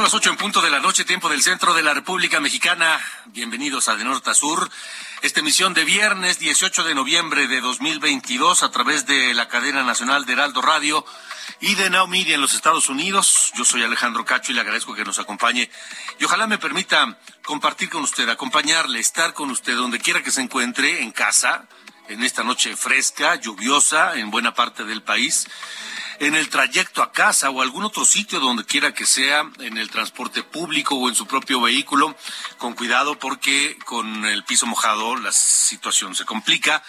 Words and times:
Son 0.00 0.04
las 0.04 0.14
ocho 0.14 0.30
en 0.30 0.38
punto 0.38 0.62
de 0.62 0.70
la 0.70 0.80
noche, 0.80 1.04
tiempo 1.04 1.28
del 1.28 1.42
centro 1.42 1.74
de 1.74 1.82
la 1.82 1.92
República 1.92 2.40
Mexicana. 2.40 2.98
Bienvenidos 3.26 3.86
a 3.86 3.96
De 3.96 4.04
Norte 4.04 4.30
a 4.30 4.34
Sur. 4.34 4.70
Esta 5.20 5.40
emisión 5.40 5.74
de 5.74 5.84
viernes 5.84 6.38
18 6.38 6.84
de 6.84 6.94
noviembre 6.94 7.48
de 7.48 7.60
2022 7.60 8.62
a 8.62 8.70
través 8.70 9.04
de 9.04 9.34
la 9.34 9.48
cadena 9.48 9.82
nacional 9.82 10.24
de 10.24 10.32
Heraldo 10.32 10.62
Radio 10.62 11.04
y 11.60 11.74
de 11.74 11.90
Now 11.90 12.06
Media 12.06 12.34
en 12.34 12.40
los 12.40 12.54
Estados 12.54 12.88
Unidos. 12.88 13.52
Yo 13.54 13.66
soy 13.66 13.82
Alejandro 13.82 14.24
Cacho 14.24 14.52
y 14.52 14.54
le 14.54 14.62
agradezco 14.62 14.94
que 14.94 15.04
nos 15.04 15.18
acompañe. 15.18 15.70
Y 16.18 16.24
ojalá 16.24 16.46
me 16.46 16.56
permita 16.56 17.18
compartir 17.44 17.90
con 17.90 18.02
usted, 18.02 18.26
acompañarle, 18.30 19.00
estar 19.00 19.34
con 19.34 19.50
usted 19.50 19.76
donde 19.76 19.98
quiera 19.98 20.22
que 20.22 20.30
se 20.30 20.40
encuentre, 20.40 21.02
en 21.02 21.12
casa, 21.12 21.66
en 22.08 22.24
esta 22.24 22.42
noche 22.42 22.74
fresca, 22.74 23.34
lluviosa 23.34 24.14
en 24.14 24.30
buena 24.30 24.54
parte 24.54 24.84
del 24.84 25.02
país 25.02 25.46
en 26.20 26.34
el 26.34 26.50
trayecto 26.50 27.02
a 27.02 27.12
casa 27.12 27.48
o 27.48 27.62
algún 27.62 27.82
otro 27.82 28.04
sitio 28.04 28.40
donde 28.40 28.64
quiera 28.64 28.92
que 28.92 29.06
sea, 29.06 29.50
en 29.58 29.78
el 29.78 29.90
transporte 29.90 30.42
público 30.42 30.94
o 30.94 31.08
en 31.08 31.14
su 31.14 31.26
propio 31.26 31.62
vehículo, 31.62 32.14
con 32.58 32.74
cuidado 32.74 33.18
porque 33.18 33.78
con 33.86 34.26
el 34.26 34.44
piso 34.44 34.66
mojado 34.66 35.16
la 35.16 35.32
situación 35.32 36.14
se 36.14 36.26
complica. 36.26 36.82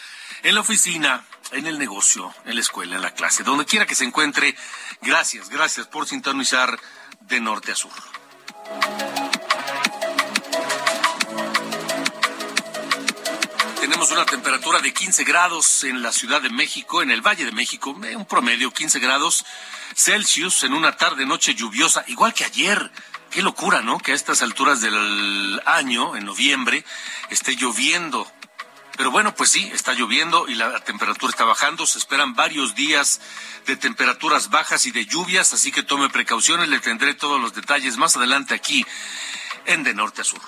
En 0.44 0.56
la 0.56 0.62
oficina, 0.62 1.24
en 1.52 1.66
el 1.66 1.80
negocio, 1.80 2.34
en 2.46 2.56
la 2.56 2.62
escuela, 2.62 2.98
en 2.98 3.02
la 3.02 3.14
clase, 3.14 3.44
donde 3.44 3.66
quiera 3.66 3.86
que 3.86 3.96
se 3.96 4.04
encuentre, 4.04 4.56
gracias, 5.02 5.50
gracias 5.50 5.88
por 5.88 6.08
sintonizar 6.08 6.78
de 7.22 7.40
norte 7.40 7.72
a 7.72 7.76
sur. 7.76 7.92
Una 14.10 14.26
temperatura 14.26 14.80
de 14.80 14.94
15 14.94 15.24
grados 15.24 15.84
en 15.84 16.02
la 16.02 16.12
Ciudad 16.12 16.42
de 16.42 16.50
México, 16.50 17.04
en 17.04 17.12
el 17.12 17.22
Valle 17.22 17.46
de 17.46 17.52
México, 17.52 17.96
eh, 18.04 18.16
un 18.16 18.26
promedio 18.26 18.72
15 18.72 19.00
grados 19.00 19.46
Celsius 19.96 20.64
en 20.64 20.74
una 20.74 20.98
tarde 20.98 21.26
noche 21.26 21.54
lluviosa, 21.54 22.04
igual 22.08 22.34
que 22.34 22.44
ayer. 22.44 22.92
Qué 23.30 23.44
locura, 23.44 23.82
¿no? 23.82 24.00
Que 24.00 24.12
a 24.12 24.16
estas 24.16 24.42
alturas 24.42 24.82
del 24.82 25.62
año, 25.66 26.16
en 26.16 26.26
noviembre, 26.26 26.84
esté 27.30 27.56
lloviendo. 27.56 28.30
Pero 28.98 29.12
bueno, 29.12 29.36
pues 29.36 29.52
sí, 29.52 29.70
está 29.74 29.94
lloviendo 29.94 30.48
y 30.50 30.56
la 30.56 30.80
temperatura 30.80 31.30
está 31.30 31.46
bajando. 31.46 31.86
Se 31.86 32.00
esperan 32.00 32.34
varios 32.34 32.74
días 32.74 33.22
de 33.68 33.78
temperaturas 33.78 34.50
bajas 34.50 34.88
y 34.88 34.92
de 34.92 35.06
lluvias, 35.06 35.54
así 35.54 35.72
que 35.72 35.84
tome 35.84 36.10
precauciones. 36.10 36.70
Le 36.70 36.80
tendré 36.80 37.14
todos 37.14 37.40
los 37.40 37.54
detalles 37.54 37.98
más 37.98 38.18
adelante 38.18 38.56
aquí 38.56 38.84
en 39.66 39.84
De 39.84 39.94
Norte 39.94 40.22
a 40.22 40.24
Sur. 40.24 40.42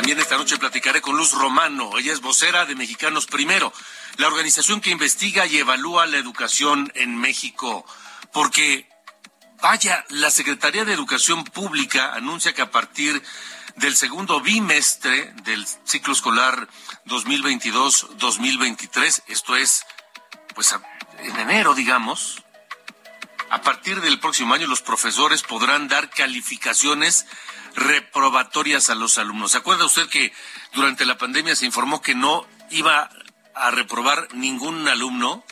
También 0.00 0.18
esta 0.18 0.38
noche 0.38 0.56
platicaré 0.56 1.02
con 1.02 1.14
Luz 1.14 1.32
Romano. 1.32 1.98
Ella 1.98 2.14
es 2.14 2.22
vocera 2.22 2.64
de 2.64 2.74
Mexicanos 2.74 3.26
Primero, 3.26 3.70
la 4.16 4.28
organización 4.28 4.80
que 4.80 4.88
investiga 4.88 5.44
y 5.44 5.58
evalúa 5.58 6.06
la 6.06 6.16
educación 6.16 6.90
en 6.94 7.18
México. 7.18 7.84
Porque, 8.32 8.88
vaya, 9.60 10.06
la 10.08 10.30
Secretaría 10.30 10.86
de 10.86 10.94
Educación 10.94 11.44
Pública 11.44 12.14
anuncia 12.14 12.54
que 12.54 12.62
a 12.62 12.70
partir 12.70 13.22
del 13.76 13.94
segundo 13.94 14.40
bimestre 14.40 15.34
del 15.44 15.66
ciclo 15.84 16.14
escolar 16.14 16.66
2022-2023, 17.04 19.24
esto 19.26 19.54
es, 19.54 19.84
pues 20.54 20.74
en 21.18 21.36
enero, 21.36 21.74
digamos, 21.74 22.42
a 23.50 23.60
partir 23.60 24.00
del 24.00 24.18
próximo 24.18 24.54
año 24.54 24.66
los 24.66 24.80
profesores 24.80 25.42
podrán 25.42 25.88
dar 25.88 26.08
calificaciones 26.08 27.26
reprobatorias 27.80 28.90
a 28.90 28.94
los 28.94 29.18
alumnos. 29.18 29.52
¿Se 29.52 29.58
acuerda 29.58 29.86
usted 29.86 30.08
que 30.08 30.32
durante 30.74 31.06
la 31.06 31.18
pandemia 31.18 31.56
se 31.56 31.66
informó 31.66 32.00
que 32.02 32.14
no 32.14 32.46
iba 32.70 33.10
a 33.54 33.70
reprobar 33.70 34.28
ningún 34.34 34.86
alumno? 34.86 35.44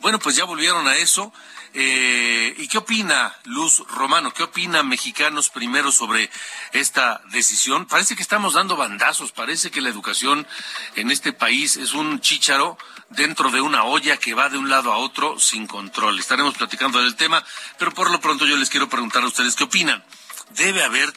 Bueno, 0.00 0.18
pues 0.18 0.36
ya 0.36 0.44
volvieron 0.44 0.86
a 0.86 0.96
eso. 0.96 1.32
Eh, 1.74 2.54
¿Y 2.56 2.68
qué 2.68 2.78
opina 2.78 3.36
Luz 3.44 3.82
Romano? 3.88 4.32
¿Qué 4.32 4.44
opina 4.44 4.82
Mexicanos 4.82 5.50
primero 5.50 5.92
sobre 5.92 6.30
esta 6.72 7.20
decisión? 7.32 7.84
Parece 7.84 8.16
que 8.16 8.22
estamos 8.22 8.54
dando 8.54 8.76
bandazos, 8.76 9.32
parece 9.32 9.70
que 9.70 9.82
la 9.82 9.90
educación 9.90 10.46
en 10.94 11.10
este 11.10 11.34
país 11.34 11.76
es 11.76 11.92
un 11.92 12.20
chícharo 12.20 12.78
dentro 13.10 13.50
de 13.50 13.60
una 13.60 13.84
olla 13.84 14.16
que 14.16 14.32
va 14.32 14.48
de 14.48 14.56
un 14.56 14.70
lado 14.70 14.92
a 14.92 14.98
otro 14.98 15.38
sin 15.38 15.66
control. 15.66 16.18
Estaremos 16.18 16.54
platicando 16.56 17.02
del 17.02 17.16
tema, 17.16 17.44
pero 17.78 17.92
por 17.92 18.10
lo 18.10 18.20
pronto 18.20 18.46
yo 18.46 18.56
les 18.56 18.70
quiero 18.70 18.88
preguntar 18.88 19.22
a 19.22 19.26
ustedes 19.26 19.54
qué 19.54 19.64
opinan. 19.64 20.02
¿Debe 20.50 20.82
haber 20.82 21.12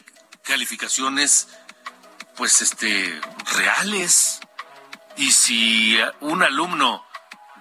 calificaciones 0.50 1.46
pues 2.36 2.60
este 2.60 3.20
reales 3.54 4.40
y 5.16 5.30
si 5.30 5.96
un 6.18 6.42
alumno 6.42 7.06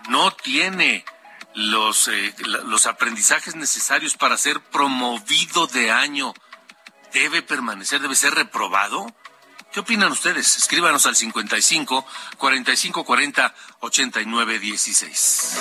no 0.10 0.32
tiene 0.32 1.06
los 1.54 2.08
eh, 2.08 2.34
los 2.66 2.88
aprendizajes 2.88 3.56
necesarios 3.56 4.18
para 4.18 4.40
ser 4.40 4.60
promovido 4.60 5.68
de 5.68 5.92
año 5.92 6.34
debe 7.14 7.44
permanecer 7.44 8.02
debe 8.02 8.16
ser 8.16 8.34
reprobado 8.34 9.06
¿Qué 9.72 9.82
opinan 9.82 10.12
ustedes? 10.12 10.58
Escríbanos 10.58 11.06
al 11.06 11.16
55 11.16 12.04
45 12.40 13.04
40 13.04 13.54
89 13.82 14.58
16. 14.58 15.60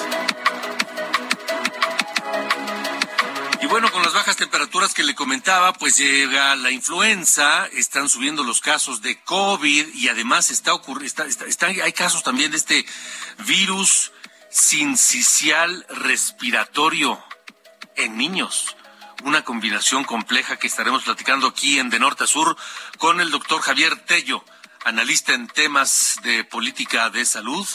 Bueno, 3.69 3.93
con 3.93 4.03
las 4.03 4.15
bajas 4.15 4.37
temperaturas 4.37 4.95
que 4.95 5.03
le 5.03 5.15
comentaba, 5.15 5.75
pues 5.75 5.99
llega 5.99 6.57
la 6.57 6.71
influenza, 6.71 7.67
están 7.75 8.09
subiendo 8.09 8.43
los 8.43 8.63
casos 8.63 9.03
de 9.03 9.21
COVID 9.21 9.95
y 9.95 10.09
además 10.09 10.51
está 10.51 10.73
ocurriendo, 10.73 11.25
está, 11.25 11.67
hay 11.67 11.93
casos 11.93 12.23
también 12.23 12.51
de 12.51 12.57
este 12.57 12.87
virus 13.47 14.11
sincicial 14.49 15.85
respiratorio 15.91 17.23
en 17.97 18.17
niños. 18.17 18.75
Una 19.25 19.45
combinación 19.45 20.03
compleja 20.05 20.57
que 20.57 20.67
estaremos 20.67 21.03
platicando 21.05 21.47
aquí 21.47 21.79
en 21.79 21.91
De 21.91 21.99
Norte 21.99 22.25
a 22.25 22.27
Sur 22.27 22.57
con 22.97 23.21
el 23.21 23.31
doctor 23.31 23.61
Javier 23.61 23.97
Tello, 24.07 24.43
analista 24.85 25.35
en 25.35 25.47
temas 25.47 26.21
de 26.23 26.43
política 26.43 27.11
de 27.11 27.27
salud, 27.27 27.69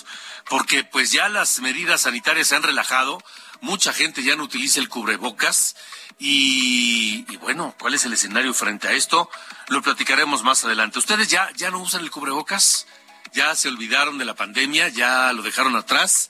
porque 0.49 0.83
pues 0.83 1.11
ya 1.11 1.29
las 1.29 1.59
medidas 1.59 2.01
sanitarias 2.01 2.47
se 2.47 2.55
han 2.55 2.63
relajado, 2.63 3.23
mucha 3.63 3.93
gente 3.93 4.23
ya 4.23 4.35
no 4.35 4.43
utiliza 4.43 4.79
el 4.79 4.89
cubrebocas 4.89 5.75
y, 6.19 7.23
bueno, 7.37 7.73
¿cuál 7.79 7.93
es 7.93 8.05
el 8.05 8.13
escenario 8.13 8.53
frente 8.53 8.89
a 8.89 8.91
esto? 8.91 9.29
Lo 9.69 9.81
platicaremos 9.81 10.43
más 10.43 10.63
adelante. 10.65 10.99
¿Ustedes 10.99 11.29
ya, 11.29 11.49
ya 11.55 11.71
no 11.71 11.79
usan 11.79 12.01
el 12.01 12.11
cubrebocas? 12.11 12.85
¿Ya 13.33 13.55
se 13.55 13.69
olvidaron 13.69 14.17
de 14.17 14.25
la 14.25 14.35
pandemia? 14.35 14.89
¿Ya 14.89 15.31
lo 15.33 15.41
dejaron 15.41 15.75
atrás? 15.75 16.29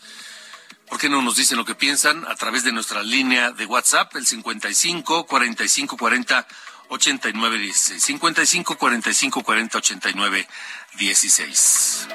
¿Por 0.88 1.00
qué 1.00 1.10
no 1.10 1.22
nos 1.24 1.36
dicen 1.36 1.58
lo 1.58 1.66
que 1.66 1.76
piensan 1.76 2.26
a 2.28 2.36
través 2.36 2.64
de 2.64 2.72
nuestra 2.72 3.02
línea 3.02 3.52
de 3.52 3.66
WhatsApp, 3.66 4.16
el 4.16 4.28
55 4.28 5.26
45 5.26 5.98
40 5.98 6.48
89 6.90 7.58
16? 7.58 8.04
55 8.04 8.78
45 8.78 9.44
40 9.44 9.78
89 9.80 10.48
16. 11.00 12.08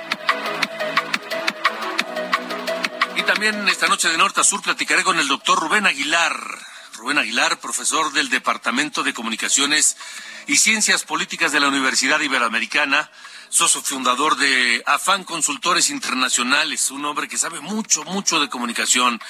También 3.29 3.69
esta 3.69 3.89
noche 3.89 4.09
de 4.09 4.17
norte 4.17 4.41
a 4.41 4.43
sur 4.43 4.63
platicaré 4.63 5.05
con 5.05 5.19
el 5.19 5.29
doctor 5.29 5.61
Rubén 5.61 5.87
Aguilar. 5.87 6.35
Rubén 6.95 7.19
Aguilar, 7.19 7.61
profesor 7.61 8.11
del 8.15 8.31
Departamento 8.31 9.03
de 9.03 9.13
Comunicaciones 9.13 9.99
y 10.47 10.57
Ciencias 10.57 11.05
Políticas 11.05 11.53
de 11.53 11.61
la 11.61 11.69
Universidad 11.69 12.21
Iberoamericana, 12.21 13.11
socio 13.51 13.83
fundador 13.83 14.37
de 14.39 14.83
Afán 14.87 15.25
Consultores 15.25 15.91
Internacionales, 15.91 16.91
un 16.91 17.05
hombre 17.05 17.29
que 17.29 17.37
sabe 17.37 17.61
mucho, 17.61 18.03
mucho 18.05 18.41
de 18.41 18.49
comunicación. 18.49 19.21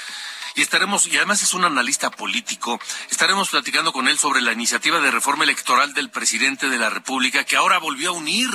Y 0.54 0.62
estaremos, 0.62 1.08
y 1.08 1.16
además 1.16 1.42
es 1.42 1.52
un 1.52 1.64
analista 1.64 2.08
político, 2.08 2.80
estaremos 3.10 3.48
platicando 3.48 3.92
con 3.92 4.06
él 4.06 4.16
sobre 4.16 4.42
la 4.42 4.52
iniciativa 4.52 5.00
de 5.00 5.10
reforma 5.10 5.42
electoral 5.42 5.92
del 5.92 6.08
presidente 6.08 6.68
de 6.68 6.78
la 6.78 6.88
República, 6.88 7.42
que 7.42 7.56
ahora 7.56 7.78
volvió 7.78 8.10
a 8.10 8.12
unir, 8.12 8.48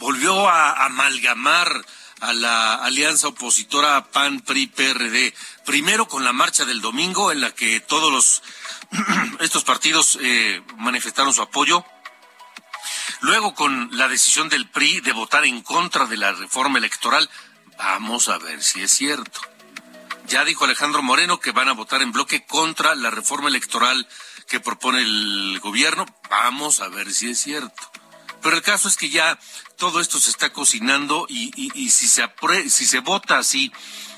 volvió 0.00 0.48
a 0.48 0.84
amalgamar 0.86 1.84
a 2.22 2.32
la 2.32 2.76
alianza 2.76 3.28
opositora 3.28 4.04
PAN-PRI-PRD. 4.12 5.34
Primero 5.66 6.06
con 6.06 6.22
la 6.22 6.32
marcha 6.32 6.64
del 6.64 6.80
domingo, 6.80 7.32
en 7.32 7.40
la 7.40 7.52
que 7.52 7.80
todos 7.80 8.12
los 8.12 8.42
estos 9.40 9.64
partidos 9.64 10.18
eh, 10.22 10.62
manifestaron 10.78 11.34
su 11.34 11.42
apoyo. 11.42 11.84
Luego 13.22 13.54
con 13.54 13.88
la 13.96 14.06
decisión 14.06 14.48
del 14.48 14.68
PRI 14.70 15.00
de 15.00 15.12
votar 15.12 15.44
en 15.44 15.62
contra 15.62 16.06
de 16.06 16.16
la 16.16 16.32
reforma 16.32 16.78
electoral. 16.78 17.28
Vamos 17.76 18.28
a 18.28 18.38
ver 18.38 18.62
si 18.62 18.82
es 18.82 18.92
cierto. 18.92 19.40
Ya 20.28 20.44
dijo 20.44 20.64
Alejandro 20.64 21.02
Moreno 21.02 21.40
que 21.40 21.50
van 21.50 21.68
a 21.68 21.72
votar 21.72 22.02
en 22.02 22.12
bloque 22.12 22.46
contra 22.46 22.94
la 22.94 23.10
reforma 23.10 23.48
electoral 23.48 24.06
que 24.46 24.60
propone 24.60 25.00
el 25.00 25.58
gobierno. 25.60 26.06
Vamos 26.30 26.80
a 26.80 26.88
ver 26.88 27.12
si 27.12 27.30
es 27.30 27.40
cierto. 27.40 27.90
Pero 28.42 28.56
el 28.56 28.62
caso 28.62 28.88
es 28.88 28.96
que 28.96 29.08
ya 29.08 29.38
todo 29.76 30.00
esto 30.00 30.18
se 30.20 30.30
está 30.30 30.52
cocinando 30.52 31.26
y, 31.28 31.50
si, 31.90 32.06
se 32.06 32.28
si 32.68 32.86
se 32.86 33.00
vota 33.00 33.38
así, 33.38 33.72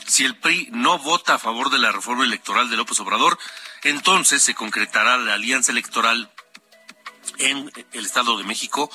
si 0.07 0.25
el 0.25 0.37
PRI 0.37 0.69
no 0.73 0.99
vota 0.99 1.35
a 1.35 1.39
favor 1.39 1.71
de 1.71 1.79
la 1.79 1.93
reforma 1.93 2.25
electoral 2.25 2.71
de 2.71 2.77
López 2.77 3.01
Obrador, 3.01 3.39
entonces 3.83 4.43
se 4.43 4.55
concretará 4.55 5.17
la 5.17 5.35
alianza 5.35 5.73
electoral 5.73 6.31
en 7.39 7.73
el 7.93 8.05
Estado 8.07 8.37
de 8.37 8.45
México 8.45 8.91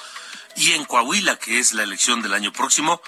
y 0.56 0.73
en 0.73 0.85
Coahuila, 0.85 1.38
que 1.38 1.59
es 1.59 1.73
la 1.73 1.83
elección 1.83 2.21
del 2.21 2.33
año 2.33 2.51
próximo. 2.51 3.01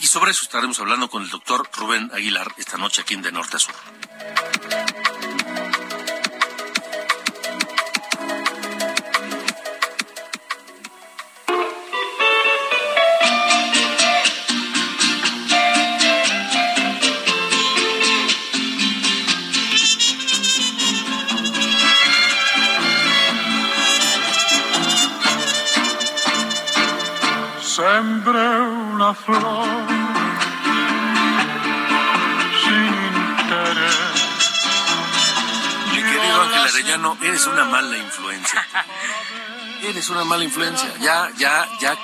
Y 0.00 0.06
sobre 0.06 0.30
eso 0.30 0.42
estaremos 0.42 0.78
hablando 0.80 1.08
con 1.08 1.22
el 1.22 1.30
doctor 1.30 1.68
Rubén 1.74 2.10
Aguilar 2.12 2.54
esta 2.56 2.78
noche 2.78 3.02
aquí 3.02 3.14
en 3.14 3.22
De 3.22 3.32
Norte 3.32 3.56
a 3.56 3.60
Sur. 3.60 3.74
Una 28.30 29.14
flor 29.14 29.88
sin 32.64 32.94
interés. 33.40 34.22
Mi 35.90 36.02
querido 36.02 36.42
Ángel 36.42 36.60
Arellano, 36.60 37.18
eres 37.22 37.46
una 37.46 37.64
mala 37.64 37.96
influencia. 37.98 38.66
Eres 39.82 40.08
una 40.10 40.24
mala 40.24 40.44
influencia. 40.44 40.88
Ya, 41.00 41.30
ya, 41.36 41.68
ya, 41.80 41.98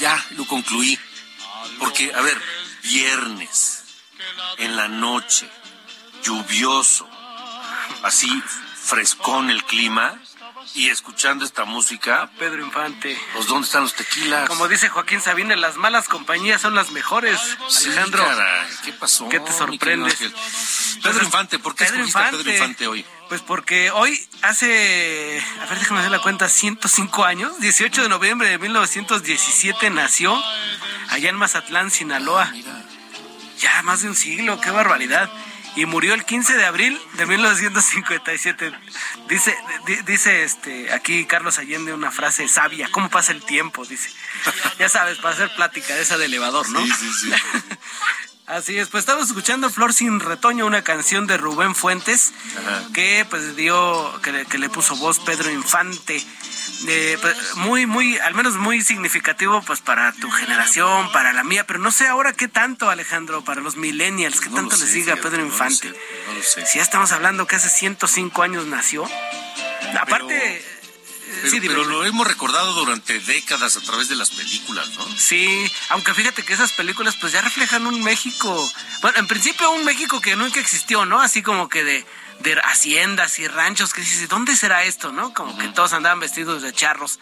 ya 0.00 0.24
lo 0.36 0.46
concluí. 0.46 0.98
Porque, 1.80 2.14
a 2.14 2.20
ver, 2.20 2.40
viernes, 2.82 3.84
en 4.58 4.76
la 4.76 4.86
noche, 4.88 5.50
lluvioso, 6.22 7.08
así 8.04 8.30
frescón 8.84 9.50
el 9.50 9.64
clima, 9.64 10.20
y 10.74 10.90
escuchando 10.90 11.44
esta 11.44 11.64
música. 11.64 12.30
Pedro 12.38 12.64
Infante. 12.64 13.16
Pues, 13.32 13.46
¿dónde 13.46 13.66
están 13.66 13.82
los 13.82 13.94
tequilas? 13.94 14.48
Como 14.48 14.68
dice 14.68 14.88
Joaquín 14.88 15.20
Sabine, 15.20 15.56
las 15.56 15.76
malas 15.76 16.08
compañías 16.08 16.60
son 16.60 16.74
las 16.74 16.90
mejores. 16.90 17.38
Alejandro. 17.86 18.26
¿Qué 18.84 18.92
pasó? 18.92 19.28
¿Qué 19.28 19.40
te 19.40 19.52
sorprende? 19.52 20.12
Pedro 21.02 21.24
Infante, 21.24 21.58
¿por 21.58 21.74
qué 21.74 21.84
Pedro 21.84 22.04
Infante, 22.04 22.36
a 22.36 22.38
Pedro 22.38 22.52
Infante 22.52 22.86
hoy? 22.88 23.06
Pues 23.28 23.40
porque 23.40 23.90
hoy 23.90 24.20
hace, 24.42 25.42
a 25.60 25.66
ver, 25.66 25.78
déjame 25.78 26.00
hacer 26.00 26.10
la 26.10 26.20
cuenta, 26.20 26.48
105 26.48 27.24
años, 27.24 27.58
18 27.60 28.02
de 28.02 28.08
noviembre 28.08 28.48
de 28.48 28.58
1917 28.58 29.90
nació 29.90 30.42
allá 31.10 31.30
en 31.30 31.36
Mazatlán, 31.36 31.90
Sinaloa. 31.90 32.52
Ah, 32.52 32.82
ya 33.58 33.82
más 33.82 34.02
de 34.02 34.08
un 34.08 34.14
siglo, 34.14 34.60
qué 34.60 34.70
barbaridad 34.70 35.30
y 35.76 35.86
murió 35.86 36.14
el 36.14 36.24
15 36.24 36.56
de 36.56 36.66
abril 36.66 37.00
de 37.14 37.26
1957. 37.26 38.72
Dice, 39.28 39.56
dice 40.06 40.44
este, 40.44 40.92
aquí 40.92 41.24
Carlos 41.24 41.58
Allende 41.58 41.92
una 41.92 42.10
frase 42.10 42.48
sabia, 42.48 42.88
¿cómo 42.90 43.10
pasa 43.10 43.32
el 43.32 43.42
tiempo? 43.42 43.84
Dice. 43.84 44.10
Ya 44.78 44.88
sabes, 44.88 45.18
para 45.18 45.34
hacer 45.34 45.54
plática 45.54 45.94
de 45.94 46.02
esa 46.02 46.18
de 46.18 46.26
elevador, 46.26 46.68
¿no? 46.70 46.84
Sí, 46.84 46.92
sí, 46.92 47.12
sí. 47.20 47.32
Así 48.46 48.76
es, 48.76 48.88
pues 48.88 49.02
estamos 49.02 49.28
escuchando 49.28 49.70
Flor 49.70 49.94
sin 49.94 50.20
retoño, 50.20 50.66
una 50.66 50.82
canción 50.82 51.26
de 51.26 51.38
Rubén 51.38 51.74
Fuentes, 51.74 52.34
que 52.92 53.26
pues 53.30 53.56
dio, 53.56 54.20
que, 54.20 54.44
que 54.44 54.58
le 54.58 54.68
puso 54.68 54.96
voz 54.96 55.18
Pedro 55.20 55.50
Infante. 55.50 56.22
Pues, 56.84 57.56
muy, 57.56 57.86
muy, 57.86 58.18
al 58.18 58.34
menos 58.34 58.56
muy 58.56 58.82
significativo, 58.82 59.62
pues 59.62 59.80
para 59.80 60.12
tu 60.12 60.30
generación, 60.30 61.10
para 61.12 61.32
la 61.32 61.44
mía, 61.44 61.66
pero 61.66 61.78
no 61.78 61.90
sé 61.90 62.06
ahora 62.06 62.32
qué 62.32 62.48
tanto, 62.48 62.90
Alejandro, 62.90 63.42
para 63.42 63.60
los 63.60 63.76
millennials, 63.76 64.40
qué 64.40 64.50
tanto 64.50 64.76
le 64.76 64.86
sigue 64.86 65.12
a 65.12 65.16
Pedro 65.16 65.42
Infante. 65.42 65.92
Si 66.42 66.78
ya 66.78 66.82
estamos 66.82 67.12
hablando 67.12 67.46
que 67.46 67.56
hace 67.56 67.68
105 67.68 68.42
años 68.42 68.66
nació. 68.66 69.08
Aparte. 70.00 70.56
Eh, 70.56 71.60
pero, 71.60 71.84
lo 71.84 72.04
hemos 72.04 72.26
recordado 72.26 72.72
durante 72.74 73.18
décadas 73.18 73.76
a 73.76 73.80
través 73.80 74.08
de 74.08 74.16
las 74.16 74.30
películas, 74.30 74.88
¿no? 74.96 75.04
Sí, 75.16 75.66
aunque 75.88 76.14
fíjate 76.14 76.42
que 76.42 76.52
esas 76.52 76.72
películas 76.72 77.16
pues 77.20 77.32
ya 77.32 77.40
reflejan 77.40 77.86
un 77.86 78.02
México, 78.02 78.70
bueno, 79.02 79.18
en 79.18 79.26
principio 79.26 79.70
un 79.72 79.84
México 79.84 80.20
que 80.20 80.36
nunca 80.36 80.60
existió, 80.60 81.04
¿no? 81.06 81.20
Así 81.20 81.42
como 81.42 81.68
que 81.68 81.82
de, 81.82 82.06
de 82.40 82.54
haciendas 82.60 83.38
y 83.38 83.48
ranchos 83.48 83.92
que 83.92 84.00
dices, 84.00 84.28
¿dónde 84.28 84.56
será 84.56 84.84
esto, 84.84 85.12
no? 85.12 85.32
Como 85.32 85.56
que 85.56 85.68
todos 85.68 85.92
andaban 85.92 86.20
vestidos 86.20 86.62
de 86.62 86.72
charros. 86.72 87.18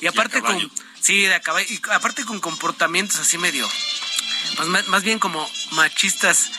Y 0.00 0.06
aparte 0.06 0.40
con 0.40 0.70
sí, 1.00 1.22
de 1.22 1.40
caballo, 1.40 1.66
y 1.68 1.80
aparte 1.90 2.24
con 2.24 2.40
comportamientos 2.40 3.18
así 3.20 3.38
medio 3.38 3.68
pues 4.56 4.68
más, 4.88 5.04
bien 5.04 5.18
como 5.18 5.48
machistas 5.72 6.50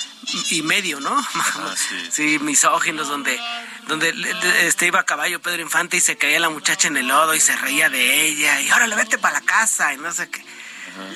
y 0.51 0.61
medio, 0.61 0.99
¿no? 0.99 1.09
Ah, 1.35 1.75
sí. 2.09 2.39
misóginos 2.39 3.07
donde 3.09 3.39
donde 3.87 4.13
este 4.61 4.87
iba 4.87 4.99
a 4.99 5.05
caballo 5.05 5.41
Pedro 5.41 5.61
Infante 5.61 5.97
y 5.97 5.99
se 5.99 6.15
caía 6.15 6.39
la 6.39 6.49
muchacha 6.49 6.87
en 6.87 6.97
el 6.97 7.07
lodo 7.07 7.33
y 7.33 7.39
se 7.39 7.55
reía 7.57 7.89
de 7.89 8.27
ella 8.27 8.61
y 8.61 8.69
ahora 8.69 8.87
le 8.87 8.95
vete 8.95 9.17
para 9.17 9.39
la 9.39 9.45
casa 9.45 9.93
y 9.93 9.97
no 9.97 10.11
sé 10.13 10.29
qué. 10.29 10.43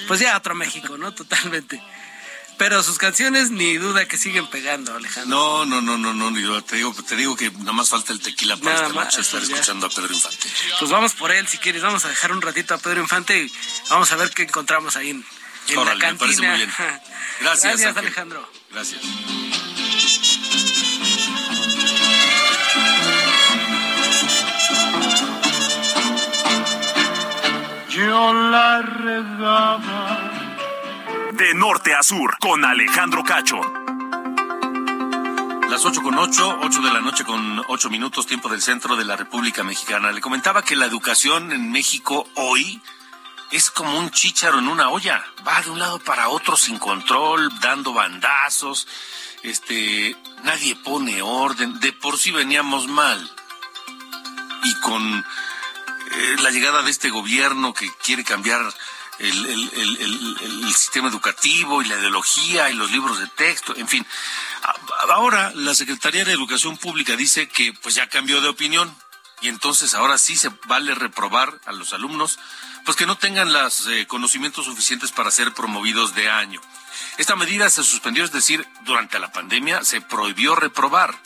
Pues 0.08 0.20
ya 0.20 0.36
otro 0.36 0.56
México, 0.56 0.98
¿no? 0.98 1.14
Totalmente. 1.16 1.82
Pero 2.64 2.82
sus 2.82 2.98
canciones 2.98 3.52
ni 3.52 3.76
duda 3.76 4.08
que 4.08 4.18
siguen 4.18 4.48
pegando, 4.48 4.96
Alejandro. 4.96 5.38
No, 5.38 5.66
no, 5.66 5.82
no, 5.82 5.98
no, 5.98 6.14
no, 6.14 6.32
ni 6.32 6.42
duda. 6.42 6.62
Te 6.62 6.78
digo, 6.78 6.96
te 7.06 7.18
digo 7.18 7.36
que 7.36 7.52
nada 7.52 7.74
más 7.74 7.90
falta 7.90 8.14
el 8.14 8.22
tequila 8.22 8.56
para 8.56 8.74
esta 8.74 8.88
noche 8.88 9.20
estar 9.20 9.44
escuchando 9.44 9.88
a 9.88 9.90
Pedro 9.90 10.14
Infante. 10.14 10.48
Pues 10.80 10.90
vamos 10.90 11.14
por 11.14 11.32
él, 11.32 11.46
si 11.46 11.58
quieres. 11.58 11.82
Vamos 11.82 12.06
a 12.06 12.08
dejar 12.08 12.32
un 12.32 12.42
ratito 12.42 12.74
a 12.74 12.78
Pedro 12.78 13.02
Infante 13.02 13.38
y 13.38 13.54
vamos 13.90 14.10
a 14.14 14.16
ver 14.16 14.30
qué 14.30 14.44
encontramos 14.44 14.96
ahí 14.96 15.10
en, 15.10 15.26
la 15.76 15.98
cantina. 15.98 16.12
Me 16.14 16.18
parece 16.20 16.42
muy 16.42 16.56
bien. 16.56 16.72
Gracias, 17.42 17.82
Gracias 17.82 17.98
Alejandro. 17.98 18.50
Gracias. 18.72 19.02
Yo 27.90 28.34
la 28.34 28.82
regaba 28.82 30.23
de 31.44 31.54
norte 31.56 31.94
a 31.94 32.02
sur, 32.02 32.38
con 32.40 32.64
Alejandro 32.64 33.22
Cacho. 33.22 33.60
Las 35.70 35.84
ocho 35.84 36.02
con 36.02 36.18
ocho, 36.18 36.58
ocho 36.62 36.80
de 36.80 36.90
la 36.90 37.02
noche 37.02 37.26
con 37.26 37.62
ocho 37.68 37.90
minutos, 37.90 38.26
tiempo 38.26 38.48
del 38.48 38.62
centro 38.62 38.96
de 38.96 39.04
la 39.04 39.18
República 39.18 39.62
Mexicana. 39.62 40.14
Le 40.14 40.22
comentaba 40.22 40.62
que 40.62 40.78
la 40.78 40.86
educación 40.86 41.52
en 41.52 41.70
México 41.70 42.30
hoy 42.36 42.82
es 43.52 43.70
como 43.72 44.00
un 44.00 44.10
chícharo 44.10 44.60
en 44.60 44.70
una 44.70 44.88
olla. 44.88 45.22
Va 45.46 45.62
de 45.62 45.72
un 45.72 45.80
lado 45.80 46.00
para 46.00 46.30
otro 46.30 46.56
sin 46.56 46.80
control, 46.80 47.52
dando 47.60 47.92
bandazos. 47.92 48.88
Este, 49.42 50.16
nadie 50.46 50.78
pone 50.78 51.22
orden. 51.22 51.78
De 51.82 51.92
por 51.92 52.18
sí 52.18 52.32
veníamos 52.32 52.88
mal. 52.88 53.20
Y 54.64 54.74
con 54.76 55.20
eh, 55.20 56.36
la 56.42 56.52
llegada 56.52 56.84
de 56.84 56.92
este 56.92 57.10
gobierno 57.10 57.74
que 57.74 57.92
quiere 58.02 58.24
cambiar 58.24 58.62
el, 59.20 60.74
sistema 60.74 61.08
educativo 61.08 61.82
y 61.82 61.88
la 61.88 61.98
ideología 61.98 62.70
y 62.70 62.74
los 62.74 62.92
libros 62.92 63.20
de 63.20 63.28
texto, 63.28 63.76
en 63.76 63.88
fin. 63.88 64.06
Ahora 65.10 65.52
la 65.56 65.76
Secretaría 65.76 66.26
de 66.26 66.32
Educación 66.32 66.78
Pública 66.78 67.16
dice 67.16 67.48
que 67.48 67.74
pues 67.74 67.96
ya 67.96 68.10
cambió 68.10 68.42
de 68.42 68.50
opinión 68.50 68.94
y 69.42 69.50
entonces 69.50 69.94
ahora 69.94 70.18
sí 70.18 70.36
se 70.36 70.50
vale 70.68 70.96
reprobar 70.96 71.60
a 71.66 71.74
los 71.74 71.94
alumnos 71.94 72.40
pues 72.86 72.98
que 72.98 73.06
no 73.06 73.18
tengan 73.18 73.54
los 73.54 73.88
eh, 73.88 74.08
conocimientos 74.08 74.66
suficientes 74.66 75.12
para 75.12 75.32
ser 75.32 75.54
promovidos 75.54 76.16
de 76.16 76.30
año. 76.30 76.60
Esta 77.18 77.36
medida 77.36 77.70
se 77.70 77.84
suspendió, 77.84 78.24
es 78.24 78.32
decir, 78.32 78.68
durante 78.82 79.20
la 79.20 79.32
pandemia 79.32 79.84
se 79.84 80.02
prohibió 80.02 80.56
reprobar. 80.56 81.18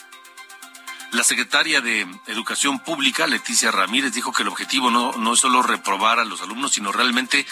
La 1.10 1.24
secretaria 1.24 1.80
de 1.80 2.06
Educación 2.26 2.80
Pública, 2.80 3.26
Leticia 3.26 3.70
Ramírez, 3.70 4.12
dijo 4.12 4.32
que 4.32 4.42
el 4.42 4.48
objetivo 4.48 4.90
no, 4.90 5.12
no 5.12 5.32
es 5.32 5.40
solo 5.40 5.62
reprobar 5.62 6.18
a 6.18 6.24
los 6.24 6.42
alumnos, 6.42 6.72
sino 6.72 6.92
realmente 6.92 7.46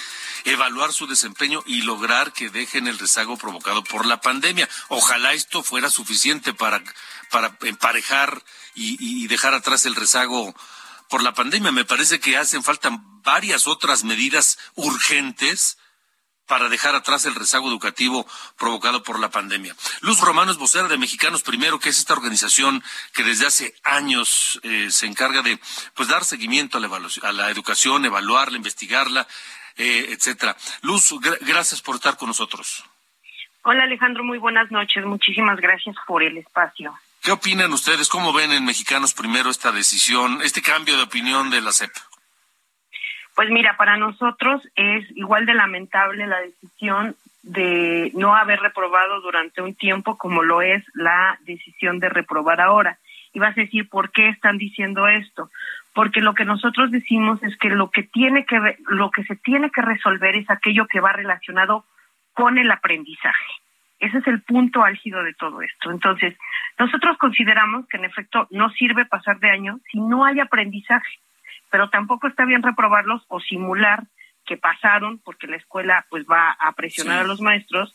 evaluar 0.46 0.92
su 0.92 1.06
desempeño 1.06 1.62
y 1.66 1.82
lograr 1.82 2.32
que 2.32 2.50
dejen 2.50 2.86
el 2.86 2.98
rezago 2.98 3.36
provocado 3.36 3.82
por 3.82 4.06
la 4.06 4.20
pandemia. 4.20 4.68
Ojalá 4.88 5.32
esto 5.32 5.62
fuera 5.62 5.90
suficiente 5.90 6.54
para, 6.54 6.82
para 7.30 7.56
emparejar 7.62 8.42
y, 8.74 9.26
dejar 9.26 9.54
atrás 9.54 9.86
el 9.86 9.96
rezago 9.96 10.54
por 11.08 11.22
la 11.22 11.34
pandemia. 11.34 11.72
Me 11.72 11.84
parece 11.84 12.20
que 12.20 12.36
hacen 12.36 12.62
falta 12.62 12.90
varias 13.24 13.66
otras 13.66 14.04
medidas 14.04 14.56
urgentes 14.76 15.78
para 16.46 16.68
dejar 16.68 16.94
atrás 16.94 17.24
el 17.24 17.34
rezago 17.34 17.68
educativo 17.68 18.24
provocado 18.56 19.02
por 19.02 19.18
la 19.18 19.30
pandemia. 19.30 19.74
Luz 20.00 20.20
Romano 20.20 20.52
es 20.52 20.58
vocera 20.58 20.86
de 20.86 20.96
Mexicanos 20.96 21.42
Primero, 21.42 21.80
que 21.80 21.88
es 21.88 21.98
esta 21.98 22.12
organización 22.12 22.84
que 23.12 23.24
desde 23.24 23.46
hace 23.46 23.74
años 23.82 24.60
eh, 24.62 24.92
se 24.92 25.06
encarga 25.06 25.42
de 25.42 25.58
pues 25.94 26.08
dar 26.08 26.24
seguimiento 26.24 26.78
a 26.78 26.80
la, 26.80 26.88
a 27.22 27.32
la 27.32 27.50
educación, 27.50 28.04
evaluarla, 28.04 28.56
investigarla, 28.56 29.26
eh, 29.76 30.06
etcétera. 30.10 30.56
Luz, 30.82 31.14
gracias 31.40 31.82
por 31.82 31.96
estar 31.96 32.16
con 32.16 32.28
nosotros. 32.28 32.84
Hola 33.62 33.84
Alejandro, 33.84 34.22
muy 34.22 34.38
buenas 34.38 34.70
noches. 34.70 35.04
Muchísimas 35.04 35.60
gracias 35.60 35.96
por 36.06 36.22
el 36.22 36.38
espacio. 36.38 36.94
¿Qué 37.22 37.32
opinan 37.32 37.72
ustedes? 37.72 38.08
¿Cómo 38.08 38.32
ven 38.32 38.52
en 38.52 38.64
Mexicanos 38.64 39.12
Primero 39.12 39.50
esta 39.50 39.72
decisión, 39.72 40.40
este 40.42 40.62
cambio 40.62 40.96
de 40.96 41.02
opinión 41.02 41.50
de 41.50 41.60
la 41.60 41.72
CEP? 41.72 41.90
Pues 43.34 43.50
mira, 43.50 43.76
para 43.76 43.96
nosotros 43.96 44.62
es 44.76 45.04
igual 45.16 45.44
de 45.44 45.54
lamentable 45.54 46.26
la 46.26 46.40
decisión 46.40 47.16
de 47.42 48.10
no 48.14 48.34
haber 48.34 48.60
reprobado 48.60 49.20
durante 49.20 49.60
un 49.60 49.74
tiempo 49.74 50.16
como 50.16 50.42
lo 50.42 50.62
es 50.62 50.84
la 50.94 51.38
decisión 51.42 51.98
de 51.98 52.08
reprobar 52.08 52.60
ahora. 52.60 52.98
Y 53.32 53.38
vas 53.38 53.56
a 53.58 53.60
decir, 53.60 53.88
¿por 53.88 54.10
qué 54.10 54.28
están 54.28 54.56
diciendo 54.56 55.06
esto? 55.08 55.50
Porque 55.96 56.20
lo 56.20 56.34
que 56.34 56.44
nosotros 56.44 56.92
decimos 56.92 57.42
es 57.42 57.56
que 57.56 57.70
lo 57.70 57.90
que 57.90 58.04
tiene 58.04 58.44
que 58.44 58.78
lo 58.86 59.10
que 59.10 59.24
se 59.24 59.34
tiene 59.34 59.70
que 59.70 59.82
resolver 59.82 60.36
es 60.36 60.48
aquello 60.48 60.86
que 60.86 61.00
va 61.00 61.12
relacionado 61.12 61.84
con 62.34 62.58
el 62.58 62.70
aprendizaje. 62.70 63.52
Ese 63.98 64.18
es 64.18 64.26
el 64.28 64.42
punto 64.42 64.84
álgido 64.84 65.24
de 65.24 65.34
todo 65.34 65.60
esto. 65.62 65.90
Entonces, 65.90 66.36
nosotros 66.78 67.16
consideramos 67.18 67.88
que 67.88 67.96
en 67.96 68.04
efecto 68.04 68.46
no 68.50 68.70
sirve 68.70 69.06
pasar 69.06 69.40
de 69.40 69.50
año 69.50 69.80
si 69.90 69.98
no 69.98 70.24
hay 70.24 70.38
aprendizaje 70.38 71.18
pero 71.70 71.90
tampoco 71.90 72.26
está 72.26 72.44
bien 72.44 72.62
reprobarlos 72.62 73.24
o 73.28 73.40
simular 73.40 74.04
que 74.44 74.56
pasaron 74.56 75.18
porque 75.18 75.46
la 75.46 75.56
escuela 75.56 76.06
pues 76.08 76.24
va 76.24 76.50
a 76.52 76.72
presionar 76.72 77.20
a 77.20 77.26
los 77.26 77.40
maestros. 77.40 77.94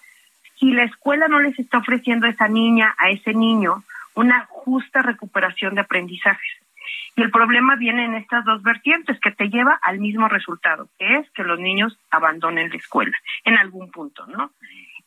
Si 0.59 0.71
la 0.71 0.83
escuela 0.83 1.27
no 1.27 1.39
les 1.39 1.57
está 1.57 1.77
ofreciendo 1.77 2.27
a 2.27 2.29
esa 2.29 2.47
niña, 2.47 2.93
a 2.97 3.09
ese 3.09 3.33
niño, 3.33 3.83
una 4.13 4.45
justa 4.49 5.01
recuperación 5.01 5.75
de 5.75 5.81
aprendizajes. 5.81 6.51
Y 7.15 7.21
el 7.21 7.31
problema 7.31 7.75
viene 7.75 8.05
en 8.05 8.15
estas 8.15 8.45
dos 8.45 8.63
vertientes 8.63 9.19
que 9.19 9.31
te 9.31 9.49
lleva 9.49 9.79
al 9.81 9.99
mismo 9.99 10.27
resultado, 10.27 10.89
que 10.97 11.17
es 11.17 11.29
que 11.31 11.43
los 11.43 11.59
niños 11.59 11.97
abandonen 12.09 12.69
la 12.69 12.75
escuela 12.75 13.17
en 13.43 13.57
algún 13.57 13.91
punto, 13.91 14.25
¿no? 14.27 14.51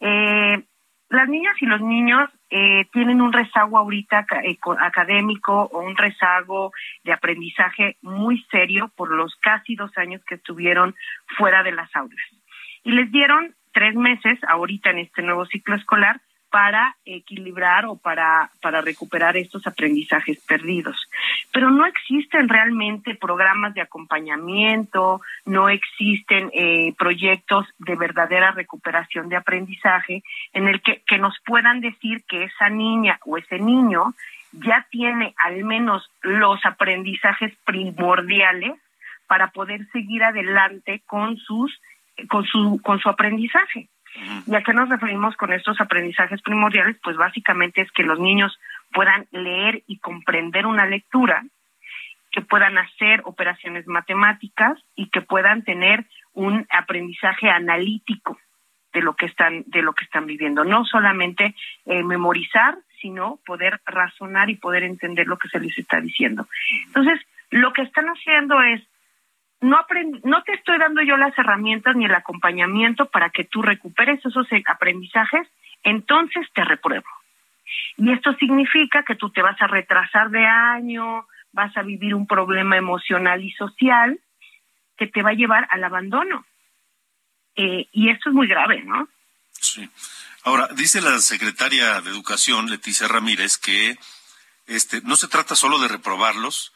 Eh, 0.00 0.62
las 1.08 1.28
niñas 1.28 1.54
y 1.60 1.66
los 1.66 1.80
niños 1.80 2.28
eh, 2.50 2.86
tienen 2.92 3.20
un 3.20 3.32
rezago 3.32 3.78
ahorita 3.78 4.26
eh, 4.42 4.58
académico 4.80 5.68
o 5.72 5.80
un 5.80 5.96
rezago 5.96 6.72
de 7.04 7.12
aprendizaje 7.12 7.96
muy 8.02 8.44
serio 8.50 8.90
por 8.96 9.10
los 9.10 9.34
casi 9.36 9.76
dos 9.76 9.96
años 9.96 10.22
que 10.24 10.36
estuvieron 10.36 10.94
fuera 11.38 11.62
de 11.62 11.72
las 11.72 11.94
aulas. 11.94 12.24
Y 12.82 12.92
les 12.92 13.10
dieron 13.12 13.54
tres 13.72 13.94
meses 13.94 14.38
ahorita 14.48 14.90
en 14.90 14.98
este 14.98 15.22
nuevo 15.22 15.46
ciclo 15.46 15.74
escolar 15.76 16.20
para 16.54 16.94
equilibrar 17.04 17.84
o 17.84 17.96
para, 17.96 18.48
para 18.62 18.80
recuperar 18.80 19.36
estos 19.36 19.66
aprendizajes 19.66 20.38
perdidos. 20.46 20.96
Pero 21.52 21.68
no 21.72 21.84
existen 21.84 22.48
realmente 22.48 23.16
programas 23.16 23.74
de 23.74 23.80
acompañamiento, 23.80 25.20
no 25.46 25.68
existen 25.68 26.52
eh, 26.52 26.94
proyectos 26.96 27.66
de 27.78 27.96
verdadera 27.96 28.52
recuperación 28.52 29.28
de 29.28 29.34
aprendizaje 29.34 30.22
en 30.52 30.68
el 30.68 30.80
que, 30.80 31.02
que 31.08 31.18
nos 31.18 31.34
puedan 31.44 31.80
decir 31.80 32.22
que 32.28 32.44
esa 32.44 32.68
niña 32.68 33.18
o 33.26 33.36
ese 33.36 33.58
niño 33.58 34.14
ya 34.52 34.86
tiene 34.90 35.34
al 35.42 35.64
menos 35.64 36.08
los 36.22 36.64
aprendizajes 36.64 37.52
primordiales 37.64 38.74
para 39.26 39.48
poder 39.48 39.88
seguir 39.90 40.22
adelante 40.22 41.02
con 41.04 41.36
sus 41.36 41.80
con 42.28 42.44
su 42.44 42.80
con 42.80 43.00
su 43.00 43.08
aprendizaje. 43.08 43.88
¿Y 44.46 44.54
a 44.54 44.62
qué 44.62 44.72
nos 44.72 44.88
referimos 44.88 45.36
con 45.36 45.52
estos 45.52 45.80
aprendizajes 45.80 46.40
primordiales? 46.42 46.96
Pues 47.02 47.16
básicamente 47.16 47.82
es 47.82 47.90
que 47.92 48.04
los 48.04 48.18
niños 48.18 48.58
puedan 48.92 49.26
leer 49.32 49.82
y 49.86 49.98
comprender 49.98 50.66
una 50.66 50.86
lectura, 50.86 51.44
que 52.30 52.42
puedan 52.42 52.78
hacer 52.78 53.22
operaciones 53.24 53.86
matemáticas 53.86 54.78
y 54.96 55.08
que 55.08 55.20
puedan 55.20 55.62
tener 55.62 56.04
un 56.32 56.66
aprendizaje 56.68 57.48
analítico 57.48 58.38
de 58.92 59.02
lo 59.02 59.14
que 59.14 59.26
están 59.26 59.64
de 59.66 59.82
lo 59.82 59.92
que 59.92 60.04
están 60.04 60.26
viviendo, 60.26 60.64
no 60.64 60.84
solamente 60.84 61.54
eh, 61.84 62.02
memorizar, 62.02 62.78
sino 63.00 63.38
poder 63.44 63.80
razonar 63.84 64.50
y 64.50 64.56
poder 64.56 64.84
entender 64.84 65.26
lo 65.26 65.36
que 65.36 65.48
se 65.48 65.60
les 65.60 65.76
está 65.78 66.00
diciendo. 66.00 66.48
Entonces, 66.86 67.20
lo 67.50 67.72
que 67.72 67.82
están 67.82 68.06
haciendo 68.06 68.60
es 68.62 68.82
no, 69.64 69.86
no 70.24 70.42
te 70.42 70.52
estoy 70.52 70.78
dando 70.78 71.02
yo 71.02 71.16
las 71.16 71.36
herramientas 71.38 71.96
ni 71.96 72.04
el 72.04 72.14
acompañamiento 72.14 73.06
para 73.06 73.30
que 73.30 73.44
tú 73.44 73.62
recuperes 73.62 74.24
esos 74.24 74.46
aprendizajes, 74.66 75.48
entonces 75.82 76.46
te 76.54 76.64
repruebo. 76.64 77.08
Y 77.96 78.12
esto 78.12 78.34
significa 78.34 79.04
que 79.04 79.14
tú 79.14 79.30
te 79.30 79.40
vas 79.40 79.60
a 79.62 79.66
retrasar 79.66 80.30
de 80.30 80.44
año, 80.44 81.26
vas 81.52 81.74
a 81.76 81.82
vivir 81.82 82.14
un 82.14 82.26
problema 82.26 82.76
emocional 82.76 83.42
y 83.42 83.52
social 83.52 84.20
que 84.98 85.06
te 85.06 85.22
va 85.22 85.30
a 85.30 85.34
llevar 85.34 85.66
al 85.70 85.82
abandono. 85.82 86.44
Eh, 87.56 87.88
y 87.92 88.10
esto 88.10 88.28
es 88.28 88.34
muy 88.34 88.46
grave, 88.46 88.82
¿no? 88.84 89.08
Sí. 89.52 89.88
Ahora, 90.42 90.68
dice 90.76 91.00
la 91.00 91.18
secretaria 91.20 92.02
de 92.02 92.10
Educación, 92.10 92.68
Leticia 92.68 93.08
Ramírez, 93.08 93.56
que 93.56 93.96
este, 94.66 95.00
no 95.02 95.16
se 95.16 95.28
trata 95.28 95.56
solo 95.56 95.78
de 95.78 95.88
reprobarlos, 95.88 96.73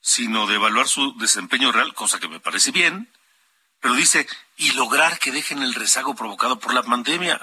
sino 0.00 0.46
de 0.46 0.56
evaluar 0.56 0.88
su 0.88 1.16
desempeño 1.18 1.72
real, 1.72 1.94
cosa 1.94 2.18
que 2.18 2.28
me 2.28 2.40
parece 2.40 2.70
bien, 2.70 3.08
pero 3.80 3.94
dice, 3.94 4.26
y 4.56 4.72
lograr 4.72 5.18
que 5.18 5.30
dejen 5.30 5.62
el 5.62 5.74
rezago 5.74 6.14
provocado 6.14 6.58
por 6.58 6.74
la 6.74 6.82
pandemia. 6.82 7.40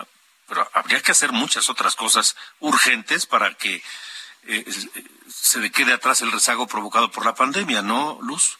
Pero 0.48 0.68
habría 0.74 1.02
que 1.02 1.12
hacer 1.12 1.32
muchas 1.32 1.70
otras 1.70 1.96
cosas 1.96 2.36
urgentes 2.60 3.26
para 3.26 3.54
que 3.54 3.82
eh, 4.48 4.66
se 5.28 5.60
le 5.60 5.72
quede 5.72 5.94
atrás 5.94 6.22
el 6.22 6.32
rezago 6.32 6.68
provocado 6.68 7.10
por 7.10 7.26
la 7.26 7.34
pandemia, 7.34 7.82
¿no, 7.82 8.20
Luz? 8.22 8.58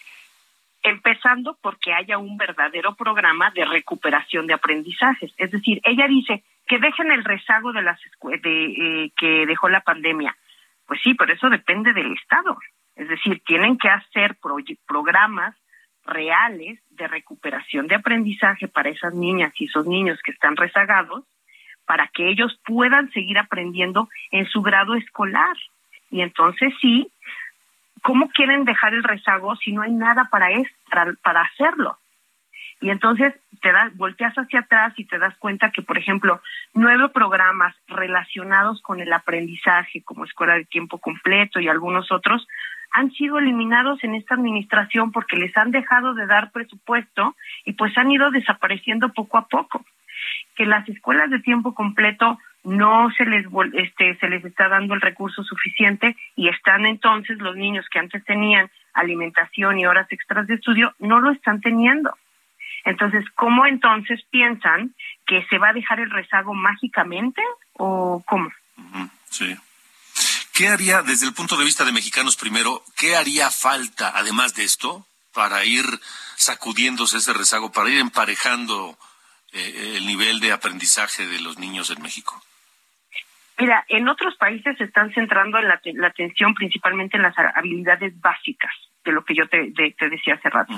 Empezando 0.82 1.58
porque 1.62 1.94
haya 1.94 2.18
un 2.18 2.38
verdadero 2.38 2.96
programa 2.96 3.52
de 3.52 3.66
recuperación 3.66 4.48
de 4.48 4.54
aprendizajes. 4.54 5.32
Es 5.38 5.52
decir, 5.52 5.82
ella 5.84 6.08
dice 6.08 6.44
que 6.68 6.80
dejen 6.80 7.12
el 7.12 7.24
rezago 7.24 7.74
de 7.74 7.82
las 7.82 8.00
de, 8.42 8.66
eh, 9.06 9.12
que 9.18 9.46
dejó 9.46 9.70
la 9.70 9.82
pandemia. 9.82 10.36
Pues 10.88 11.02
sí, 11.04 11.14
pero 11.14 11.34
eso 11.34 11.50
depende 11.50 11.94
del 11.94 12.14
Estado. 12.14 12.58
Es 12.96 13.08
decir, 13.10 13.42
tienen 13.46 13.78
que 13.78 13.90
hacer 13.90 14.38
programas 14.88 15.56
reales 16.06 16.80
de 16.92 17.08
recuperación 17.08 17.88
de 17.88 17.96
aprendizaje 17.96 18.68
para 18.68 18.90
esas 18.90 19.14
niñas 19.14 19.54
y 19.60 19.66
esos 19.66 19.86
niños 19.86 20.20
que 20.24 20.32
están 20.32 20.56
rezagados 20.56 21.24
para 21.86 22.08
que 22.08 22.30
ellos 22.30 22.60
puedan 22.66 23.12
seguir 23.12 23.38
aprendiendo 23.38 24.10
en 24.32 24.48
su 24.48 24.62
grado 24.62 24.96
escolar. 24.96 25.56
Y 26.10 26.22
entonces 26.22 26.74
sí, 26.82 27.12
¿cómo 28.02 28.30
quieren 28.30 28.66
dejar 28.66 28.94
el 28.94 29.04
rezago 29.04 29.56
si 29.58 29.72
no 29.72 29.82
hay 29.82 29.92
nada 29.92 30.30
para, 30.32 30.48
para 31.22 31.42
hacerlo? 31.42 31.98
Y 32.82 32.90
entonces 32.90 33.34
te 33.62 33.72
das, 33.72 33.96
volteas 33.96 34.36
hacia 34.36 34.60
atrás 34.60 34.94
y 34.98 35.06
te 35.06 35.18
das 35.18 35.36
cuenta 35.38 35.72
que, 35.72 35.82
por 35.82 35.98
ejemplo, 35.98 36.42
nueve 36.74 37.10
programas 37.10 37.76
relacionados 37.88 38.82
con 38.82 39.00
el 39.00 39.12
aprendizaje, 39.14 40.04
como 40.04 40.26
escuela 40.26 40.56
de 40.56 40.66
tiempo 40.66 40.98
completo 41.00 41.60
y 41.60 41.68
algunos 41.68 42.12
otros, 42.12 42.46
han 42.92 43.12
sido 43.12 43.40
eliminados 43.40 44.04
en 44.04 44.16
esta 44.16 44.36
administración 44.36 45.12
porque 45.12 45.38
les 45.38 45.56
han 45.58 45.72
dejado 45.72 46.14
de 46.14 46.28
dar 46.28 46.52
presupuesto 46.52 47.36
y 47.66 47.74
pues 47.74 47.98
han 47.98 48.12
ido 48.12 48.32
desapareciendo 48.32 49.10
poco 49.10 49.38
a 49.38 49.48
poco. 49.48 49.86
Que 50.56 50.66
las 50.66 50.88
escuelas 50.88 51.30
de 51.30 51.40
tiempo 51.40 51.74
completo 51.74 52.40
no 52.64 53.12
se 53.12 53.26
les 53.26 53.46
este 53.74 54.16
se 54.16 54.28
les 54.28 54.44
está 54.44 54.68
dando 54.70 54.96
el 54.96 55.02
recurso 55.02 55.44
suficiente 55.44 56.16
y 56.36 56.48
están 56.50 56.86
entonces 56.86 57.38
los 57.38 57.56
niños 57.56 57.86
que 57.90 58.00
antes 58.00 58.24
tenían 58.26 58.70
alimentación 58.94 59.78
y 59.78 59.86
horas 59.86 60.08
extras 60.12 60.48
de 60.48 60.56
estudio 60.56 60.94
no 61.00 61.20
lo 61.20 61.32
están 61.32 61.62
teniendo. 61.62 62.16
Entonces, 62.86 63.26
¿cómo 63.36 63.66
entonces 63.66 64.22
piensan 64.30 64.96
que 65.26 65.44
se 65.50 65.58
va 65.58 65.70
a 65.70 65.74
dejar 65.74 66.00
el 66.00 66.12
rezago 66.12 66.54
mágicamente 66.54 67.42
o 67.74 68.24
cómo? 68.26 68.52
Sí. 69.30 69.58
¿Qué 70.54 70.70
haría, 70.70 71.02
desde 71.02 71.28
el 71.28 71.34
punto 71.34 71.58
de 71.58 71.66
vista 71.66 71.84
de 71.84 71.92
Mexicanos 71.92 72.38
primero, 72.38 72.84
qué 72.96 73.18
haría 73.18 73.50
falta, 73.50 74.14
además 74.16 74.54
de 74.54 74.64
esto, 74.64 75.06
para 75.34 75.66
ir 75.66 75.84
sacudiéndose 76.36 77.18
ese 77.18 77.34
rezago, 77.34 77.72
para 77.72 77.90
ir 77.90 78.00
emparejando 78.00 78.98
eh, 79.52 79.96
el 79.98 80.06
nivel 80.06 80.40
de 80.40 80.54
aprendizaje 80.54 81.28
de 81.28 81.42
los 81.42 81.58
niños 81.58 81.90
en 81.90 82.02
México? 82.04 82.42
Mira, 83.58 83.84
en 83.88 84.08
otros 84.08 84.36
países 84.36 84.78
se 84.78 84.84
están 84.84 85.12
centrando 85.14 85.58
en 85.58 85.68
la, 85.68 86.08
atención 86.08 86.54
principalmente 86.54 87.18
en 87.18 87.24
las 87.24 87.36
habilidades 87.38 88.20
básicas, 88.22 88.74
de 89.04 89.12
lo 89.12 89.26
que 89.26 89.34
yo 89.34 89.48
te, 89.48 89.74
decía 90.10 90.36
hace 90.36 90.50
rato. 90.50 90.74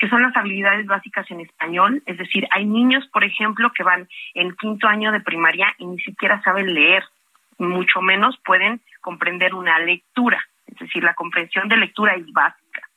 Que 0.00 0.08
son 0.08 0.22
las 0.22 0.34
habilidades 0.34 0.86
básicas 0.86 1.30
en 1.30 1.40
español, 1.40 2.02
es 2.06 2.16
decir, 2.16 2.48
hay 2.50 2.64
niños, 2.64 3.06
por 3.12 3.22
ejemplo, 3.22 3.70
que 3.70 3.82
van 3.82 4.08
en 4.32 4.56
quinto 4.56 4.88
año 4.88 5.12
de 5.12 5.20
primaria 5.20 5.74
y 5.76 5.84
ni 5.84 5.98
siquiera 6.00 6.42
saben 6.42 6.72
leer, 6.72 7.04
mucho 7.58 8.00
menos 8.00 8.40
pueden 8.42 8.80
comprender 9.02 9.54
una 9.54 9.78
lectura, 9.78 10.42
es 10.66 10.78
decir, 10.78 11.04
la 11.04 11.12
comprensión 11.12 11.68
de 11.68 11.76
lectura 11.76 12.14
es 12.14 12.24
básica. 12.32 12.88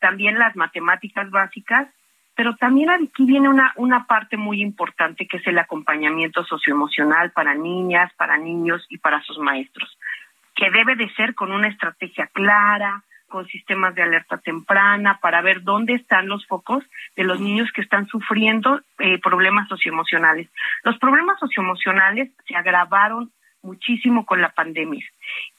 También 0.00 0.36
las 0.36 0.56
matemáticas 0.56 1.30
básicas, 1.30 1.86
pero 2.34 2.56
también 2.56 2.90
aquí 2.90 3.24
viene 3.24 3.48
una, 3.48 3.72
una 3.76 4.06
parte 4.06 4.36
muy 4.36 4.60
importante 4.60 5.28
que 5.28 5.36
es 5.36 5.46
el 5.46 5.60
acompañamiento 5.60 6.44
socioemocional 6.44 7.30
para 7.30 7.54
niñas, 7.54 8.12
para 8.14 8.36
niños 8.36 8.84
y 8.88 8.98
para 8.98 9.22
sus 9.22 9.38
maestros, 9.38 9.96
que 10.56 10.72
debe 10.72 10.96
de 10.96 11.08
ser 11.14 11.36
con 11.36 11.52
una 11.52 11.68
estrategia 11.68 12.26
clara, 12.26 13.04
con 13.28 13.46
sistemas 13.46 13.94
de 13.94 14.02
alerta 14.02 14.38
temprana 14.38 15.18
para 15.20 15.42
ver 15.42 15.62
dónde 15.62 15.94
están 15.94 16.28
los 16.28 16.46
focos 16.46 16.84
de 17.16 17.24
los 17.24 17.40
niños 17.40 17.70
que 17.72 17.82
están 17.82 18.06
sufriendo 18.06 18.80
eh, 18.98 19.18
problemas 19.20 19.68
socioemocionales. 19.68 20.48
Los 20.82 20.98
problemas 20.98 21.38
socioemocionales 21.38 22.30
se 22.46 22.56
agravaron 22.56 23.30
muchísimo 23.62 24.24
con 24.24 24.40
la 24.40 24.50
pandemia 24.50 25.04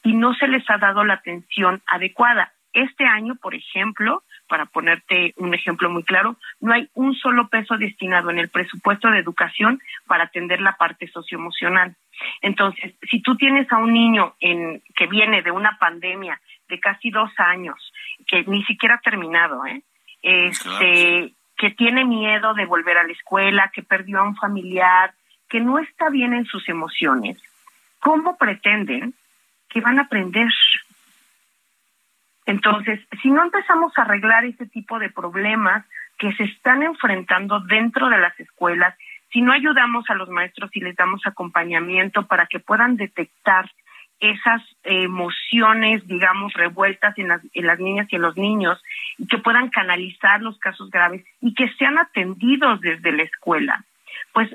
y 0.02 0.14
no 0.14 0.34
se 0.34 0.48
les 0.48 0.68
ha 0.70 0.78
dado 0.78 1.04
la 1.04 1.14
atención 1.14 1.82
adecuada. 1.86 2.52
Este 2.72 3.04
año, 3.04 3.34
por 3.34 3.54
ejemplo, 3.54 4.22
para 4.48 4.66
ponerte 4.66 5.34
un 5.36 5.54
ejemplo 5.54 5.90
muy 5.90 6.04
claro, 6.04 6.36
no 6.60 6.72
hay 6.72 6.88
un 6.94 7.14
solo 7.14 7.48
peso 7.48 7.76
destinado 7.76 8.30
en 8.30 8.38
el 8.38 8.48
presupuesto 8.48 9.08
de 9.10 9.18
educación 9.18 9.80
para 10.06 10.24
atender 10.24 10.60
la 10.60 10.76
parte 10.76 11.08
socioemocional. 11.08 11.96
Entonces, 12.42 12.94
si 13.08 13.22
tú 13.22 13.36
tienes 13.36 13.70
a 13.72 13.78
un 13.78 13.92
niño 13.92 14.34
en, 14.40 14.82
que 14.94 15.06
viene 15.06 15.42
de 15.42 15.50
una 15.50 15.78
pandemia 15.78 16.40
de 16.70 16.80
casi 16.80 17.10
dos 17.10 17.30
años, 17.36 17.92
que 18.26 18.44
ni 18.44 18.64
siquiera 18.64 18.94
ha 18.94 19.00
terminado, 19.00 19.66
¿eh? 19.66 19.82
este, 20.22 21.34
que 21.56 21.70
tiene 21.70 22.04
miedo 22.04 22.54
de 22.54 22.64
volver 22.64 22.96
a 22.96 23.04
la 23.04 23.12
escuela, 23.12 23.70
que 23.74 23.82
perdió 23.82 24.20
a 24.20 24.24
un 24.24 24.36
familiar, 24.36 25.12
que 25.48 25.60
no 25.60 25.78
está 25.78 26.08
bien 26.08 26.32
en 26.32 26.46
sus 26.46 26.68
emociones, 26.68 27.36
¿cómo 27.98 28.38
pretenden 28.38 29.14
que 29.68 29.80
van 29.80 29.98
a 29.98 30.02
aprender? 30.02 30.48
Entonces, 32.46 33.00
si 33.20 33.30
no 33.30 33.42
empezamos 33.42 33.92
a 33.96 34.02
arreglar 34.02 34.44
ese 34.44 34.66
tipo 34.66 34.98
de 34.98 35.10
problemas 35.10 35.84
que 36.18 36.32
se 36.32 36.44
están 36.44 36.82
enfrentando 36.82 37.60
dentro 37.60 38.08
de 38.08 38.18
las 38.18 38.38
escuelas, 38.40 38.94
si 39.32 39.42
no 39.42 39.52
ayudamos 39.52 40.04
a 40.08 40.14
los 40.14 40.28
maestros 40.28 40.70
y 40.74 40.80
les 40.80 40.96
damos 40.96 41.20
acompañamiento 41.24 42.26
para 42.26 42.46
que 42.46 42.58
puedan 42.58 42.96
detectar 42.96 43.70
esas 44.20 44.62
emociones, 44.84 46.06
digamos, 46.06 46.52
revueltas 46.52 47.16
en 47.18 47.28
las, 47.28 47.40
en 47.52 47.66
las 47.66 47.78
niñas 47.78 48.06
y 48.10 48.16
en 48.16 48.22
los 48.22 48.36
niños, 48.36 48.82
y 49.18 49.26
que 49.26 49.38
puedan 49.38 49.70
canalizar 49.70 50.42
los 50.42 50.58
casos 50.58 50.90
graves 50.90 51.24
y 51.40 51.54
que 51.54 51.68
sean 51.74 51.98
atendidos 51.98 52.80
desde 52.80 53.12
la 53.12 53.22
escuela, 53.22 53.84
pues 54.32 54.54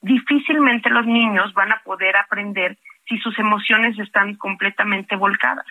difícilmente 0.00 0.90
los 0.90 1.06
niños 1.06 1.54
van 1.54 1.72
a 1.72 1.80
poder 1.84 2.16
aprender 2.16 2.76
si 3.08 3.18
sus 3.18 3.38
emociones 3.38 3.98
están 3.98 4.34
completamente 4.34 5.16
volcadas. 5.16 5.66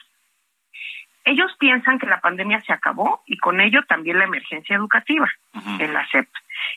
Ellos 1.26 1.56
piensan 1.58 2.00
que 2.00 2.08
la 2.08 2.20
pandemia 2.20 2.60
se 2.62 2.74
acabó 2.74 3.24
y 3.26 3.38
con 3.38 3.62
ello 3.62 3.84
también 3.84 4.20
la 4.20 4.26
emergencia 4.26 4.76
educativa 4.76 5.30
en 5.80 5.94
la 5.94 6.06
SEP. 6.08 6.28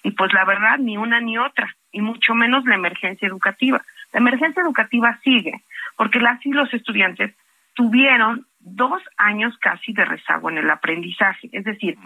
Y 0.05 0.13
pues 0.13 0.33
la 0.33 0.45
verdad, 0.45 0.79
ni 0.79 0.97
una 0.97 1.21
ni 1.21 1.37
otra, 1.37 1.75
y 1.91 2.01
mucho 2.01 2.35
menos 2.35 2.65
la 2.65 2.77
emergencia 2.77 3.27
educativa. 3.27 3.83
La 4.17 4.21
emergencia 4.21 4.63
educativa 4.63 5.21
sigue, 5.23 5.63
porque 5.95 6.21
las 6.21 6.45
y 6.47 6.51
los 6.51 6.73
estudiantes 6.73 7.35
tuvieron 7.75 8.47
dos 8.61 9.03
años 9.19 9.55
casi 9.59 9.93
de 9.93 10.07
rezago 10.07 10.49
en 10.49 10.57
el 10.57 10.71
aprendizaje. 10.71 11.51
Es 11.53 11.65
decir, 11.65 11.99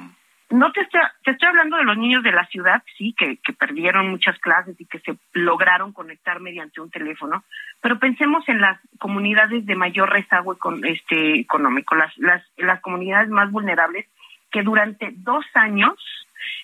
no 0.51 0.73
te 0.73 0.81
estoy, 0.81 1.03
te 1.23 1.31
estoy 1.31 1.47
hablando 1.47 1.77
de 1.77 1.85
los 1.85 1.97
niños 1.97 2.25
de 2.25 2.33
la 2.33 2.47
ciudad, 2.47 2.83
sí, 2.99 3.15
que, 3.17 3.37
que 3.37 3.53
perdieron 3.53 4.11
muchas 4.11 4.37
clases 4.41 4.75
y 4.81 4.87
que 4.87 4.99
se 4.99 5.17
lograron 5.35 5.93
conectar 5.93 6.41
mediante 6.41 6.81
un 6.81 6.91
teléfono, 6.91 7.45
pero 7.81 8.01
pensemos 8.01 8.43
en 8.49 8.61
las 8.61 8.81
comunidades 8.99 9.65
de 9.65 9.77
mayor 9.77 10.11
rezago 10.11 10.59
este, 10.83 11.39
económico, 11.39 11.95
las, 11.95 12.19
las, 12.19 12.43
las 12.57 12.81
comunidades 12.81 13.29
más 13.29 13.53
vulnerables 13.53 14.09
que 14.51 14.65
durante 14.65 15.13
dos 15.19 15.45
años 15.55 15.95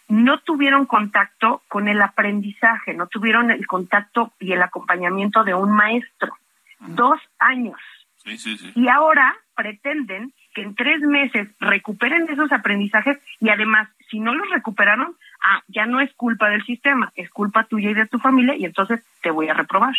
no 0.09 0.39
tuvieron 0.41 0.87
contacto 0.87 1.63
con 1.69 1.89
el 1.89 2.01
aprendizaje, 2.03 2.95
no 2.95 3.07
tuvieron 3.07 3.51
el 3.51 3.67
contacto 3.67 4.33
y 4.39 4.53
el 4.53 4.63
acompañamiento 4.63 5.45
de 5.45 5.55
un 5.55 5.73
maestro. 5.73 6.37
Dos 6.81 7.19
años. 7.39 7.79
Y 8.75 8.89
ahora 8.89 9.37
pretenden 9.55 10.33
que 10.55 10.63
en 10.63 10.75
tres 10.75 11.01
meses 11.01 11.49
recuperen 11.61 12.29
esos 12.29 12.51
aprendizajes 12.53 13.19
y 13.41 13.49
además, 13.51 13.89
si 14.11 14.21
no 14.21 14.35
los 14.35 14.49
recuperaron, 14.51 15.17
ah, 15.45 15.63
ya 15.69 15.87
no 15.87 16.01
es 16.01 16.13
culpa 16.15 16.51
del 16.51 16.65
sistema, 16.65 17.13
es 17.15 17.31
culpa 17.31 17.65
tuya 17.65 17.91
y 17.91 17.95
de 17.95 18.07
tu 18.07 18.19
familia 18.19 18.57
y 18.57 18.65
entonces 18.65 19.05
te 19.23 19.31
voy 19.31 19.49
a 19.49 19.55
reprobar. 19.55 19.95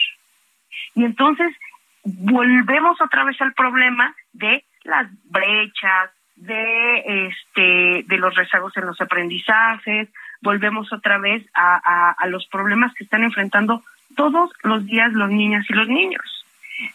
Y 0.94 1.06
entonces 1.06 1.56
volvemos 2.04 3.00
otra 3.02 3.24
vez 3.24 3.40
al 3.42 3.54
problema 3.54 4.16
de 4.34 4.64
las 4.84 5.08
brechas, 5.26 6.12
de 6.38 7.28
este 7.28 8.06
de 8.08 8.18
los 8.18 8.36
rezagos 8.36 8.76
en 8.78 8.86
los 8.86 9.00
aprendizajes, 9.02 10.10
volvemos 10.42 10.92
otra 10.94 11.18
vez 11.18 11.46
a, 11.54 12.12
a 12.12 12.28
los 12.28 12.48
problemas 12.48 12.94
que 12.94 13.04
están 13.04 13.24
enfrentando 13.24 13.84
todos 14.16 14.52
los 14.64 14.86
días 14.86 15.12
los 15.14 15.30
niñas 15.30 15.66
y 15.70 15.74
los 15.74 15.88
niños. 15.88 16.46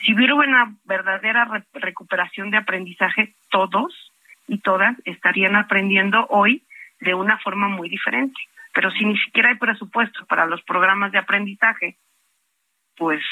Si 0.04 0.14
hubiera 0.14 0.34
una 0.34 0.74
verdadera 0.84 1.64
recuperación 1.74 2.50
de 2.50 2.58
aprendizaje, 2.58 3.34
todos 3.50 4.12
y 4.46 4.58
todas 4.58 4.96
estarían 5.04 5.56
aprendiendo 5.56 6.26
hoy 6.30 6.62
de 7.00 7.14
una 7.14 7.38
forma 7.38 7.68
muy 7.68 7.88
diferente. 7.88 8.40
Pero 8.72 8.90
si 8.92 9.04
ni 9.04 9.18
siquiera 9.18 9.50
hay 9.50 9.56
presupuesto 9.56 10.24
para 10.26 10.46
los 10.46 10.62
programas 10.62 11.12
de 11.12 11.18
aprendizaje, 11.18 11.96
pues 12.96 13.22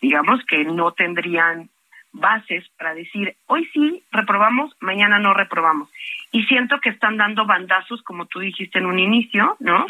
digamos 0.00 0.44
que 0.46 0.64
no 0.64 0.92
tendrían 0.92 1.70
bases 2.12 2.64
para 2.76 2.94
decir, 2.94 3.36
hoy 3.46 3.68
sí 3.72 4.04
reprobamos, 4.10 4.74
mañana 4.80 5.18
no 5.18 5.34
reprobamos. 5.34 5.88
Y 6.32 6.44
siento 6.44 6.80
que 6.80 6.90
están 6.90 7.16
dando 7.16 7.46
bandazos, 7.46 8.02
como 8.02 8.26
tú 8.26 8.40
dijiste 8.40 8.78
en 8.78 8.86
un 8.86 8.98
inicio, 8.98 9.56
¿no? 9.60 9.86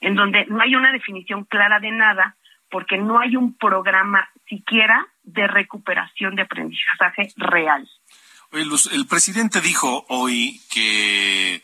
En 0.00 0.14
donde 0.14 0.46
no 0.46 0.60
hay 0.60 0.74
una 0.74 0.92
definición 0.92 1.44
clara 1.44 1.80
de 1.80 1.90
nada, 1.90 2.36
porque 2.70 2.98
no 2.98 3.18
hay 3.18 3.36
un 3.36 3.56
programa 3.56 4.28
siquiera 4.48 5.06
de 5.22 5.46
recuperación 5.46 6.34
de 6.36 6.42
aprendizaje 6.42 7.28
real. 7.36 7.88
Oye, 8.52 8.64
Luz, 8.64 8.90
el 8.92 9.06
presidente 9.06 9.60
dijo 9.60 10.04
hoy 10.08 10.60
que, 10.72 11.62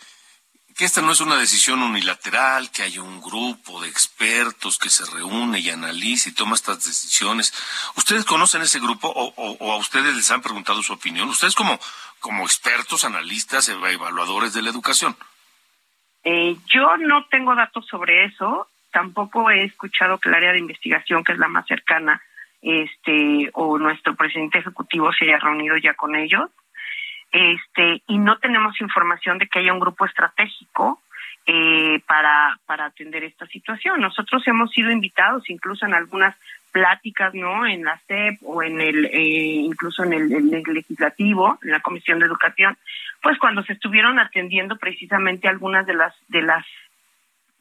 que 0.77 0.85
esta 0.85 1.03
no 1.03 1.13
es 1.13 1.21
una 1.21 1.37
decisión 1.37 1.83
unilateral, 1.83 2.71
que 2.71 2.83
hay 2.83 2.99
un 2.99 3.21
grupo 3.21 3.81
de 3.81 3.89
expertos 3.89 4.79
que 4.79 4.89
se 4.89 5.05
reúne 5.11 5.61
y 5.61 5.71
analiza 5.71 6.29
y 6.29 6.35
toma 6.35 6.55
estas 6.55 6.85
decisiones. 6.85 7.53
¿Ustedes 7.97 8.25
conocen 8.25 8.63
ese 8.63 8.81
grupo 8.81 9.09
o, 9.15 9.73
a 9.73 9.77
ustedes 9.77 10.15
les 10.15 10.31
han 10.31 10.43
preguntado 10.43 10.83
su 10.83 10.93
opinión? 10.93 11.29
Ustedes 11.29 11.55
como, 11.55 11.79
como 12.21 12.45
expertos, 12.45 13.05
analistas, 13.05 13.69
evaluadores 13.69 14.55
de 14.55 14.63
la 14.63 14.71
educación. 14.71 15.17
Eh, 16.25 16.57
yo 16.67 16.97
no 16.99 17.27
tengo 17.27 17.55
datos 17.55 17.87
sobre 17.87 18.25
eso. 18.25 18.69
Tampoco 18.93 19.51
he 19.51 19.65
escuchado 19.65 20.19
que 20.19 20.29
el 20.29 20.35
área 20.35 20.53
de 20.53 20.59
investigación, 20.59 21.25
que 21.25 21.33
es 21.33 21.39
la 21.39 21.49
más 21.49 21.67
cercana, 21.67 22.23
este 22.61 23.51
o 23.55 23.79
nuestro 23.79 24.15
presidente 24.15 24.59
ejecutivo 24.59 25.13
se 25.13 25.25
haya 25.25 25.39
reunido 25.39 25.77
ya 25.77 25.95
con 25.95 26.15
ellos 26.15 26.49
este 27.33 28.03
y 28.07 28.19
no 28.19 28.39
tenemos 28.39 28.81
información 28.81 29.39
de 29.39 29.49
que 29.49 29.61
haya 29.61 29.73
un 29.73 29.81
grupo 29.81 30.07
estratégico 30.07 31.01
eh, 31.47 32.01
para 32.07 32.59
para 32.67 32.87
atender 32.87 33.25
esta 33.25 33.47
situación. 33.47 34.01
Nosotros 34.01 34.47
hemos 34.47 34.71
sido 34.71 34.91
invitados 34.91 35.49
incluso 35.51 35.87
en 35.87 35.95
algunas 35.95 36.37
pláticas 36.73 37.35
no 37.35 37.67
en 37.67 37.85
la 37.85 38.01
CEP 38.07 38.39
o 38.43 38.63
en 38.63 38.81
el 38.81 39.05
eh, 39.07 39.65
incluso 39.65 40.05
en 40.05 40.15
el, 40.15 40.33
el, 40.33 40.63
legislativo 40.75 41.59
en 41.63 41.71
la 41.71 41.81
comisión 41.81 42.19
de 42.19 42.27
educación 42.27 42.77
pues 43.23 43.39
cuando 43.39 43.63
se 43.63 43.75
estuvieron 43.75 44.19
atendiendo 44.19 44.77
precisamente 44.77 45.49
algunas 45.49 45.87
de 45.87 45.95
las 45.95 46.15
de 46.29 46.43
las 46.43 46.65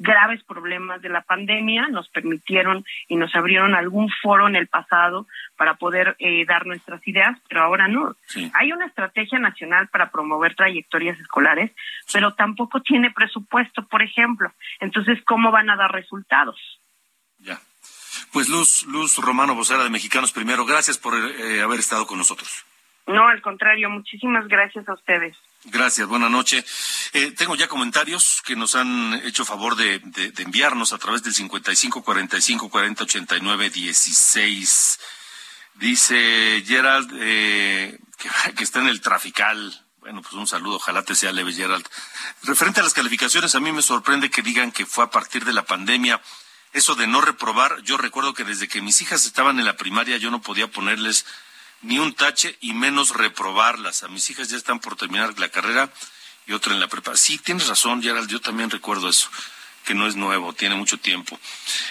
graves 0.02 0.44
problemas 0.44 1.02
de 1.02 1.10
la 1.10 1.22
pandemia, 1.22 1.88
nos 1.88 2.10
permitieron 2.10 2.84
y 3.08 3.16
nos 3.16 3.34
abrieron 3.36 3.76
algún 3.76 4.10
foro 4.22 4.48
en 4.48 4.56
el 4.56 4.68
pasado 4.68 5.28
para 5.56 5.76
poder 5.76 6.16
eh, 6.20 6.46
dar 6.46 6.66
nuestras 6.66 7.06
ideas, 7.08 7.38
pero 7.48 7.62
ahora 7.62 7.88
no. 7.88 8.16
Hay 8.54 8.72
una 8.72 8.88
estrategia 8.88 9.40
nacional 9.40 9.88
para 9.90 10.10
promover 10.10 10.56
trayectorias 10.56 11.20
escolares, 11.20 11.72
pero 12.12 12.34
tampoco 12.34 12.82
tiene 12.82 13.12
presupuesto, 13.12 13.86
por 13.88 14.02
ejemplo. 14.02 14.52
Entonces, 14.80 15.20
¿cómo 15.26 15.52
van 15.52 15.70
a 15.70 15.76
dar 15.76 15.92
resultados? 15.92 16.60
Ya. 17.40 17.60
Pues 18.34 18.50
Luz, 18.50 18.86
Luz 18.88 19.18
Romano, 19.18 19.56
vocera 19.56 19.84
de 19.84 19.90
Mexicanos 19.90 20.32
Primero, 20.32 20.66
gracias 20.66 20.98
por 20.98 21.14
eh, 21.14 21.62
haber 21.62 21.80
estado 21.80 22.08
con 22.08 22.18
nosotros. 22.18 22.66
No, 23.08 23.28
al 23.28 23.42
contrario, 23.42 23.90
muchísimas 23.90 24.48
gracias 24.48 24.88
a 24.88 24.94
ustedes. 24.94 25.38
Gracias, 25.66 26.08
buenas 26.08 26.32
noches. 26.32 26.66
Eh, 27.14 27.32
tengo 27.38 27.56
ya 27.56 27.68
comentarios 27.68 28.42
que 28.44 28.56
nos 28.56 28.74
han 28.74 29.14
hecho 29.26 29.46
favor 29.46 29.76
de, 29.76 30.02
enviarnos 30.40 30.92
a 30.92 30.98
través 30.98 31.22
del 31.22 31.36
55 31.36 32.04
45 32.04 32.70
40 32.70 33.04
89 33.04 33.70
16. 33.70 35.00
Dice 35.76 36.64
Gerald 36.66 37.12
eh, 37.22 38.00
que, 38.18 38.54
que, 38.56 38.64
está 38.64 38.80
en 38.80 38.88
el 38.88 39.02
trafical 39.02 39.86
Bueno, 40.00 40.24
pues 40.24 40.34
un 40.34 40.48
saludo, 40.48 40.78
ojalá 40.78 41.04
te 41.04 41.14
sea 41.14 41.32
leve, 41.32 41.54
Gerald. 41.54 41.88
Referente 42.42 42.80
a 42.80 42.84
las 42.84 42.96
calificaciones, 42.96 43.54
a 43.54 43.60
mí 43.60 43.72
me 43.72 43.84
sorprende 43.84 44.32
que 44.32 44.42
digan 44.42 44.72
que 44.72 44.88
fue 44.88 45.04
a 45.04 45.12
partir 45.12 45.46
de 45.46 45.54
la 45.54 45.64
pandemia. 45.64 46.20
Eso 46.74 46.96
de 46.96 47.06
no 47.06 47.22
reprobar, 47.22 47.84
yo 47.84 47.98
recuerdo 47.98 48.34
que 48.34 48.46
desde 48.46 48.68
que 48.68 48.82
mis 48.82 49.00
hijas 49.02 49.26
estaban 49.26 49.60
en 49.60 49.66
la 49.66 49.78
primaria 49.78 50.18
yo 50.18 50.32
no 50.32 50.42
podía 50.42 50.72
ponerles 50.72 51.26
ni 51.82 52.00
un 52.00 52.14
tache 52.14 52.58
y 52.62 52.74
menos 52.74 53.16
reprobarlas. 53.16 54.04
A 54.04 54.08
mis 54.08 54.30
hijas 54.30 54.50
ya 54.50 54.58
están 54.58 54.80
por 54.80 54.96
terminar 54.96 55.38
la 55.40 55.50
carrera 55.50 55.92
y 56.48 56.54
otra 56.54 56.74
en 56.74 56.80
la 56.80 56.88
prepa. 56.88 57.16
Sí, 57.18 57.38
tienes 57.38 57.68
razón, 57.68 58.02
Gerald, 58.02 58.30
yo 58.30 58.42
también 58.42 58.70
recuerdo 58.70 59.10
eso 59.10 59.30
que 59.84 59.96
no 59.96 60.08
es 60.08 60.16
nuevo, 60.16 60.54
tiene 60.54 60.76
mucho 60.76 61.00
tiempo. 61.00 61.40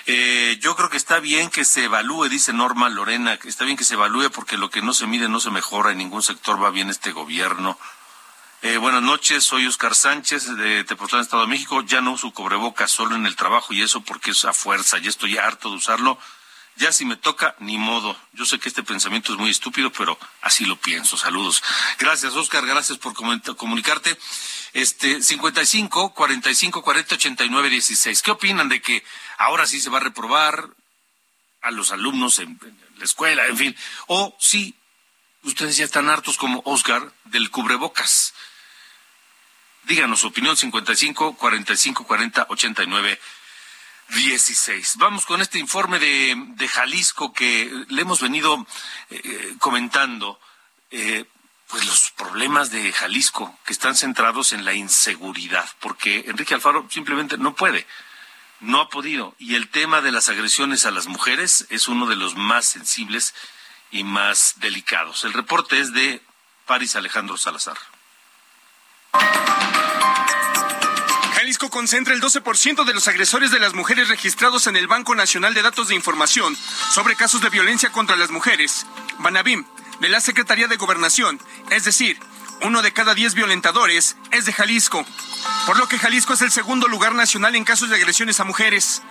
Eh, 0.07 0.59
yo 0.61 0.76
creo 0.76 0.88
que 0.90 0.96
está 0.96 1.18
bien 1.18 1.50
que 1.50 1.64
se 1.64 1.85
evalúe, 1.85 2.29
dice 2.29 2.53
Norma 2.53 2.88
Lorena, 2.88 3.37
que 3.37 3.48
está 3.48 3.64
bien 3.64 3.76
que 3.76 3.85
se 3.85 3.94
evalúe 3.94 4.31
porque 4.31 4.57
lo 4.57 4.70
que 4.70 4.81
no 4.81 4.94
se 4.94 5.07
mide 5.07 5.29
no 5.29 5.40
se 5.40 5.50
mejora, 5.50 5.90
en 5.90 5.98
ningún 5.98 6.22
sector 6.22 6.62
va 6.62 6.70
bien 6.70 6.88
este 6.88 7.12
gobierno. 7.12 7.79
Eh, 8.62 8.76
buenas 8.76 9.03
noches, 9.03 9.42
soy 9.42 9.66
Oscar 9.66 9.94
Sánchez 9.94 10.55
de 10.57 10.85
Tepoztlán, 10.85 11.22
Estado 11.22 11.42
de 11.44 11.48
México. 11.48 11.81
Ya 11.83 12.03
no 12.03 12.12
uso 12.12 12.31
cubrebocas 12.31 12.90
solo 12.90 13.16
en 13.16 13.24
el 13.24 13.35
trabajo 13.35 13.72
y 13.72 13.81
eso 13.81 14.03
porque 14.03 14.33
es 14.33 14.44
a 14.44 14.53
fuerza. 14.53 14.98
Ya 14.98 15.09
estoy 15.09 15.38
harto 15.38 15.70
de 15.70 15.76
usarlo. 15.76 16.18
Ya 16.76 16.92
si 16.92 17.04
me 17.04 17.16
toca, 17.16 17.54
ni 17.59 17.76
modo. 17.76 18.16
Yo 18.33 18.46
sé 18.46 18.59
que 18.59 18.68
este 18.68 18.83
pensamiento 18.83 19.33
es 19.33 19.38
muy 19.38 19.50
estúpido, 19.50 19.92
pero 19.92 20.18
así 20.40 20.64
lo 20.64 20.76
pienso. 20.76 21.16
Saludos. 21.16 21.62
Gracias, 21.98 22.35
Oscar. 22.35 22.64
Gracias 22.64 22.98
por 22.98 23.12
comunicarte. 23.14 24.16
Este, 24.72 25.22
55 25.22 26.14
45 26.14 26.83
40 26.83 27.14
89 27.16 27.70
16. 27.70 28.22
¿Qué 28.22 28.30
opinan 28.30 28.68
de 28.68 28.80
que 28.80 29.04
ahora 29.37 29.66
sí 29.66 29.80
se 29.80 29.90
va 29.90 29.98
a 29.98 30.02
reprobar 30.02 30.70
a 31.61 31.70
los 31.70 31.92
alumnos 31.92 32.38
en, 32.38 32.59
en 32.62 32.78
la 32.96 33.04
escuela, 33.04 33.46
en 33.46 33.56
fin? 33.56 33.76
O 34.06 34.37
si 34.40 34.74
ustedes 35.42 35.76
ya 35.76 35.85
están 35.85 36.09
hartos 36.09 36.38
como 36.38 36.62
Oscar 36.64 37.12
del 37.24 37.50
cubrebocas. 37.50 38.35
Díganos 39.85 40.20
su 40.20 40.28
opinión 40.28 40.56
55 40.56 41.37
45 41.37 42.04
40 42.04 42.46
89 42.48 43.09
16. 43.09 43.39
Vamos 44.96 45.27
con 45.27 45.40
este 45.40 45.59
informe 45.59 45.99
de, 45.99 46.35
de 46.57 46.68
Jalisco 46.68 47.33
que 47.33 47.70
le 47.88 48.03
hemos 48.03 48.20
venido 48.20 48.66
eh, 49.11 49.55
comentando. 49.59 50.40
Eh, 50.90 51.25
pues 51.70 51.87
los 51.87 52.11
problemas 52.11 52.70
de 52.70 52.92
Jalisco 52.92 53.57
que 53.64 53.73
están 53.73 53.94
centrados 53.94 54.53
en 54.53 54.64
la 54.64 54.75
inseguridad, 54.75 55.68
porque 55.79 56.25
Enrique 56.27 56.55
Alfaro 56.55 56.87
simplemente 56.90 57.38
no 57.38 57.55
puede, 57.55 57.87
no 58.59 58.81
ha 58.81 58.88
podido. 58.88 59.35
Y 59.38 59.55
el 59.55 59.68
tema 59.68 60.01
de 60.01 60.11
las 60.11 60.29
agresiones 60.29 60.85
a 60.85 60.90
las 60.90 61.07
mujeres 61.07 61.66
es 61.70 61.87
uno 61.87 62.07
de 62.07 62.16
los 62.16 62.35
más 62.35 62.66
sensibles 62.66 63.35
y 63.92 64.03
más 64.03 64.55
delicados. 64.57 65.25
El 65.25 65.33
reporte 65.33 65.79
es 65.79 65.92
de 65.92 66.20
Paris 66.66 66.96
Alejandro 66.96 67.37
Salazar. 67.37 67.79
Jalisco 71.51 71.69
concentra 71.69 72.15
el 72.15 72.21
12% 72.21 72.85
de 72.85 72.95
los 72.95 73.09
agresores 73.09 73.51
de 73.51 73.59
las 73.59 73.75
mujeres 73.75 74.09
registrados 74.09 74.69
en 74.69 74.77
el 74.77 74.87
Banco 74.87 75.17
Nacional 75.17 75.53
de 75.53 75.63
Datos 75.63 75.89
de 75.89 75.97
Información 75.97 76.57
sobre 76.95 77.17
casos 77.17 77.41
de 77.41 77.51
violencia 77.51 77.91
contra 77.91 78.15
las 78.15 78.31
mujeres, 78.31 78.87
Banabim, 79.19 79.65
de 79.99 80.09
la 80.09 80.21
Secretaría 80.21 80.69
de 80.69 80.77
Gobernación, 80.77 81.41
es 81.71 81.83
decir, 81.83 82.21
uno 82.63 82.83
de 82.83 82.93
cada 82.93 83.17
diez 83.17 83.35
violentadores 83.35 84.17
es 84.31 84.47
de 84.47 84.53
Jalisco, 84.53 85.05
por 85.67 85.77
lo 85.77 85.89
que 85.89 85.99
Jalisco 85.99 86.35
es 86.35 86.43
el 86.43 86.53
segundo 86.53 86.87
lugar 86.87 87.17
nacional 87.17 87.57
en 87.57 87.65
casos 87.65 87.91
de 87.91 87.97
agresiones 87.97 88.39
a 88.39 88.45
mujeres. 88.45 89.03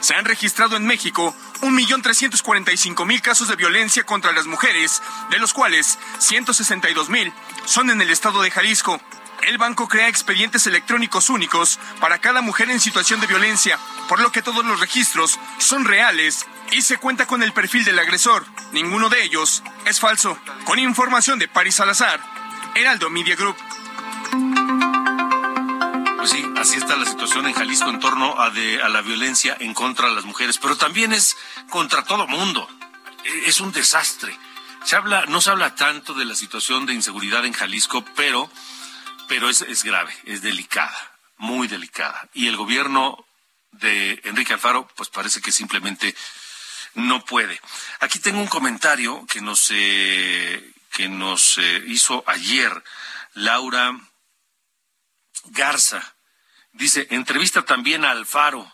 Se 0.00 0.14
han 0.14 0.24
registrado 0.24 0.78
en 0.78 0.86
México 0.86 1.36
1.345.000 1.60 3.20
casos 3.20 3.48
de 3.48 3.56
violencia 3.56 4.04
contra 4.04 4.32
las 4.32 4.46
mujeres, 4.46 5.02
de 5.30 5.38
los 5.38 5.52
cuales 5.52 5.98
162.000 6.20 7.34
son 7.66 7.90
en 7.90 8.00
el 8.00 8.08
estado 8.08 8.40
de 8.40 8.50
Jalisco. 8.50 8.98
El 9.42 9.58
banco 9.58 9.88
crea 9.88 10.08
expedientes 10.08 10.66
electrónicos 10.68 11.28
únicos 11.28 11.80
para 12.00 12.20
cada 12.20 12.42
mujer 12.42 12.70
en 12.70 12.80
situación 12.80 13.20
de 13.20 13.26
violencia, 13.26 13.78
por 14.08 14.20
lo 14.20 14.30
que 14.30 14.40
todos 14.40 14.64
los 14.64 14.78
registros 14.78 15.38
son 15.58 15.84
reales 15.84 16.46
y 16.70 16.82
se 16.82 16.98
cuenta 16.98 17.26
con 17.26 17.42
el 17.42 17.52
perfil 17.52 17.84
del 17.84 17.98
agresor. 17.98 18.46
Ninguno 18.72 19.08
de 19.08 19.24
ellos 19.24 19.64
es 19.84 19.98
falso. 19.98 20.38
Con 20.64 20.78
información 20.78 21.40
de 21.40 21.48
Paris 21.48 21.74
Salazar, 21.74 22.20
Heraldo 22.76 23.10
Media 23.10 23.34
Group. 23.34 23.56
Pues 26.18 26.30
sí, 26.30 26.46
así 26.56 26.76
está 26.76 26.94
la 26.94 27.04
situación 27.04 27.46
en 27.48 27.52
Jalisco 27.52 27.90
en 27.90 27.98
torno 27.98 28.40
a, 28.40 28.46
a 28.46 28.88
la 28.88 29.00
violencia 29.02 29.56
en 29.58 29.74
contra 29.74 30.08
de 30.08 30.14
las 30.14 30.24
mujeres, 30.24 30.58
pero 30.58 30.76
también 30.76 31.12
es 31.12 31.36
contra 31.68 32.04
todo 32.04 32.28
mundo. 32.28 32.68
E, 33.24 33.48
es 33.48 33.60
un 33.60 33.72
desastre. 33.72 34.38
Se 34.84 34.94
habla, 34.94 35.26
no 35.26 35.40
se 35.40 35.50
habla 35.50 35.74
tanto 35.74 36.14
de 36.14 36.24
la 36.24 36.36
situación 36.36 36.86
de 36.86 36.94
inseguridad 36.94 37.44
en 37.44 37.52
Jalisco, 37.52 38.04
pero 38.14 38.48
pero 39.32 39.48
es, 39.48 39.62
es 39.62 39.82
grave, 39.82 40.14
es 40.26 40.42
delicada, 40.42 40.94
muy 41.38 41.66
delicada. 41.66 42.28
Y 42.34 42.48
el 42.48 42.56
gobierno 42.58 43.26
de 43.70 44.20
Enrique 44.24 44.52
Alfaro, 44.52 44.86
pues 44.94 45.08
parece 45.08 45.40
que 45.40 45.50
simplemente 45.50 46.14
no 46.96 47.24
puede. 47.24 47.58
Aquí 48.00 48.18
tengo 48.18 48.40
un 48.40 48.46
comentario 48.46 49.24
que 49.26 49.40
nos, 49.40 49.70
eh, 49.70 50.74
que 50.90 51.08
nos 51.08 51.58
hizo 51.86 52.22
ayer 52.26 52.84
Laura 53.32 53.98
Garza. 55.44 56.14
Dice, 56.72 57.06
entrevista 57.08 57.62
también 57.62 58.04
a 58.04 58.10
Alfaro. 58.10 58.70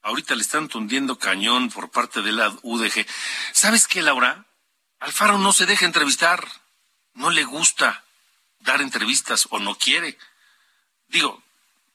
Ahorita 0.00 0.34
le 0.34 0.40
están 0.40 0.68
tundiendo 0.68 1.18
cañón 1.18 1.68
por 1.68 1.90
parte 1.90 2.22
de 2.22 2.32
la 2.32 2.48
UDG. 2.62 3.06
¿Sabes 3.52 3.86
qué, 3.86 4.00
Laura? 4.00 4.46
Alfaro 5.00 5.36
no 5.36 5.52
se 5.52 5.66
deja 5.66 5.84
entrevistar. 5.84 6.42
No 7.12 7.28
le 7.28 7.44
gusta 7.44 8.03
dar 8.64 8.80
entrevistas 8.80 9.46
o 9.50 9.58
no 9.58 9.76
quiere. 9.76 10.18
Digo, 11.08 11.42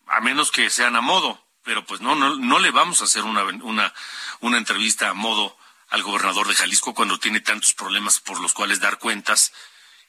a 0.07 0.21
menos 0.21 0.51
que 0.51 0.69
sean 0.69 0.95
a 0.95 1.01
modo, 1.01 1.43
pero 1.63 1.85
pues 1.85 1.99
no, 1.99 2.15
no, 2.15 2.35
no 2.35 2.59
le 2.59 2.71
vamos 2.71 3.01
a 3.01 3.05
hacer 3.05 3.23
una, 3.23 3.43
una, 3.43 3.93
una 4.39 4.57
entrevista 4.57 5.09
a 5.09 5.13
modo 5.13 5.57
al 5.89 6.03
gobernador 6.03 6.47
de 6.47 6.55
Jalisco 6.55 6.93
cuando 6.93 7.19
tiene 7.19 7.41
tantos 7.41 7.73
problemas 7.73 8.19
por 8.19 8.39
los 8.39 8.53
cuales 8.53 8.79
dar 8.79 8.99
cuentas 8.99 9.51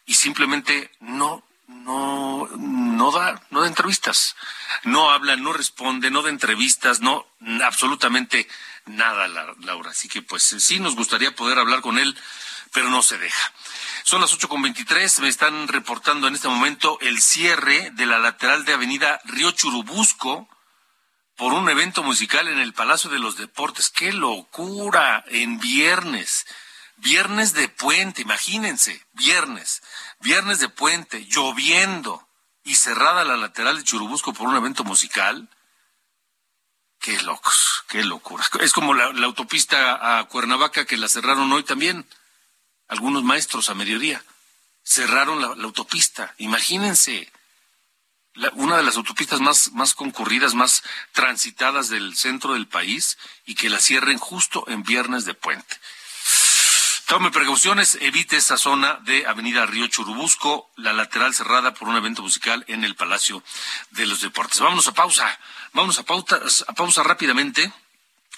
y 0.06 0.14
simplemente 0.14 0.90
no, 1.00 1.42
no, 1.84 2.48
no 2.56 3.10
da, 3.10 3.42
no 3.50 3.62
da 3.62 3.68
entrevistas, 3.68 4.36
no 4.84 5.10
habla, 5.10 5.36
no 5.36 5.52
responde, 5.52 6.10
no 6.10 6.22
da 6.22 6.30
entrevistas, 6.30 7.00
no, 7.00 7.26
absolutamente 7.64 8.48
nada, 8.86 9.28
Laura. 9.28 9.90
Así 9.90 10.08
que 10.08 10.22
pues 10.22 10.42
sí 10.42 10.80
nos 10.80 10.96
gustaría 10.96 11.34
poder 11.34 11.58
hablar 11.58 11.80
con 11.80 11.98
él, 11.98 12.16
pero 12.72 12.90
no 12.90 13.02
se 13.02 13.18
deja. 13.18 13.52
Son 14.04 14.20
las 14.20 14.32
ocho 14.32 14.48
con 14.48 14.62
veintitrés. 14.62 15.20
Me 15.20 15.28
están 15.28 15.68
reportando 15.68 16.28
en 16.28 16.34
este 16.34 16.48
momento 16.48 16.98
el 17.00 17.20
cierre 17.20 17.90
de 17.92 18.06
la 18.06 18.18
lateral 18.18 18.64
de 18.64 18.74
Avenida 18.74 19.20
Río 19.24 19.50
Churubusco 19.52 20.48
por 21.36 21.52
un 21.52 21.68
evento 21.68 22.02
musical 22.02 22.48
en 22.48 22.58
el 22.58 22.72
Palacio 22.74 23.10
de 23.10 23.18
los 23.18 23.36
Deportes. 23.36 23.90
¡Qué 23.90 24.12
locura! 24.12 25.24
En 25.28 25.58
viernes. 25.58 26.46
Viernes 27.00 27.54
de 27.54 27.68
puente, 27.68 28.22
imagínense. 28.22 29.04
Viernes. 29.12 29.82
Viernes 30.20 30.58
de 30.58 30.68
puente, 30.68 31.24
lloviendo 31.26 32.28
y 32.62 32.74
cerrada 32.74 33.24
la 33.24 33.36
lateral 33.36 33.78
de 33.78 33.84
Churubusco 33.84 34.32
por 34.34 34.48
un 34.48 34.56
evento 34.56 34.84
musical. 34.84 35.48
Qué 36.98 37.20
locos, 37.22 37.84
qué 37.88 38.04
locura. 38.04 38.44
Es 38.60 38.72
como 38.72 38.92
la, 38.92 39.12
la 39.14 39.26
autopista 39.26 40.18
a 40.18 40.24
Cuernavaca 40.24 40.84
que 40.84 40.98
la 40.98 41.08
cerraron 41.08 41.50
hoy 41.50 41.62
también 41.64 42.06
algunos 42.88 43.22
maestros 43.22 43.70
a 43.70 43.74
mediodía. 43.74 44.22
Cerraron 44.82 45.40
la, 45.40 45.48
autopista. 45.64 46.34
Imagínense, 46.36 47.32
una 48.54 48.76
de 48.76 48.82
las 48.82 48.96
autopistas 48.96 49.40
más, 49.40 49.72
más 49.72 49.94
concurridas, 49.94 50.54
más 50.54 50.82
transitadas 51.12 51.88
del 51.88 52.14
centro 52.16 52.52
del 52.52 52.68
país 52.68 53.16
y 53.46 53.54
que 53.54 53.70
la 53.70 53.80
cierren 53.80 54.18
justo 54.18 54.64
en 54.68 54.82
viernes 54.82 55.24
de 55.24 55.32
puente. 55.32 55.80
Tome 57.10 57.32
precauciones, 57.32 57.98
evite 58.00 58.36
esa 58.36 58.56
zona 58.56 59.00
de 59.02 59.26
Avenida 59.26 59.66
Río 59.66 59.88
Churubusco, 59.88 60.70
la 60.76 60.92
lateral 60.92 61.34
cerrada 61.34 61.74
por 61.74 61.88
un 61.88 61.96
evento 61.96 62.22
musical 62.22 62.64
en 62.68 62.84
el 62.84 62.94
Palacio 62.94 63.42
de 63.90 64.06
los 64.06 64.20
Deportes. 64.20 64.60
Vámonos 64.60 64.86
a 64.86 64.94
pausa, 64.94 65.40
vámonos 65.72 65.98
a, 65.98 66.02
a 66.02 66.72
pausa 66.72 67.02
rápidamente. 67.02 67.72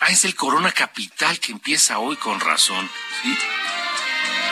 Ah, 0.00 0.08
es 0.08 0.24
el 0.24 0.34
Corona 0.34 0.72
Capital 0.72 1.38
que 1.38 1.52
empieza 1.52 1.98
hoy 1.98 2.16
con 2.16 2.40
razón. 2.40 2.90
¿sí? 3.22 3.36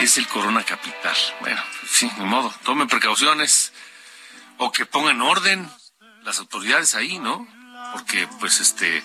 es 0.00 0.18
el 0.18 0.28
Corona 0.28 0.64
Capital. 0.64 1.16
Bueno, 1.40 1.62
sí, 1.90 2.10
de 2.18 2.24
modo, 2.26 2.54
tomen 2.62 2.88
precauciones 2.88 3.72
o 4.58 4.70
que 4.70 4.84
pongan 4.84 5.22
orden 5.22 5.66
las 6.24 6.40
autoridades 6.40 6.94
ahí, 6.94 7.18
¿no? 7.18 7.48
Porque 7.94 8.28
pues 8.38 8.60
este 8.60 9.02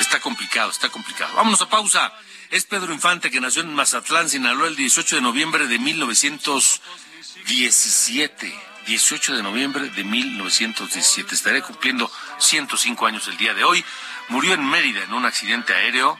está 0.00 0.20
complicado, 0.20 0.70
está 0.70 0.88
complicado. 0.88 1.34
Vámonos 1.36 1.60
a 1.62 1.68
pausa. 1.68 2.12
Es 2.50 2.64
Pedro 2.64 2.92
Infante 2.92 3.30
que 3.30 3.40
nació 3.40 3.62
en 3.62 3.72
Mazatlán, 3.74 4.28
Sinaloa 4.28 4.66
el 4.68 4.76
18 4.76 5.16
de 5.16 5.22
noviembre 5.22 5.66
de 5.68 5.78
1917. 5.78 8.70
18 8.86 9.36
de 9.36 9.42
noviembre 9.42 9.90
de 9.90 10.04
1917. 10.04 11.34
Estaré 11.34 11.60
cumpliendo 11.62 12.10
105 12.38 13.06
años 13.06 13.28
el 13.28 13.36
día 13.36 13.52
de 13.54 13.62
hoy. 13.62 13.84
Murió 14.28 14.54
en 14.54 14.68
Mérida 14.68 15.04
en 15.04 15.12
un 15.12 15.26
accidente 15.26 15.72
aéreo 15.74 16.18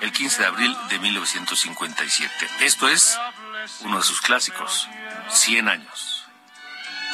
el 0.00 0.12
15 0.12 0.40
de 0.40 0.46
abril 0.46 0.76
de 0.88 0.98
1957. 0.98 2.32
Esto 2.60 2.88
es 2.88 3.18
uno 3.80 3.98
de 3.98 4.02
sus 4.02 4.20
clásicos, 4.20 4.88
100 5.30 5.68
años. 5.68 6.24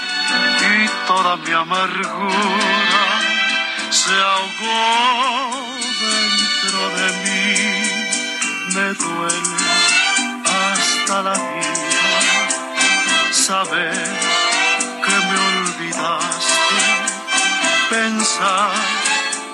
y 0.00 0.88
toda 1.06 1.36
mi 1.36 1.52
amargura 1.52 3.03
se 3.94 4.10
ahogó 4.12 5.50
dentro 6.00 6.80
de 6.98 7.06
mí. 7.22 7.54
Me 8.74 8.88
duele 8.94 9.64
hasta 10.44 11.22
la 11.22 11.34
vida 11.34 12.50
saber 13.30 13.94
que 15.04 15.16
me 15.28 15.36
olvidaste, 15.54 16.80
pensar 17.88 18.72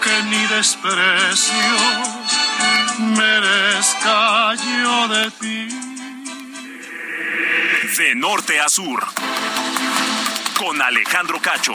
que 0.02 0.22
ni 0.30 0.42
desprecio 0.46 1.54
merezca 2.98 4.54
yo 4.54 5.08
de 5.08 5.30
ti. 5.32 5.68
De 7.98 8.14
norte 8.14 8.58
a 8.58 8.68
sur. 8.70 9.04
Con 10.56 10.80
Alejandro 10.80 11.38
Cacho. 11.42 11.74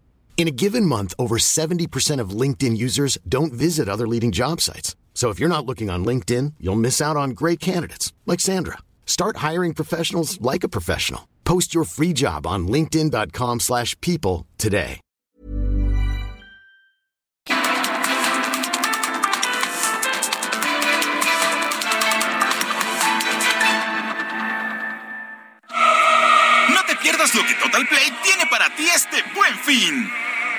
In 0.41 0.47
a 0.47 0.57
given 0.65 0.87
month, 0.87 1.13
over 1.19 1.37
70% 1.37 2.19
of 2.19 2.31
LinkedIn 2.31 2.75
users 2.75 3.19
don't 3.29 3.53
visit 3.53 3.87
other 3.87 4.07
leading 4.07 4.31
job 4.31 4.59
sites. 4.59 4.95
So 5.13 5.29
if 5.29 5.39
you're 5.39 5.55
not 5.55 5.67
looking 5.67 5.91
on 5.91 6.03
LinkedIn, 6.03 6.53
you'll 6.59 6.81
miss 6.81 6.99
out 6.99 7.15
on 7.15 7.35
great 7.41 7.59
candidates 7.59 8.11
like 8.25 8.39
Sandra. 8.39 8.79
Start 9.05 9.37
hiring 9.37 9.75
professionals 9.75 10.41
like 10.41 10.63
a 10.63 10.67
professional. 10.67 11.27
Post 11.45 11.75
your 11.75 11.83
free 11.83 12.11
job 12.11 12.47
on 12.47 12.67
linkedin.com/people 12.67 14.47
today. 14.57 14.99
No 26.73 26.81
te 26.87 26.95
pierdas 26.95 27.35
lo 27.35 27.43
que 27.45 27.53
Total 27.61 27.87
Play 27.87 28.11
tiene 28.23 28.47
para 28.49 28.75
ti 28.75 28.89
este 28.89 29.21
buen 29.35 29.53
fin. 29.67 30.09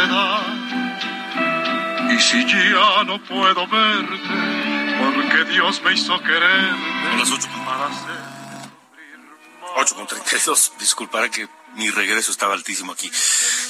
Soledad. 0.00 0.42
Y 2.10 2.20
si 2.20 2.44
ya 2.46 3.04
no 3.04 3.22
puedo 3.24 3.66
verte, 3.66 4.16
porque 4.98 5.44
Dios 5.50 5.80
me 5.82 5.92
hizo 5.92 6.20
querer. 6.20 6.74
Son 7.04 7.18
las 7.18 7.30
ocho. 7.30 7.48
Para 7.64 7.86
hacer 7.86 8.30
8 9.76 9.94
con 9.94 10.06
32. 10.06 10.72
Disculpará 10.78 11.30
que 11.30 11.48
mi 11.74 11.90
regreso 11.90 12.32
estaba 12.32 12.54
altísimo 12.54 12.92
aquí. 12.92 13.10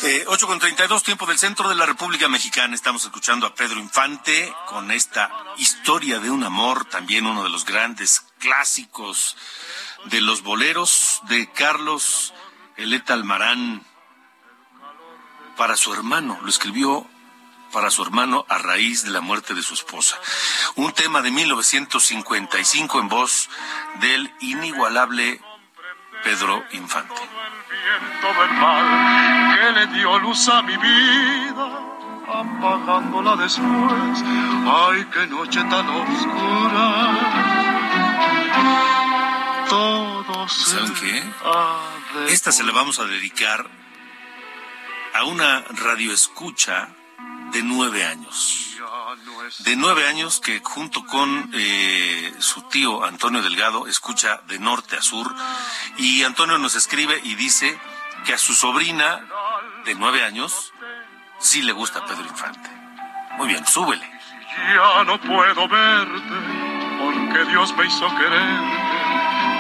Eh, 0.03 0.25
8 0.27 0.47
con 0.47 0.59
32, 0.59 1.03
tiempo 1.03 1.27
del 1.27 1.39
centro 1.39 1.69
de 1.69 1.75
la 1.75 1.85
República 1.87 2.29
Mexicana. 2.29 2.75
Estamos 2.75 3.05
escuchando 3.05 3.47
a 3.47 3.55
Pedro 3.55 3.79
Infante 3.79 4.53
con 4.67 4.91
esta 4.91 5.31
historia 5.59 6.19
de 6.19 6.31
un 6.31 6.43
amor, 6.43 6.87
también 6.87 7.27
uno 7.27 7.43
de 7.43 7.51
los 7.51 7.67
grandes 7.67 8.23
clásicos 8.39 9.37
de 10.07 10.23
los 10.23 10.43
boleros 10.43 11.21
de 11.29 11.53
Carlos 11.53 12.33
Eleta 12.77 13.13
Almarán 13.13 13.85
para 15.61 15.77
su 15.77 15.93
hermano. 15.93 16.39
Lo 16.43 16.49
escribió 16.49 17.07
para 17.71 17.91
su 17.91 18.01
hermano 18.03 18.47
a 18.49 18.57
raíz 18.57 19.05
de 19.05 19.11
la 19.11 19.21
muerte 19.21 19.53
de 19.53 19.61
su 19.61 19.75
esposa. 19.75 20.19
Un 20.77 20.91
tema 20.93 21.21
de 21.21 21.31
1955 21.31 22.99
en 22.99 23.09
voz 23.11 23.51
del 24.01 24.33
inigualable 24.41 25.39
Pedro 26.25 26.65
Infante. 26.73 27.21
todo 28.23 28.43
el 28.43 28.53
mal 28.55 29.59
que 29.59 29.73
le 29.73 29.87
dio 29.99 30.19
luz 30.21 30.49
a 30.49 30.63
mi 30.63 30.79
vida, 30.79 31.79
apagándola 32.27 33.37
después. 33.37 34.25
Ay, 34.65 35.07
qué 35.13 35.27
noche 35.27 35.61
tan 35.65 35.87
oscura. 35.91 37.19
Todo 39.69 40.49
se 40.49 40.71
¿Saben 40.71 40.95
qué? 40.95 41.23
Esta 42.29 42.51
se 42.51 42.65
la 42.65 42.73
vamos 42.73 42.99
a 42.99 43.05
dedicar 43.05 43.80
a 45.15 45.25
una 45.25 45.63
radioescucha 45.63 46.89
de 47.53 47.63
nueve 47.63 48.05
años. 48.05 48.67
De 49.61 49.77
nueve 49.77 50.07
años 50.07 50.41
que 50.41 50.61
junto 50.63 51.05
con 51.05 51.51
eh, 51.55 52.33
su 52.39 52.63
tío 52.63 53.05
Antonio 53.05 53.43
Delgado 53.43 53.87
escucha 53.87 54.41
de 54.47 54.59
norte 54.59 54.97
a 54.97 55.03
sur. 55.03 55.35
Y 55.97 56.23
Antonio 56.23 56.59
nos 56.59 56.77
escribe 56.77 57.21
y 57.25 57.35
dice 57.35 57.79
que 58.25 58.35
a 58.35 58.39
su 58.39 58.55
sobrina 58.55 59.25
de 59.85 59.95
nueve 59.95 60.25
años 60.25 60.73
sí 61.39 61.63
le 61.63 61.73
gusta 61.73 62.05
Pedro 62.05 62.23
Infante. 62.23 62.71
Muy 63.39 63.49
bien, 63.49 63.67
súbele. 63.67 64.09
Ya 64.75 65.05
no 65.05 65.21
puedo 65.21 65.69
verte, 65.69 66.35
porque 66.99 67.51
Dios 67.51 67.75
me 67.77 67.87
hizo 67.87 68.09
quererte 68.17 68.81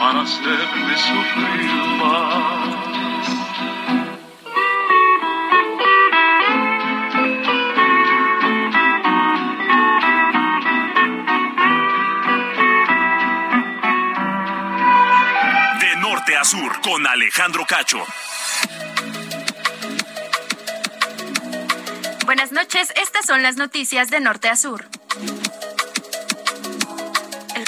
para 0.00 0.22
hacerme 0.22 0.96
sufrir 0.96 1.64
más. 1.98 2.60
Con 16.83 17.07
Alejandro 17.07 17.66
Cacho. 17.68 17.98
Buenas 22.24 22.50
noches, 22.50 22.94
estas 22.96 23.26
son 23.26 23.42
las 23.42 23.57
noticias 23.57 24.09
de 24.09 24.20
norte 24.20 24.48
a 24.48 24.57
sur. 24.57 24.87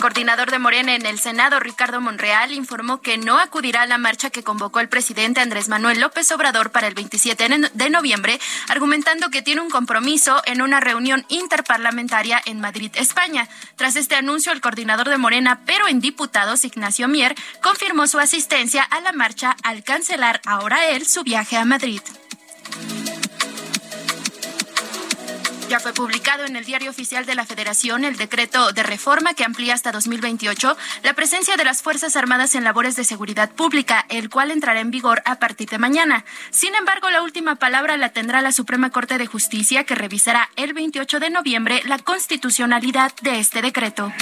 Coordinador 0.02 0.50
de 0.50 0.58
Morena 0.58 0.96
en 0.96 1.06
el 1.06 1.20
Senado, 1.20 1.60
Ricardo 1.60 2.00
Monreal, 2.00 2.50
informó 2.50 3.00
que 3.00 3.18
no 3.18 3.38
acudirá 3.38 3.82
a 3.82 3.86
la 3.86 3.98
marcha 3.98 4.30
que 4.30 4.42
convocó 4.42 4.80
el 4.80 4.88
presidente 4.88 5.40
Andrés 5.40 5.68
Manuel 5.68 6.00
López 6.00 6.28
Obrador 6.32 6.72
para 6.72 6.88
el 6.88 6.94
27 6.94 7.70
de 7.72 7.90
noviembre, 7.90 8.40
argumentando 8.68 9.30
que 9.30 9.42
tiene 9.42 9.60
un 9.60 9.70
compromiso 9.70 10.42
en 10.44 10.60
una 10.60 10.80
reunión 10.80 11.24
interparlamentaria 11.28 12.42
en 12.46 12.60
Madrid, 12.60 12.90
España. 12.96 13.48
Tras 13.76 13.94
este 13.94 14.16
anuncio, 14.16 14.50
el 14.50 14.60
coordinador 14.60 15.08
de 15.08 15.18
Morena, 15.18 15.60
pero 15.66 15.86
en 15.86 16.00
diputados, 16.00 16.64
Ignacio 16.64 17.06
Mier, 17.06 17.36
confirmó 17.62 18.08
su 18.08 18.18
asistencia 18.18 18.82
a 18.82 19.00
la 19.02 19.12
marcha 19.12 19.56
al 19.62 19.84
cancelar 19.84 20.40
ahora 20.46 20.88
él 20.88 21.06
su 21.06 21.22
viaje 21.22 21.56
a 21.56 21.64
Madrid. 21.64 22.00
Ya 25.72 25.80
fue 25.80 25.94
publicado 25.94 26.44
en 26.44 26.54
el 26.54 26.66
Diario 26.66 26.90
Oficial 26.90 27.24
de 27.24 27.34
la 27.34 27.46
Federación 27.46 28.04
el 28.04 28.18
decreto 28.18 28.72
de 28.72 28.82
reforma 28.82 29.32
que 29.32 29.42
amplía 29.42 29.72
hasta 29.72 29.90
2028 29.90 30.76
la 31.02 31.14
presencia 31.14 31.56
de 31.56 31.64
las 31.64 31.80
Fuerzas 31.80 32.14
Armadas 32.14 32.54
en 32.54 32.62
labores 32.62 32.94
de 32.94 33.04
seguridad 33.04 33.50
pública, 33.50 34.04
el 34.10 34.28
cual 34.28 34.50
entrará 34.50 34.80
en 34.80 34.90
vigor 34.90 35.22
a 35.24 35.36
partir 35.36 35.70
de 35.70 35.78
mañana. 35.78 36.26
Sin 36.50 36.74
embargo, 36.74 37.08
la 37.08 37.22
última 37.22 37.54
palabra 37.54 37.96
la 37.96 38.10
tendrá 38.10 38.42
la 38.42 38.52
Suprema 38.52 38.90
Corte 38.90 39.16
de 39.16 39.24
Justicia, 39.24 39.84
que 39.84 39.94
revisará 39.94 40.50
el 40.56 40.74
28 40.74 41.20
de 41.20 41.30
noviembre 41.30 41.80
la 41.86 41.98
constitucionalidad 41.98 43.14
de 43.22 43.40
este 43.40 43.62
decreto. 43.62 44.12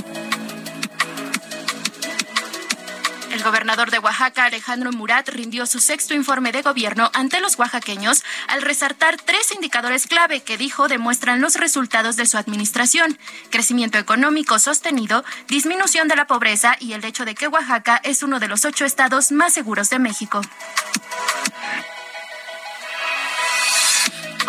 El 3.31 3.45
gobernador 3.45 3.93
de 3.93 4.01
Oaxaca, 4.01 4.45
Alejandro 4.45 4.91
Murat, 4.91 5.29
rindió 5.29 5.65
su 5.65 5.79
sexto 5.79 6.15
informe 6.15 6.51
de 6.51 6.63
gobierno 6.63 7.11
ante 7.15 7.41
los 7.41 7.59
oaxaqueños 7.59 8.25
al 8.49 8.61
resaltar 8.61 9.17
tres 9.17 9.53
indicadores 9.55 10.09
clave 10.09 10.41
que 10.41 10.59
dijo 10.59 10.89
demuestran 10.89 11.41
los 11.41 11.55
resultados 11.55 12.17
de 12.17 12.27
su 12.27 12.39
administración. 12.39 13.19
Crecimiento 13.51 13.99
económico 13.99 14.59
sostenido, 14.59 15.25
disminución 15.47 16.09
de 16.09 16.17
la 16.17 16.27
pobreza 16.27 16.77
y 16.81 16.93
el 16.93 17.05
hecho 17.05 17.25
de 17.25 17.37
que 17.37 17.47
Oaxaca 17.47 18.01
es 18.03 18.25
uno 18.25 18.41
de 18.41 18.49
los 18.49 18.65
ocho 18.65 18.85
estados 18.85 19.31
más 19.31 19.55
seguros 19.55 19.91
de 19.91 20.01
México. 20.01 20.41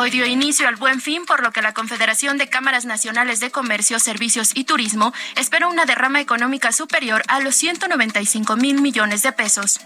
Hoy 0.02 0.10
dio 0.10 0.26
inicio 0.26 0.68
al 0.68 0.78
buen 0.78 1.00
fin, 1.00 1.28
por 1.28 1.44
lo 1.44 1.52
que 1.52 1.62
la 1.62 1.76
Confederación 1.76 2.40
de 2.40 2.50
Cámaras 2.50 2.86
Nacionales 2.86 3.40
de 3.40 3.52
Comercio, 3.52 4.00
Servicios 4.00 4.50
y 4.56 4.64
Turismo 4.64 5.14
espera 5.36 5.68
una 5.68 5.86
derrama 5.86 6.20
económica 6.20 6.72
superior 6.72 7.22
a 7.28 7.40
los 7.40 7.54
195 7.54 8.56
mil 8.56 8.82
millones 8.82 9.22
de 9.22 9.32
pesos. 9.32 9.80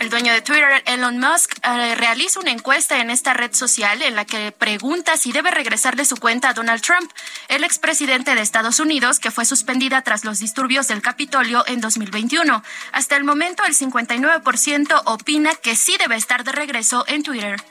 El 0.00 0.08
dueño 0.08 0.32
de 0.32 0.40
Twitter, 0.40 0.82
Elon 0.86 1.18
Musk, 1.18 1.58
eh, 1.62 1.94
realiza 1.94 2.40
una 2.40 2.52
encuesta 2.52 3.00
en 3.00 3.10
esta 3.10 3.34
red 3.34 3.52
social 3.52 4.00
en 4.00 4.16
la 4.16 4.24
que 4.24 4.50
pregunta 4.50 5.18
si 5.18 5.30
debe 5.30 5.50
regresarle 5.50 6.06
su 6.06 6.16
cuenta 6.16 6.48
a 6.48 6.54
Donald 6.54 6.80
Trump, 6.80 7.12
el 7.48 7.64
expresidente 7.64 8.34
de 8.34 8.40
Estados 8.40 8.80
Unidos, 8.80 9.20
que 9.20 9.30
fue 9.30 9.44
suspendida 9.44 10.00
tras 10.00 10.24
los 10.24 10.38
disturbios 10.38 10.88
del 10.88 11.02
Capitolio 11.02 11.64
en 11.66 11.82
2021. 11.82 12.62
Hasta 12.92 13.16
el 13.16 13.24
momento, 13.24 13.62
el 13.66 13.76
59% 13.76 15.02
opina 15.04 15.54
que 15.54 15.76
sí 15.76 15.94
debe 15.98 16.16
estar 16.16 16.44
de 16.44 16.52
regreso 16.52 17.04
en 17.06 17.22
Twitter. 17.22 17.62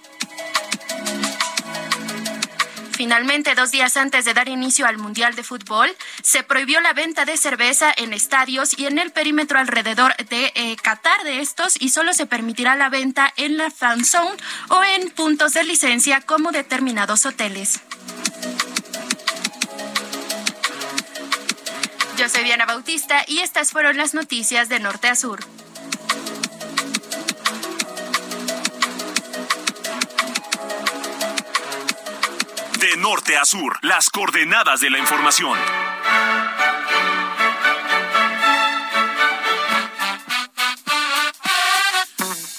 Finalmente, 2.99 3.55
dos 3.55 3.71
días 3.71 3.95
antes 3.95 4.25
de 4.25 4.33
dar 4.33 4.49
inicio 4.49 4.85
al 4.85 4.97
Mundial 4.97 5.33
de 5.33 5.41
Fútbol, 5.41 5.89
se 6.21 6.43
prohibió 6.43 6.81
la 6.81 6.91
venta 6.91 7.23
de 7.23 7.37
cerveza 7.37 7.93
en 7.95 8.11
estadios 8.11 8.77
y 8.77 8.87
en 8.87 8.99
el 8.99 9.11
perímetro 9.11 9.57
alrededor 9.57 10.13
de 10.17 10.51
eh, 10.53 10.75
Qatar 10.75 11.23
de 11.23 11.39
estos 11.39 11.81
y 11.81 11.91
solo 11.91 12.11
se 12.11 12.25
permitirá 12.25 12.75
la 12.75 12.89
venta 12.89 13.33
en 13.37 13.55
la 13.55 13.71
fan 13.71 14.03
zone 14.03 14.35
o 14.67 14.83
en 14.83 15.11
puntos 15.11 15.53
de 15.53 15.63
licencia 15.63 16.19
como 16.19 16.51
determinados 16.51 17.25
hoteles. 17.25 17.79
Yo 22.17 22.27
soy 22.27 22.43
Diana 22.43 22.65
Bautista 22.65 23.23
y 23.25 23.39
estas 23.39 23.71
fueron 23.71 23.95
las 23.95 24.13
noticias 24.13 24.67
de 24.67 24.81
Norte 24.81 25.07
a 25.07 25.15
Sur. 25.15 25.39
De 32.79 32.95
norte 32.95 33.35
a 33.35 33.43
sur, 33.43 33.77
las 33.81 34.09
coordenadas 34.09 34.79
de 34.79 34.89
la 34.89 34.99
información. 34.99 35.57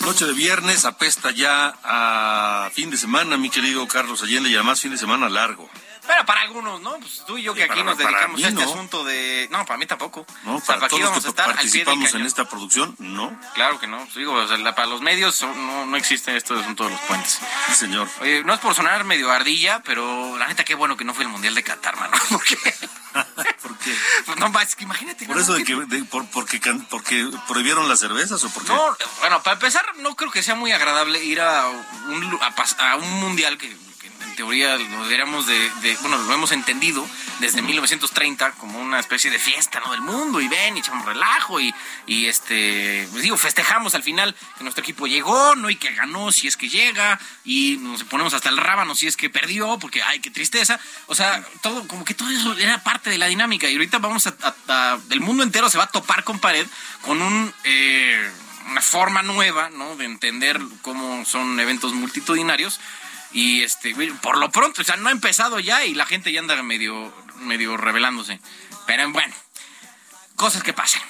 Noche 0.01 0.27
de 0.27 0.33
viernes, 0.35 0.85
apesta 0.85 1.31
ya 1.31 1.75
a 1.83 2.71
fin 2.75 2.91
de 2.91 2.99
semana, 2.99 3.39
mi 3.39 3.49
querido 3.49 3.89
Carlos 3.89 4.23
Allende, 4.23 4.51
y 4.51 4.55
además 4.55 4.83
fin 4.83 4.91
de 4.91 4.99
semana 4.99 5.31
largo. 5.31 5.71
Pero 6.11 6.27
para 6.27 6.41
algunos, 6.41 6.81
¿no? 6.81 6.99
Pues 6.99 7.23
tú 7.25 7.39
y 7.39 7.43
yo 7.45 7.55
que 7.55 7.63
aquí 7.63 7.85
nos 7.85 7.97
dedicamos 7.97 8.43
a 8.43 8.49
este 8.49 8.65
asunto 8.65 9.05
de... 9.05 9.47
No, 9.53 9.65
para 9.65 9.79
mí 9.79 9.87
tampoco. 9.87 10.27
No, 10.43 10.59
para 10.59 10.89
todos 10.89 11.03
los 11.03 11.25
que 11.25 11.33
participamos 11.33 12.13
en 12.15 12.27
esta 12.27 12.49
producción, 12.49 12.97
no. 12.99 13.39
Claro 13.55 13.79
que 13.79 13.87
no. 13.87 14.05
Digo, 14.17 14.35
para 14.75 14.87
los 14.87 15.01
medios 15.03 15.41
no, 15.43 15.87
no 15.87 15.97
existe 15.97 16.37
esto 16.37 16.55
de 16.55 16.63
asunto 16.63 16.83
de 16.83 16.91
los 16.91 17.01
puentes. 17.03 17.41
Sí, 17.69 17.75
señor. 17.75 18.09
Oye, 18.23 18.43
no 18.43 18.55
es 18.55 18.59
por 18.59 18.75
sonar 18.75 19.05
medio 19.05 19.31
ardilla, 19.31 19.83
pero 19.85 20.37
la 20.37 20.49
neta 20.49 20.65
qué 20.65 20.75
bueno 20.75 20.97
que 20.97 21.05
no 21.05 21.15
fue 21.15 21.23
el 21.23 21.31
Mundial 21.31 21.55
de 21.55 21.63
Qatar, 21.63 21.97
mano. 21.97 22.13
¿Por 22.29 22.43
qué? 22.43 22.57
¿Por 23.63 23.79
qué? 23.79 23.95
Pues 24.27 24.37
no, 24.39 24.61
es 24.61 24.75
que 24.75 24.83
imagínate. 24.83 25.27
¿Por 25.27 25.39
eso 25.39 25.53
de 25.53 25.63
que, 25.63 25.77
por, 26.11 26.27
porque, 26.31 26.61
porque 26.91 27.31
prohibieron 27.47 27.89
las 27.89 28.01
cervezas 28.01 28.43
o 28.43 28.51
por 28.51 28.65
qué? 28.65 28.73
No, 28.73 28.97
bueno, 29.21 29.41
para 29.45 29.55
empezar, 29.55 29.85
no 29.99 30.17
creo 30.17 30.33
que 30.33 30.43
sea 30.43 30.57
muy 30.57 30.73
agradable 30.73 31.23
ir 31.23 31.41
a 31.41 31.69
un, 31.69 32.41
a, 32.43 32.91
a 32.91 32.97
un 32.97 33.21
Mundial 33.21 33.59
que 33.59 33.77
teoría 34.31 34.77
lo 34.77 35.05
deberíamos 35.05 35.47
de, 35.47 35.97
bueno, 36.01 36.19
lo 36.19 36.33
hemos 36.33 36.53
entendido 36.53 37.07
desde 37.39 37.63
1930 37.63 38.53
como 38.53 38.79
una 38.79 39.01
especie 39.01 39.31
de 39.31 39.39
fiesta, 39.39 39.81
¿no? 39.81 39.93
Del 39.93 40.01
mundo, 40.01 40.41
y 40.41 40.49
ven, 40.49 40.77
y 40.77 40.81
echamos 40.81 41.07
relajo, 41.07 41.61
y, 41.61 41.75
y 42.07 42.27
este, 42.27 43.09
pues 43.11 43.23
digo, 43.23 43.37
festejamos 43.37 43.95
al 43.95 44.03
final 44.03 44.35
que 44.57 44.65
nuestro 44.65 44.83
equipo 44.83 45.07
llegó, 45.07 45.55
¿no? 45.57 45.71
Y 45.71 45.77
que 45.77 45.93
ganó 45.93 46.33
si 46.33 46.49
es 46.49 46.57
que 46.57 46.69
llega, 46.69 47.19
y 47.45 47.79
nos 47.81 48.05
ponemos 48.05 48.35
hasta 48.35 48.49
el 48.49 48.57
rábano 48.57 48.95
si 48.95 49.07
es 49.07 49.17
que 49.17 49.31
perdió, 49.31 49.79
porque, 49.79 50.03
ay, 50.03 50.21
qué 50.21 50.31
tristeza. 50.31 50.79
O 51.07 51.15
sea, 51.15 51.45
todo, 51.63 51.87
como 51.89 52.05
que 52.05 52.15
todo 52.15 52.31
eso 52.31 52.57
era 52.59 52.83
parte 52.83 53.11
de 53.11 53.19
la 53.19 53.27
dinámica, 53.27 53.69
y 53.69 53.75
ahorita 53.75 53.99
vamos 53.99 54.27
a, 54.27 54.99
el 55.11 55.21
mundo 55.21 55.43
entero 55.43 55.71
se 55.71 55.79
va 55.79 55.85
a 55.85 55.89
topar 55.89 56.25
con 56.25 56.39
pared 56.39 56.67
con 57.03 57.23
un... 57.23 57.53
Eh, 57.65 58.31
una 58.71 58.83
forma 58.83 59.23
nueva, 59.23 59.69
¿no? 59.71 59.97
De 59.97 60.05
entender 60.05 60.61
cómo 60.83 61.25
son 61.25 61.59
eventos 61.59 61.93
multitudinarios 61.93 62.79
y 63.33 63.63
este, 63.63 63.95
por 64.23 64.39
lo 64.39 64.51
pronto, 64.51 64.83
o 64.83 64.85
sea, 64.85 64.97
no 64.97 65.09
ha 65.09 65.13
empezado 65.13 65.61
ya 65.61 65.85
y 65.85 65.95
la 65.95 66.07
gente 66.07 66.33
ya 66.33 66.41
anda 66.41 66.61
medio, 66.63 67.13
medio 67.39 67.77
revelándose. 67.77 68.41
Pero 68.87 69.11
bueno, 69.11 69.35
cosas 70.37 70.63
que 70.63 70.73
pasan. 70.73 71.03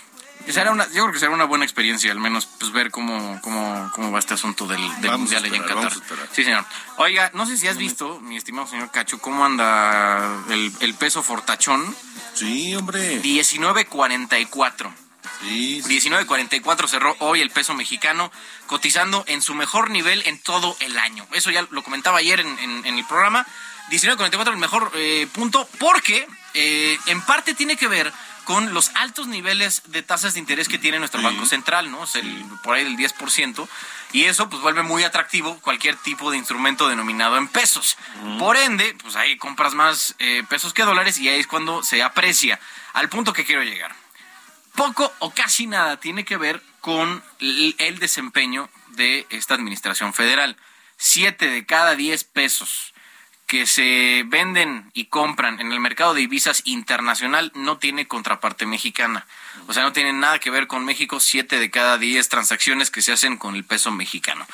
Será 0.49 0.73
una, 0.73 0.87
yo 0.87 1.03
creo 1.03 1.13
que 1.13 1.19
será 1.19 1.33
una 1.33 1.45
buena 1.45 1.65
experiencia, 1.65 2.11
al 2.11 2.19
menos, 2.19 2.47
pues 2.47 2.73
ver 2.73 2.91
cómo, 2.91 3.41
cómo, 3.43 3.91
cómo 3.95 4.11
va 4.11 4.19
este 4.19 4.35
asunto 4.35 4.67
del, 4.67 4.81
Mundial 4.81 5.45
allá 5.45 5.57
en 5.57 5.63
Qatar. 5.63 5.93
Sí, 6.33 6.45
señor. 6.45 6.65
Oiga, 6.97 7.31
no 7.35 7.47
sé 7.47 7.57
si 7.57 7.69
has 7.69 7.77
visto, 7.77 8.21
mi 8.21 8.37
estimado 8.37 8.67
señor 8.67 8.91
Cacho, 8.91 9.21
cómo 9.21 9.45
anda 9.45 10.43
el, 10.49 10.73
el 10.81 10.95
peso 10.95 11.23
fortachón. 11.23 11.95
Sí, 12.35 12.75
hombre. 12.75 13.23
19.44. 13.23 14.93
19.44 15.43 16.89
cerró 16.89 17.17
hoy 17.21 17.41
el 17.41 17.51
peso 17.51 17.75
mexicano, 17.75 18.31
cotizando 18.67 19.25
en 19.27 19.43
su 19.43 19.55
mejor 19.55 19.91
nivel 19.91 20.23
en 20.27 20.39
todo 20.39 20.77
el 20.81 20.99
año. 20.99 21.27
Eso 21.33 21.51
ya 21.51 21.67
lo 21.71 21.83
comentaba 21.83 22.19
ayer 22.19 22.41
en, 22.41 22.85
el 22.85 23.05
programa. 23.07 23.47
19.44 23.91 24.51
el 24.51 24.57
mejor 24.57 24.93
eh, 24.95 25.27
punto 25.33 25.69
porque 25.79 26.29
eh, 26.55 26.99
en 27.07 27.23
parte 27.23 27.55
tiene 27.55 27.77
que 27.77 27.89
ver 27.89 28.13
con 28.45 28.73
los 28.75 28.91
altos 28.95 29.27
niveles 29.29 29.83
de 29.87 30.03
tasas 30.03 30.35
de 30.35 30.41
interés 30.41 30.69
que 30.69 30.79
tiene 30.79 30.99
nuestro 30.99 31.23
Banco 31.23 31.47
Central, 31.47 31.91
¿no? 31.91 32.05
Es 32.05 32.17
el, 32.17 32.45
por 32.63 32.75
ahí 32.75 32.85
del 32.85 32.97
10%, 32.97 33.69
y 34.13 34.25
eso 34.25 34.49
pues 34.49 34.61
vuelve 34.61 34.83
muy 34.83 35.05
atractivo 35.05 35.59
cualquier 35.61 35.97
tipo 35.97 36.31
de 36.31 36.37
instrumento 36.37 36.89
denominado 36.89 37.37
en 37.37 37.47
pesos. 37.47 37.97
Por 38.39 38.57
ende, 38.57 38.97
pues 39.03 39.15
ahí 39.15 39.37
compras 39.37 39.75
más 39.75 40.17
eh, 40.19 40.43
pesos 40.49 40.73
que 40.73 40.83
dólares 40.83 41.19
y 41.19 41.29
ahí 41.29 41.41
es 41.41 41.47
cuando 41.47 41.85
se 41.85 42.03
aprecia. 42.03 42.59
Al 42.93 43.09
punto 43.09 43.33
que 43.33 43.45
quiero 43.45 43.63
llegar 43.63 43.95
poco 44.81 45.13
o 45.19 45.31
casi 45.31 45.67
nada 45.67 46.01
tiene 46.01 46.25
que 46.25 46.39
ver 46.39 46.63
con 46.81 47.23
el 47.39 47.99
desempeño 47.99 48.71
de 48.97 49.27
esta 49.29 49.53
administración 49.53 50.15
federal. 50.15 50.57
Siete 50.97 51.51
de 51.51 51.67
cada 51.67 51.97
diez 51.97 52.25
pesos 52.25 52.95
que 53.47 53.67
se 53.67 54.23
venden 54.27 54.91
y 54.95 55.07
compran 55.07 55.61
en 55.61 55.73
el 55.73 55.81
mercado 55.81 56.15
de 56.15 56.21
divisas 56.21 56.63
internacional 56.65 57.53
no 57.55 57.77
tiene 57.77 58.09
contraparte 58.09 58.65
mexicana. 58.65 59.27
O 59.67 59.75
sea, 59.75 59.83
no 59.83 59.93
tiene 59.93 60.15
nada 60.15 60.39
que 60.39 60.51
ver 60.51 60.67
con 60.67 60.87
México, 60.87 61.21
siete 61.21 61.59
de 61.59 61.71
cada 61.71 61.99
diez 61.99 62.31
transacciones 62.31 62.91
que 62.91 63.03
se 63.03 63.13
hacen 63.13 63.37
con 63.37 63.57
el 63.57 63.65
peso 63.65 63.91
mexicano. 63.91 64.47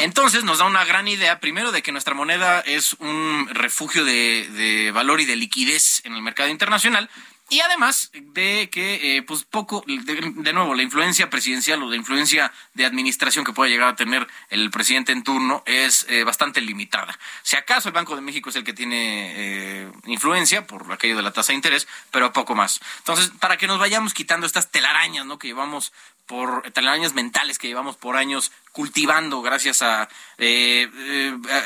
Entonces 0.00 0.42
nos 0.42 0.58
da 0.58 0.64
una 0.64 0.84
gran 0.84 1.06
idea, 1.06 1.38
primero, 1.38 1.70
de 1.70 1.82
que 1.82 1.92
nuestra 1.92 2.14
moneda 2.14 2.60
es 2.62 2.94
un 2.94 3.48
refugio 3.48 4.04
de, 4.04 4.48
de 4.48 4.90
valor 4.90 5.20
y 5.20 5.24
de 5.24 5.36
liquidez 5.36 6.00
en 6.04 6.14
el 6.14 6.22
mercado 6.22 6.48
internacional, 6.48 7.08
Y 7.52 7.60
además 7.60 8.10
de 8.14 8.70
que, 8.70 9.18
eh, 9.18 9.22
pues 9.24 9.44
poco, 9.44 9.84
de, 9.86 10.52
nuevo, 10.54 10.74
la 10.74 10.82
influencia 10.82 11.28
presidencial 11.28 11.82
o 11.82 11.90
la 11.90 11.96
influencia 11.96 12.50
de 12.72 12.86
administración 12.86 13.44
que 13.44 13.52
pueda 13.52 13.68
llegar 13.68 13.90
a 13.90 13.94
tener 13.94 14.26
el 14.48 14.70
presidente 14.70 15.12
en 15.12 15.22
turno 15.22 15.62
es 15.66 16.06
eh, 16.08 16.24
bastante 16.24 16.62
limitada. 16.62 17.18
Si 17.42 17.54
acaso 17.56 17.90
el 17.90 17.94
Banco 17.94 18.16
de 18.16 18.22
México 18.22 18.48
es 18.48 18.56
el 18.56 18.64
que 18.64 18.72
tiene 18.72 19.34
eh, 19.36 19.92
influencia 20.06 20.66
por 20.66 20.90
aquello 20.90 21.14
de 21.14 21.20
la 21.20 21.30
tasa 21.30 21.52
de 21.52 21.56
interés, 21.56 21.86
pero 22.10 22.32
poco 22.32 22.54
más. 22.54 22.80
Entonces, 23.00 23.30
para 23.38 23.58
que 23.58 23.66
nos 23.66 23.78
vayamos 23.78 24.14
quitando 24.14 24.46
estas 24.46 24.70
telarañas, 24.70 25.26
¿no? 25.26 25.38
Que 25.38 25.48
llevamos 25.48 25.92
por 26.24 26.62
telarañas 26.70 27.12
mentales 27.12 27.58
que 27.58 27.68
llevamos 27.68 27.96
por 27.96 28.16
años 28.16 28.50
cultivando 28.70 29.42
gracias 29.42 29.82
a 29.82 30.08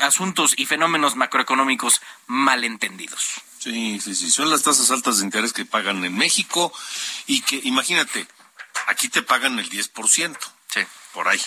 asuntos 0.01 0.53
y 0.57 0.65
fenómenos 0.65 1.15
macroeconómicos 1.15 2.01
malentendidos. 2.25 3.46
Sí, 3.67 3.99
sí, 3.99 4.15
sí. 4.15 4.31
Son 4.31 4.49
las 4.49 4.63
tasas 4.63 4.89
altas 4.91 5.17
de 5.17 5.25
interés 5.25 5.51
que 5.51 5.65
pagan 5.65 6.03
en 6.05 6.15
México 6.15 6.71
y 7.25 7.41
que, 7.41 7.59
imagínate, 7.63 8.25
aquí 8.87 9.09
te 9.09 9.21
pagan 9.21 9.59
el 9.59 9.69
10%. 9.69 10.37
Sí. 10.69 10.79
Por 11.11 11.27
ahí. 11.27 11.41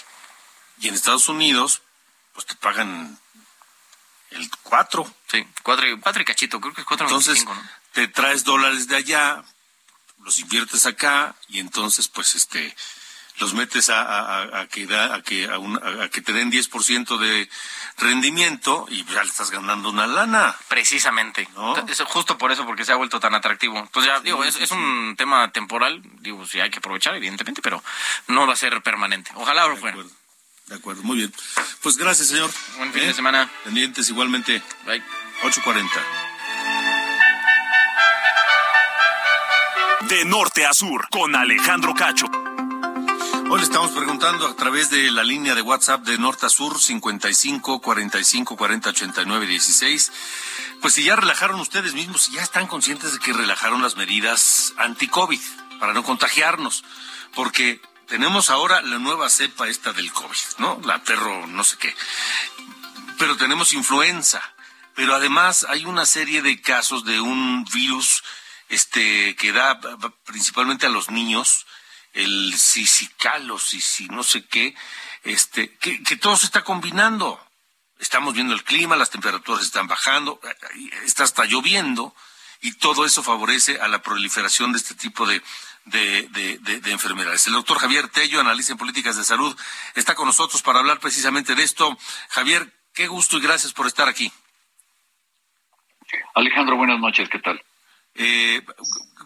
Y 0.80 0.88
en 0.88 0.94
Estados 0.94 1.30
Unidos, 1.30 1.80
pues 2.34 2.44
te 2.44 2.56
pagan 2.56 3.18
el 4.32 4.50
4. 4.64 5.14
Sí, 5.30 5.46
4 5.62 5.88
y, 5.88 6.00
cuatro 6.00 6.20
y 6.20 6.24
cachito, 6.26 6.60
creo 6.60 6.74
que 6.74 6.82
es 6.82 6.86
4 6.86 7.06
Entonces, 7.06 7.46
te 7.92 8.06
traes 8.08 8.44
dólares 8.44 8.86
de 8.86 8.96
allá, 8.96 9.42
los 10.18 10.38
inviertes 10.40 10.84
acá 10.84 11.36
y 11.48 11.58
entonces, 11.58 12.08
pues, 12.08 12.34
este, 12.34 12.76
los 13.40 13.54
metes 13.54 13.90
a, 13.90 14.66
que, 14.70 14.86
da, 14.86 15.14
a, 15.14 15.22
que, 15.22 15.46
a, 15.46 16.08
que 16.10 16.20
te 16.20 16.32
den 16.32 16.52
10% 16.52 17.18
de 17.18 17.48
rendimiento 17.98 18.86
y 18.88 19.04
ya 19.04 19.22
le 19.22 19.30
estás 19.30 19.50
ganando 19.50 19.90
una 19.90 20.06
lana. 20.06 20.54
Precisamente. 20.68 21.48
justo 22.08 22.38
por 22.38 22.52
eso, 22.52 22.66
porque 22.66 22.84
se 22.84 22.92
ha 22.92 22.96
vuelto 22.96 23.18
tan 23.18 23.34
atractivo. 23.34 23.78
Entonces 23.78 24.12
ya, 24.12 24.20
digo, 24.20 24.44
es, 24.44 24.70
un 24.70 25.14
tema 25.16 25.50
temporal, 25.52 26.02
digo, 26.20 26.46
sí 26.46 26.60
hay 26.60 26.70
que 26.70 26.78
aprovechar, 26.78 27.14
evidentemente, 27.14 27.62
pero 27.62 27.82
no 28.28 28.46
va 28.46 28.52
a 28.52 28.56
ser 28.56 28.80
permanente. 28.82 29.30
Ojalá 29.34 29.66
lo 29.66 29.76
fuera. 29.76 29.96
De 30.66 30.76
acuerdo, 30.76 31.02
muy 31.02 31.16
bien. 31.16 31.34
Pues 31.82 31.96
gracias, 31.96 32.28
señor. 32.28 32.50
Buen 32.76 32.92
fin 32.92 33.02
de 33.02 33.10
¿Eh? 33.10 33.14
semana. 33.14 33.50
Pendientes 33.64 34.08
igualmente. 34.08 34.62
Bye. 34.86 35.02
8.40. 35.42 35.88
De 40.08 40.24
norte 40.24 40.66
a 40.66 40.72
sur, 40.72 41.08
con 41.10 41.34
Alejandro 41.34 41.94
Cacho. 41.94 42.39
Hoy 43.52 43.58
le 43.58 43.64
estamos 43.64 43.90
preguntando 43.90 44.46
a 44.46 44.54
través 44.54 44.90
de 44.90 45.10
la 45.10 45.24
línea 45.24 45.56
de 45.56 45.62
WhatsApp 45.62 46.04
de 46.04 46.18
Norte 46.18 46.46
a 46.46 46.48
Sur 46.48 46.80
55 46.80 47.80
45 47.80 48.56
40 48.56 48.90
89 48.90 49.46
16. 49.48 50.12
Pues 50.80 50.94
si 50.94 51.02
ya 51.02 51.16
relajaron 51.16 51.58
ustedes 51.58 51.94
mismos, 51.94 52.22
si 52.22 52.34
ya 52.34 52.42
están 52.42 52.68
conscientes 52.68 53.12
de 53.12 53.18
que 53.18 53.32
relajaron 53.32 53.82
las 53.82 53.96
medidas 53.96 54.72
anti-COVID 54.76 55.40
para 55.80 55.92
no 55.92 56.04
contagiarnos. 56.04 56.84
Porque 57.34 57.82
tenemos 58.06 58.50
ahora 58.50 58.82
la 58.82 59.00
nueva 59.00 59.28
cepa 59.28 59.66
esta 59.66 59.92
del 59.92 60.12
COVID, 60.12 60.58
¿no? 60.58 60.80
La 60.84 61.02
perro 61.02 61.48
no 61.48 61.64
sé 61.64 61.76
qué. 61.76 61.92
Pero 63.18 63.36
tenemos 63.36 63.72
influenza. 63.72 64.40
Pero 64.94 65.12
además 65.16 65.66
hay 65.68 65.86
una 65.86 66.06
serie 66.06 66.40
de 66.40 66.60
casos 66.60 67.04
de 67.04 67.20
un 67.20 67.64
virus 67.64 68.22
este 68.68 69.34
que 69.34 69.50
da 69.50 69.80
principalmente 70.24 70.86
a 70.86 70.90
los 70.90 71.10
niños 71.10 71.66
el 72.12 72.54
sisical 72.56 73.50
o 73.50 73.58
sisi 73.58 74.06
no 74.08 74.22
sé 74.22 74.46
qué, 74.46 74.74
este, 75.24 75.76
que, 75.76 76.02
que 76.02 76.16
todo 76.16 76.36
se 76.36 76.46
está 76.46 76.62
combinando. 76.62 77.40
Estamos 77.98 78.34
viendo 78.34 78.54
el 78.54 78.64
clima, 78.64 78.96
las 78.96 79.10
temperaturas 79.10 79.62
están 79.62 79.86
bajando, 79.86 80.40
está 81.04 81.24
hasta 81.24 81.44
lloviendo 81.44 82.14
y 82.62 82.72
todo 82.72 83.04
eso 83.04 83.22
favorece 83.22 83.80
a 83.80 83.88
la 83.88 84.02
proliferación 84.02 84.72
de 84.72 84.78
este 84.78 84.94
tipo 84.94 85.26
de, 85.26 85.42
de, 85.84 86.58
de, 86.60 86.90
enfermedades. 86.90 87.46
El 87.46 87.54
doctor 87.54 87.78
Javier 87.78 88.08
Tello, 88.08 88.40
analista 88.40 88.72
en 88.72 88.78
políticas 88.78 89.16
de 89.16 89.24
salud, 89.24 89.56
está 89.94 90.14
con 90.14 90.26
nosotros 90.26 90.62
para 90.62 90.78
hablar 90.78 91.00
precisamente 91.00 91.54
de 91.54 91.62
esto. 91.62 91.96
Javier, 92.30 92.72
qué 92.94 93.06
gusto 93.06 93.38
y 93.38 93.42
gracias 93.42 93.72
por 93.72 93.86
estar 93.86 94.08
aquí. 94.08 94.32
Alejandro, 96.34 96.76
buenas 96.76 97.00
noches, 97.00 97.28
¿qué 97.28 97.38
tal? 97.38 97.62
Eh, 98.14 98.62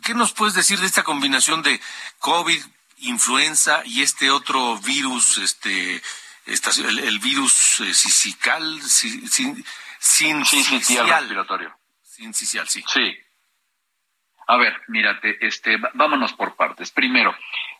¿Qué 0.04 0.14
nos 0.14 0.32
puedes 0.32 0.54
decir 0.54 0.78
de 0.78 0.86
esta 0.86 1.02
combinación 1.02 1.62
de 1.62 1.80
COVID, 2.18 2.62
influenza 3.08 3.82
y 3.84 4.02
este 4.02 4.30
otro 4.30 4.76
virus, 4.78 5.38
este, 5.38 6.02
el, 6.46 7.18
virus 7.20 7.80
eh, 7.80 7.94
sisical, 7.94 8.80
sin, 8.82 9.28
sin, 9.28 9.64
sin 9.98 10.44
respiratorio. 10.44 11.76
Sin 12.02 12.34
sí. 12.34 12.84
Sí. 12.86 13.18
A 14.46 14.56
ver, 14.56 14.74
mírate, 14.88 15.38
este, 15.46 15.78
vámonos 15.94 16.34
por 16.34 16.54
partes. 16.54 16.90
Primero, 16.90 17.34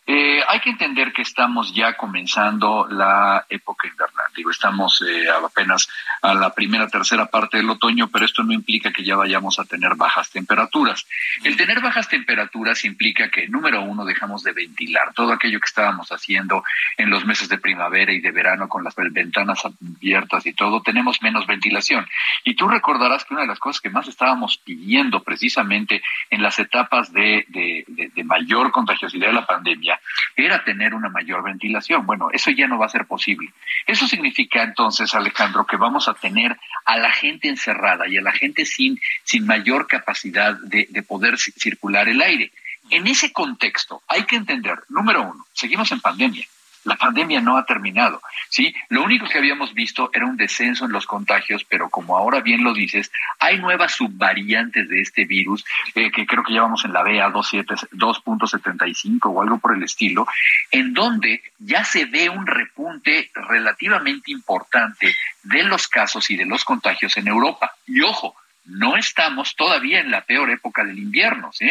eh, 0.06 0.42
hay 0.46 0.60
que 0.60 0.70
entender 0.70 1.12
que 1.12 1.22
estamos 1.22 1.74
ya 1.74 1.94
comenzando 1.94 2.86
la 2.88 3.46
época 3.48 3.86
invernal. 3.86 4.26
Digo, 4.34 4.50
estamos 4.50 5.02
eh, 5.06 5.26
apenas 5.30 5.88
a 6.24 6.32
la 6.32 6.54
primera, 6.54 6.88
tercera 6.88 7.26
parte 7.26 7.58
del 7.58 7.68
otoño, 7.68 8.08
pero 8.08 8.24
esto 8.24 8.42
no 8.42 8.54
implica 8.54 8.90
que 8.92 9.04
ya 9.04 9.14
vayamos 9.14 9.58
a 9.58 9.64
tener 9.66 9.94
bajas 9.94 10.30
temperaturas. 10.30 11.06
El 11.42 11.54
tener 11.58 11.82
bajas 11.82 12.08
temperaturas 12.08 12.86
implica 12.86 13.28
que, 13.28 13.46
número 13.46 13.82
uno, 13.82 14.06
dejamos 14.06 14.42
de 14.42 14.52
ventilar 14.52 15.12
todo 15.12 15.34
aquello 15.34 15.60
que 15.60 15.66
estábamos 15.66 16.08
haciendo 16.12 16.64
en 16.96 17.10
los 17.10 17.26
meses 17.26 17.50
de 17.50 17.58
primavera 17.58 18.10
y 18.10 18.20
de 18.20 18.30
verano 18.30 18.70
con 18.70 18.82
las 18.82 18.94
ventanas 18.96 19.66
abiertas 19.66 20.46
y 20.46 20.54
todo, 20.54 20.80
tenemos 20.80 21.20
menos 21.20 21.46
ventilación. 21.46 22.06
Y 22.42 22.56
tú 22.56 22.68
recordarás 22.68 23.26
que 23.26 23.34
una 23.34 23.42
de 23.42 23.48
las 23.48 23.58
cosas 23.58 23.82
que 23.82 23.90
más 23.90 24.08
estábamos 24.08 24.56
pidiendo 24.56 25.22
precisamente 25.22 26.02
en 26.30 26.42
las 26.42 26.58
etapas 26.58 27.12
de, 27.12 27.44
de 27.48 28.24
mayor 28.24 28.72
contagiosidad 28.72 29.26
de 29.26 29.34
la 29.34 29.46
pandemia 29.46 30.00
era 30.34 30.64
tener 30.64 30.94
una 30.94 31.10
mayor 31.10 31.42
ventilación. 31.42 32.06
Bueno, 32.06 32.28
eso 32.32 32.50
ya 32.50 32.66
no 32.66 32.78
va 32.78 32.86
a 32.86 32.88
ser 32.88 33.04
posible. 33.04 33.52
Eso 33.86 34.06
significa 34.06 34.62
entonces, 34.62 35.14
Alejandro, 35.14 35.66
que 35.66 35.76
vamos 35.76 36.08
a 36.08 36.13
tener 36.14 36.56
a 36.84 36.96
la 36.96 37.12
gente 37.12 37.48
encerrada 37.48 38.08
y 38.08 38.16
a 38.16 38.22
la 38.22 38.32
gente 38.32 38.64
sin, 38.64 39.00
sin 39.22 39.46
mayor 39.46 39.86
capacidad 39.86 40.54
de, 40.54 40.86
de 40.90 41.02
poder 41.02 41.38
circular 41.38 42.08
el 42.08 42.20
aire. 42.22 42.52
En 42.90 43.06
ese 43.06 43.32
contexto 43.32 44.02
hay 44.08 44.24
que 44.24 44.36
entender, 44.36 44.78
número 44.88 45.22
uno, 45.22 45.46
seguimos 45.52 45.90
en 45.92 46.00
pandemia. 46.00 46.46
La 46.84 46.96
pandemia 46.96 47.40
no 47.40 47.56
ha 47.56 47.64
terminado, 47.64 48.20
¿sí? 48.48 48.74
Lo 48.88 49.02
único 49.02 49.26
que 49.26 49.38
habíamos 49.38 49.74
visto 49.74 50.10
era 50.12 50.26
un 50.26 50.36
descenso 50.36 50.84
en 50.84 50.92
los 50.92 51.06
contagios, 51.06 51.64
pero 51.64 51.88
como 51.90 52.16
ahora 52.16 52.40
bien 52.40 52.62
lo 52.62 52.72
dices, 52.74 53.10
hay 53.38 53.58
nuevas 53.58 53.92
subvariantes 53.92 54.88
de 54.88 55.00
este 55.00 55.24
virus, 55.24 55.64
eh, 55.94 56.10
que 56.10 56.26
creo 56.26 56.42
que 56.42 56.52
llevamos 56.52 56.84
en 56.84 56.92
la 56.92 57.02
BA 57.02 57.32
2.75 57.32 59.18
o 59.24 59.42
algo 59.42 59.58
por 59.58 59.74
el 59.76 59.82
estilo, 59.82 60.26
en 60.70 60.92
donde 60.92 61.42
ya 61.58 61.84
se 61.84 62.04
ve 62.06 62.28
un 62.28 62.46
repunte 62.46 63.30
relativamente 63.34 64.30
importante 64.30 65.14
de 65.42 65.62
los 65.64 65.88
casos 65.88 66.30
y 66.30 66.36
de 66.36 66.46
los 66.46 66.64
contagios 66.64 67.16
en 67.16 67.28
Europa. 67.28 67.72
Y 67.86 68.02
ojo, 68.02 68.36
no 68.64 68.96
estamos 68.96 69.56
todavía 69.56 70.00
en 70.00 70.10
la 70.10 70.22
peor 70.22 70.50
época 70.50 70.84
del 70.84 70.98
invierno, 70.98 71.52
¿sí? 71.52 71.70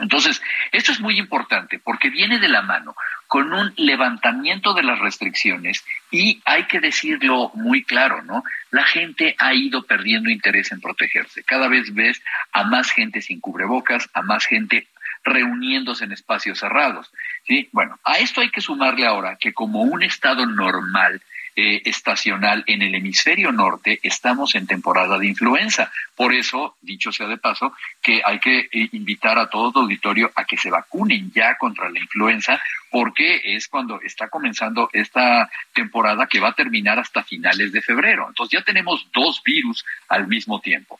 Entonces, 0.00 0.42
esto 0.72 0.92
es 0.92 1.00
muy 1.00 1.18
importante 1.18 1.78
porque 1.78 2.10
viene 2.10 2.38
de 2.38 2.48
la 2.48 2.62
mano 2.62 2.94
con 3.26 3.52
un 3.52 3.72
levantamiento 3.76 4.74
de 4.74 4.82
las 4.82 4.98
restricciones 4.98 5.84
y 6.10 6.40
hay 6.44 6.64
que 6.64 6.80
decirlo 6.80 7.52
muy 7.54 7.84
claro, 7.84 8.22
¿no? 8.22 8.42
La 8.70 8.84
gente 8.84 9.36
ha 9.38 9.54
ido 9.54 9.82
perdiendo 9.82 10.30
interés 10.30 10.72
en 10.72 10.80
protegerse. 10.80 11.44
Cada 11.44 11.68
vez 11.68 11.94
ves 11.94 12.22
a 12.52 12.64
más 12.64 12.90
gente 12.90 13.22
sin 13.22 13.40
cubrebocas, 13.40 14.08
a 14.14 14.22
más 14.22 14.46
gente 14.46 14.88
reuniéndose 15.22 16.04
en 16.04 16.12
espacios 16.12 16.58
cerrados. 16.58 17.10
¿sí? 17.46 17.68
Bueno, 17.72 17.98
a 18.04 18.18
esto 18.18 18.40
hay 18.40 18.50
que 18.50 18.60
sumarle 18.60 19.06
ahora 19.06 19.36
que 19.38 19.52
como 19.52 19.82
un 19.82 20.02
estado 20.02 20.46
normal 20.46 21.22
eh, 21.62 21.82
estacional 21.84 22.64
en 22.66 22.80
el 22.80 22.94
hemisferio 22.94 23.52
norte, 23.52 24.00
estamos 24.02 24.54
en 24.54 24.66
temporada 24.66 25.18
de 25.18 25.26
influenza. 25.26 25.92
Por 26.16 26.32
eso, 26.32 26.76
dicho 26.80 27.12
sea 27.12 27.26
de 27.26 27.36
paso, 27.36 27.74
que 28.00 28.22
hay 28.24 28.38
que 28.38 28.60
eh, 28.60 28.88
invitar 28.92 29.38
a 29.38 29.50
todo 29.50 29.80
el 29.80 29.84
auditorio 29.84 30.32
a 30.34 30.46
que 30.46 30.56
se 30.56 30.70
vacunen 30.70 31.30
ya 31.34 31.58
contra 31.58 31.90
la 31.90 31.98
influenza, 31.98 32.58
porque 32.90 33.42
es 33.44 33.68
cuando 33.68 34.00
está 34.00 34.28
comenzando 34.28 34.88
esta 34.94 35.50
temporada 35.74 36.26
que 36.26 36.40
va 36.40 36.48
a 36.48 36.54
terminar 36.54 36.98
hasta 36.98 37.24
finales 37.24 37.72
de 37.72 37.82
febrero. 37.82 38.28
Entonces 38.28 38.58
ya 38.58 38.64
tenemos 38.64 39.06
dos 39.12 39.42
virus 39.44 39.84
al 40.08 40.28
mismo 40.28 40.60
tiempo. 40.60 40.98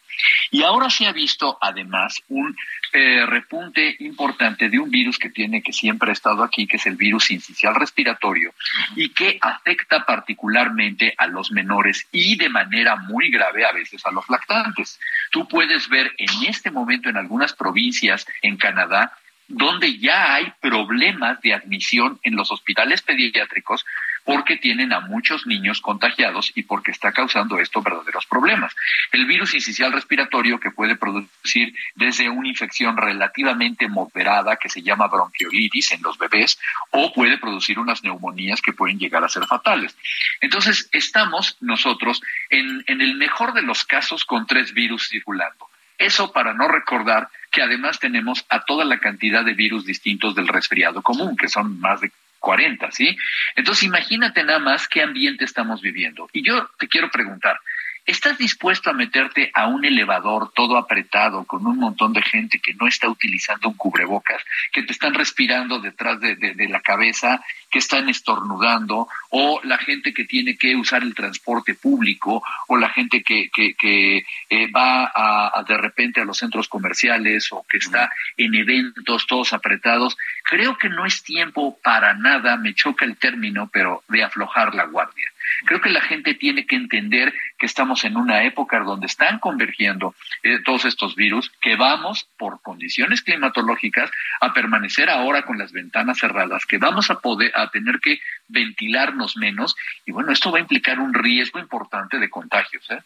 Y 0.51 0.63
ahora 0.63 0.91
se 0.91 1.07
ha 1.07 1.13
visto 1.13 1.57
además 1.59 2.21
un 2.29 2.55
eh, 2.93 3.25
repunte 3.27 3.97
importante 4.01 4.69
de 4.69 4.79
un 4.79 4.91
virus 4.91 5.19
que 5.19 5.31
tiene, 5.31 5.63
que 5.63 5.73
siempre 5.73 6.11
ha 6.11 6.13
estado 6.13 6.43
aquí, 6.43 6.67
que 6.67 6.77
es 6.77 6.87
el 6.87 6.97
virus 6.97 7.31
incisional 7.31 7.81
respiratorio, 7.81 8.53
y 8.97 9.11
que 9.11 9.39
afecta 9.41 10.05
particularmente 10.05 11.15
a 11.17 11.27
los 11.27 11.53
menores 11.53 12.07
y 12.13 12.37
de 12.37 12.49
manera 12.49 12.97
muy 12.97 13.31
grave 13.31 13.65
a 13.65 13.73
veces 13.73 14.05
a 14.07 14.11
los 14.11 14.29
lactantes. 14.29 14.99
Tú 15.31 15.47
puedes 15.47 15.89
ver 15.89 16.13
en 16.19 16.49
este 16.49 16.71
momento 16.71 17.09
en 17.09 17.17
algunas 17.17 17.53
provincias 17.53 18.27
en 18.43 18.57
Canadá 18.57 19.13
donde 19.51 19.99
ya 19.99 20.35
hay 20.35 20.53
problemas 20.61 21.41
de 21.41 21.55
admisión 21.55 22.21
en 22.23 22.37
los 22.37 22.53
hospitales 22.53 23.03
pediátricos 23.03 23.85
porque 24.25 24.57
tienen 24.57 24.93
a 24.93 25.01
muchos 25.01 25.47
niños 25.47 25.81
contagiados 25.81 26.53
y 26.55 26.63
porque 26.63 26.91
está 26.91 27.13
causando 27.13 27.59
esto 27.59 27.83
verdaderos 27.83 28.27
problemas. 28.27 28.75
El 29.13 29.27
virus 29.27 29.55
incisional 29.55 29.93
respiratorio 29.93 30.61
que 30.61 30.71
puede 30.71 30.97
producir 30.97 31.75
desde 31.95 32.29
una 32.29 32.49
infección 32.49 32.97
relativamente 32.97 33.89
moderada 33.89 34.57
que 34.57 34.69
se 34.69 34.83
llama 34.83 35.09
bronquiolitis 35.09 35.93
en 35.93 36.03
los 36.03 36.19
bebés 36.19 36.59
o 36.91 37.13
puede 37.13 37.39
producir 37.39 37.79
unas 37.79 38.03
neumonías 38.03 38.63
que 38.63 38.73
pueden 38.73 38.99
llegar 38.99 39.25
a 39.25 39.29
ser 39.29 39.45
fatales. 39.47 39.97
Entonces, 40.41 40.89
estamos 40.93 41.57
nosotros 41.61 42.23
en 42.51 43.01
el 43.01 43.15
mejor 43.17 43.53
de 43.53 43.63
los 43.63 43.85
casos 43.85 44.25
con 44.25 44.47
tres 44.47 44.73
virus 44.73 45.09
circulando. 45.09 45.71
Eso 46.01 46.33
para 46.33 46.55
no 46.55 46.67
recordar 46.67 47.29
que 47.53 47.61
además 47.63 47.99
tenemos 47.99 48.47
a 48.49 48.65
toda 48.65 48.87
la 48.87 48.99
cantidad 48.99 49.45
de 49.45 49.53
virus 49.53 49.85
distintos 49.85 50.35
del 50.35 50.49
resfriado 50.49 51.03
común, 51.03 51.37
que 51.37 51.49
son 51.49 51.79
más 51.79 52.01
de 52.01 52.11
40, 52.41 52.91
¿sí? 52.91 53.17
Entonces 53.55 53.85
imagínate 53.85 54.43
nada 54.43 54.59
más 54.59 54.89
qué 54.89 55.03
ambiente 55.03 55.45
estamos 55.45 55.81
viviendo. 55.81 56.29
Y 56.33 56.43
yo 56.43 56.69
te 56.79 56.89
quiero 56.89 57.11
preguntar, 57.11 57.61
¿Estás 58.07 58.39
dispuesto 58.39 58.91
a 58.91 58.95
meterte 58.95 59.51
a 59.55 59.69
un 59.69 59.85
elevador 59.85 60.53
todo 60.55 60.77
apretado 60.77 61.45
con 61.45 61.67
un 61.67 61.79
montón 61.79 62.13
de 62.13 62.23
gente 62.23 62.59
que 62.59 62.75
no 62.75 62.87
está 62.87 63.09
utilizando 63.09 63.69
un 63.69 63.75
cubrebocas, 63.75 64.43
que 64.73 64.83
te 64.83 64.93
están 64.93 65.15
respirando 65.15 65.79
detrás 65.79 66.19
de, 66.21 66.69
la 66.69 66.81
cabeza, 66.81 67.43
que 67.71 67.79
están 67.79 68.09
estornudando, 68.09 69.09
o 69.31 69.61
la 69.65 69.79
gente 69.79 70.13
que 70.13 70.25
tiene 70.25 70.57
que 70.57 70.75
usar 70.77 71.03
el 71.03 71.15
transporte 71.15 71.75
público, 71.75 72.43
o 72.69 72.77
la 72.77 72.89
gente 72.89 73.23
que, 73.23 73.51
que, 73.51 74.25
eh, 74.49 74.71
va 74.73 75.11
a, 75.15 75.63
de 75.67 75.77
repente 75.77 76.21
a 76.21 76.25
los 76.25 76.39
centros 76.39 76.69
comerciales 76.69 77.53
o 77.53 77.65
que 77.69 77.79
está 77.79 78.11
en 78.37 78.55
eventos 78.55 79.27
todos 79.27 79.53
apretados? 79.53 80.17
Creo 80.45 80.77
que 80.79 80.89
no 80.89 81.07
es 81.07 81.23
tiempo 81.23 81.79
para 81.83 82.15
nada, 82.15 82.57
me 82.57 82.75
choca 82.75 83.05
el 83.05 83.17
término, 83.17 83.69
pero 83.73 84.03
de 84.09 84.23
aflojar 84.23 84.75
la 84.75 84.85
guardia. 84.85 85.31
Creo 85.67 85.81
que 85.81 85.91
la 85.91 86.01
gente 86.01 86.35
tiene 86.35 86.67
que 86.67 86.77
entender 86.77 87.35
que 87.59 87.67
estamos 87.67 88.05
en 88.05 88.17
una 88.17 88.45
época 88.45 88.81
donde 88.81 89.07
están 89.07 89.39
convergiendo 89.39 90.15
eh, 90.43 90.59
todos 90.65 90.85
estos 90.85 91.15
virus, 91.15 91.51
que 91.61 91.77
vamos 91.77 92.27
por 92.39 92.63
condiciones 92.63 93.23
climatológicas 93.23 94.11
a 94.41 94.53
permanecer 94.53 95.11
ahora 95.11 95.45
con 95.45 95.59
las 95.59 95.73
ventanas 95.73 96.19
cerradas, 96.19 96.67
que 96.67 96.79
vamos 96.79 97.11
a 97.11 97.21
poder 97.21 97.53
a 97.55 97.71
tener 97.71 98.01
que 98.01 98.21
ventilarnos 98.49 99.37
menos 99.37 99.77
y 100.07 100.13
bueno, 100.13 100.33
esto 100.33 100.51
va 100.51 100.59
a 100.59 100.63
implicar 100.63 100.99
un 100.99 101.15
riesgo 101.15 101.59
importante 101.59 102.19
de 102.19 102.31
contagios. 102.31 102.85
¿eh? 102.91 103.01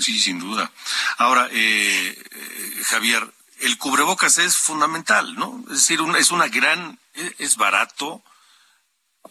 Sí, 0.00 0.18
sin 0.18 0.38
duda. 0.38 0.70
Ahora, 1.18 1.48
eh, 1.50 2.16
eh, 2.30 2.82
Javier, 2.84 3.22
el 3.60 3.78
cubrebocas 3.78 4.38
es 4.38 4.56
fundamental, 4.56 5.34
¿no? 5.34 5.62
Es 5.68 5.88
decir, 5.88 6.00
es 6.18 6.30
una 6.30 6.48
gran, 6.48 6.98
es 7.38 7.56
barato 7.56 8.22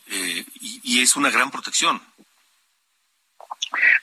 y 0.07 1.01
es 1.01 1.15
una 1.15 1.29
gran 1.29 1.51
protección. 1.51 2.01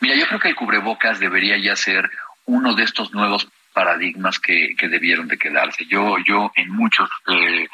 Mira, 0.00 0.14
yo 0.14 0.26
creo 0.26 0.40
que 0.40 0.48
el 0.48 0.54
cubrebocas 0.54 1.20
debería 1.20 1.56
ya 1.58 1.76
ser 1.76 2.10
uno 2.46 2.74
de 2.74 2.84
estos 2.84 3.12
nuevos 3.12 3.48
paradigmas 3.72 4.38
que, 4.38 4.74
que 4.76 4.88
debieron 4.88 5.28
de 5.28 5.38
quedarse. 5.38 5.84
Yo, 5.86 6.16
yo 6.26 6.50
en 6.56 6.70
muchos 6.70 7.08
eh, 7.28 7.68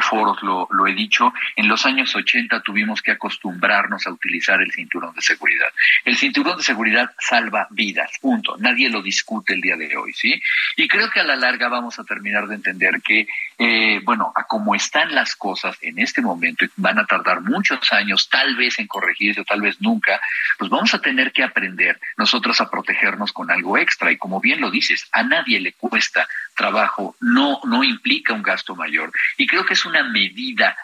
foros 0.00 0.42
lo, 0.42 0.68
lo, 0.70 0.86
he 0.86 0.94
dicho, 0.94 1.32
en 1.54 1.68
los 1.68 1.86
años 1.86 2.14
80 2.14 2.60
tuvimos 2.60 3.02
que 3.02 3.12
acostumbrarnos 3.12 4.06
a 4.06 4.10
utilizar 4.10 4.60
el 4.60 4.72
cinturón 4.72 5.14
de 5.14 5.22
seguridad. 5.22 5.68
El 6.04 6.16
cinturón 6.16 6.56
de 6.56 6.62
seguridad 6.62 7.10
salva 7.18 7.66
vidas, 7.70 8.10
punto. 8.20 8.56
Nadie 8.58 8.90
lo 8.90 9.02
discute 9.02 9.54
el 9.54 9.60
día 9.60 9.76
de 9.76 9.96
hoy, 9.96 10.12
¿sí? 10.12 10.40
Y 10.76 10.88
creo 10.88 11.10
que 11.10 11.20
a 11.20 11.24
la 11.24 11.36
larga 11.36 11.68
vamos 11.68 11.98
a 11.98 12.04
terminar 12.04 12.46
de 12.46 12.56
entender 12.56 13.00
que, 13.02 13.26
eh, 13.58 14.00
bueno, 14.04 14.32
a 14.34 14.44
cómo 14.44 14.74
están 14.74 15.14
las 15.14 15.36
cosas 15.36 15.76
en 15.80 15.98
este 15.98 16.20
momento, 16.20 16.64
y 16.64 16.70
van 16.76 16.98
a 16.98 17.06
tardar 17.06 17.40
muchos 17.40 17.92
años, 17.92 18.28
tal 18.28 18.56
vez 18.56 18.78
en 18.78 18.86
corregirse, 18.86 19.44
tal 19.44 19.60
vez 19.60 19.80
nunca, 19.80 20.20
pues 20.58 20.70
vamos 20.70 20.92
a 20.94 21.00
tener 21.00 21.32
que 21.32 21.42
aprender 21.42 22.00
nosotros 22.16 22.60
a 22.60 22.70
protegernos 22.70 23.32
con 23.32 23.50
algo 23.50 23.78
extra. 23.78 24.10
Y 24.10 24.18
como 24.18 24.40
bien 24.40 24.60
lo 24.60 24.70
dices, 24.70 25.08
a 25.12 25.22
nadie 25.22 25.60
le 25.60 25.72
cuesta 25.72 26.26
trabajo, 26.56 27.14
no, 27.20 27.60
no 27.64 27.84
implica 27.84 28.32
un 28.32 28.42
gasto 28.42 28.74
mayor. 28.74 29.12
Y 29.36 29.46
creo 29.46 29.64
que 29.64 29.75
es 29.76 29.84
una 29.84 30.02
medida 30.02 30.74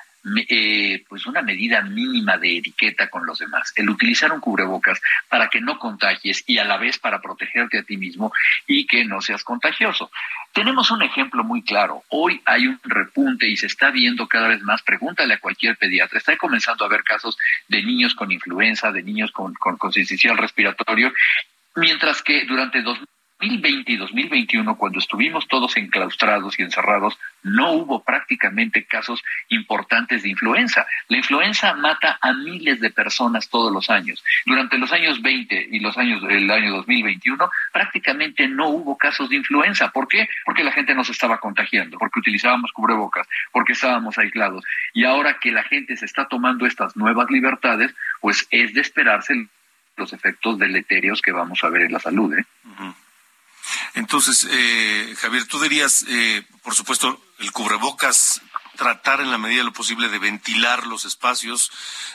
eh, 0.49 1.05
pues 1.09 1.27
una 1.27 1.43
medida 1.43 1.83
mínima 1.83 2.39
de 2.39 2.59
etiqueta 2.59 3.11
con 3.11 3.27
los 3.27 3.41
demás. 3.41 3.73
El 3.75 3.91
utilizar 3.91 4.31
un 4.31 4.39
cubrebocas 4.39 5.01
para 5.29 5.49
que 5.49 5.61
no 5.61 5.81
contagies 5.81 6.45
y 6.47 6.59
a 6.59 6.65
la 6.65 6.77
vez 6.77 6.99
para 6.99 7.21
protegerte 7.21 7.79
a 7.79 7.83
ti 7.83 7.97
mismo 7.97 8.33
y 8.69 8.87
que 8.87 9.05
no 9.05 9.21
seas 9.21 9.43
contagioso. 9.43 10.13
Tenemos 10.53 10.93
un 10.93 11.03
ejemplo 11.03 11.43
muy 11.43 11.65
claro. 11.65 12.05
Hoy 12.09 12.41
hay 12.45 12.69
un 12.69 12.79
repunte 12.85 13.49
y 13.49 13.57
se 13.57 13.67
está 13.67 13.91
viendo 13.91 14.29
cada 14.29 14.47
vez 14.47 14.63
más. 14.63 14.83
Pregúntale 14.83 15.35
a 15.35 15.41
cualquier 15.41 15.77
pediatra. 15.77 16.19
Está 16.19 16.37
comenzando 16.37 16.85
a 16.85 16.89
haber 16.89 17.03
casos 17.03 17.37
de 17.67 17.83
niños 17.83 18.15
con 18.15 18.31
influenza, 18.31 18.93
de 18.93 19.03
niños 19.03 19.33
con, 19.33 19.55
con, 19.55 19.77
con 19.77 19.93
respiratorio, 19.93 21.13
mientras 21.75 22.23
que 22.23 22.45
durante 22.45 22.83
dos 22.83 23.01
2020 23.43 23.93
y 23.93 23.97
2021, 23.97 24.77
cuando 24.77 25.01
estuvimos 25.01 25.49
todos 25.49 25.77
enclaustrados 25.77 26.57
y 26.59 26.63
encerrados, 26.63 27.19
no 27.43 27.73
hubo 27.73 28.05
prácticamente 28.05 28.85
casos 28.85 29.21
importantes 29.49 30.23
de 30.23 30.29
influenza. 30.29 30.87
La 31.09 31.17
influenza 31.17 31.75
mata 31.75 32.19
a 32.21 32.33
miles 32.35 32.79
de 32.81 32.91
personas 32.91 33.49
todos 33.49 33.73
los 33.73 33.91
años. 33.91 34.23
Durante 34.47 34.79
los 34.79 34.93
años 34.93 35.21
20 35.21 35.71
y 35.73 35.81
los 35.81 35.99
años 35.99 36.23
del 36.23 36.49
año 36.53 36.71
2021, 36.71 37.51
prácticamente 37.73 38.47
no 38.47 38.69
hubo 38.69 38.97
casos 38.97 39.29
de 39.29 39.37
influenza. 39.37 39.91
¿Por 39.91 40.07
qué? 40.07 40.29
Porque 40.45 40.63
la 40.63 40.71
gente 40.71 40.95
no 40.95 41.03
se 41.03 41.11
estaba 41.11 41.39
contagiando, 41.39 41.99
porque 41.99 42.21
utilizábamos 42.21 42.71
cubrebocas, 42.71 43.27
porque 43.51 43.73
estábamos 43.73 44.19
aislados. 44.19 44.65
Y 44.95 45.05
ahora 45.05 45.39
que 45.41 45.51
la 45.51 45.65
gente 45.65 45.97
se 45.97 46.05
está 46.05 46.29
tomando 46.29 46.65
estas 46.65 46.97
nuevas 46.97 47.29
libertades, 47.29 47.93
pues 48.21 48.47
es 48.53 48.73
de 48.73 48.83
esperarse 48.83 49.49
los 49.97 50.13
efectos 50.13 50.61
deleterios 50.61 51.21
que 51.21 51.33
vamos 51.33 51.65
a 51.65 51.71
ver 51.71 51.83
en 51.83 51.93
la 51.93 51.99
salud. 51.99 52.33
¿eh? 52.35 52.45
Entonces, 53.95 54.47
eh, 54.51 55.15
Javier, 55.19 55.47
tú 55.47 55.61
dirías, 55.61 56.05
eh, 56.09 56.47
por 56.63 56.75
supuesto, 56.75 57.21
el 57.39 57.53
cubrebocas 57.53 58.41
tratar 58.77 59.21
en 59.21 59.31
la 59.31 59.37
medida 59.37 59.59
de 59.59 59.65
lo 59.65 59.73
posible 59.73 60.09
de 60.09 60.19
ventilar 60.19 60.87
los 60.87 61.05
espacios, 61.05 61.71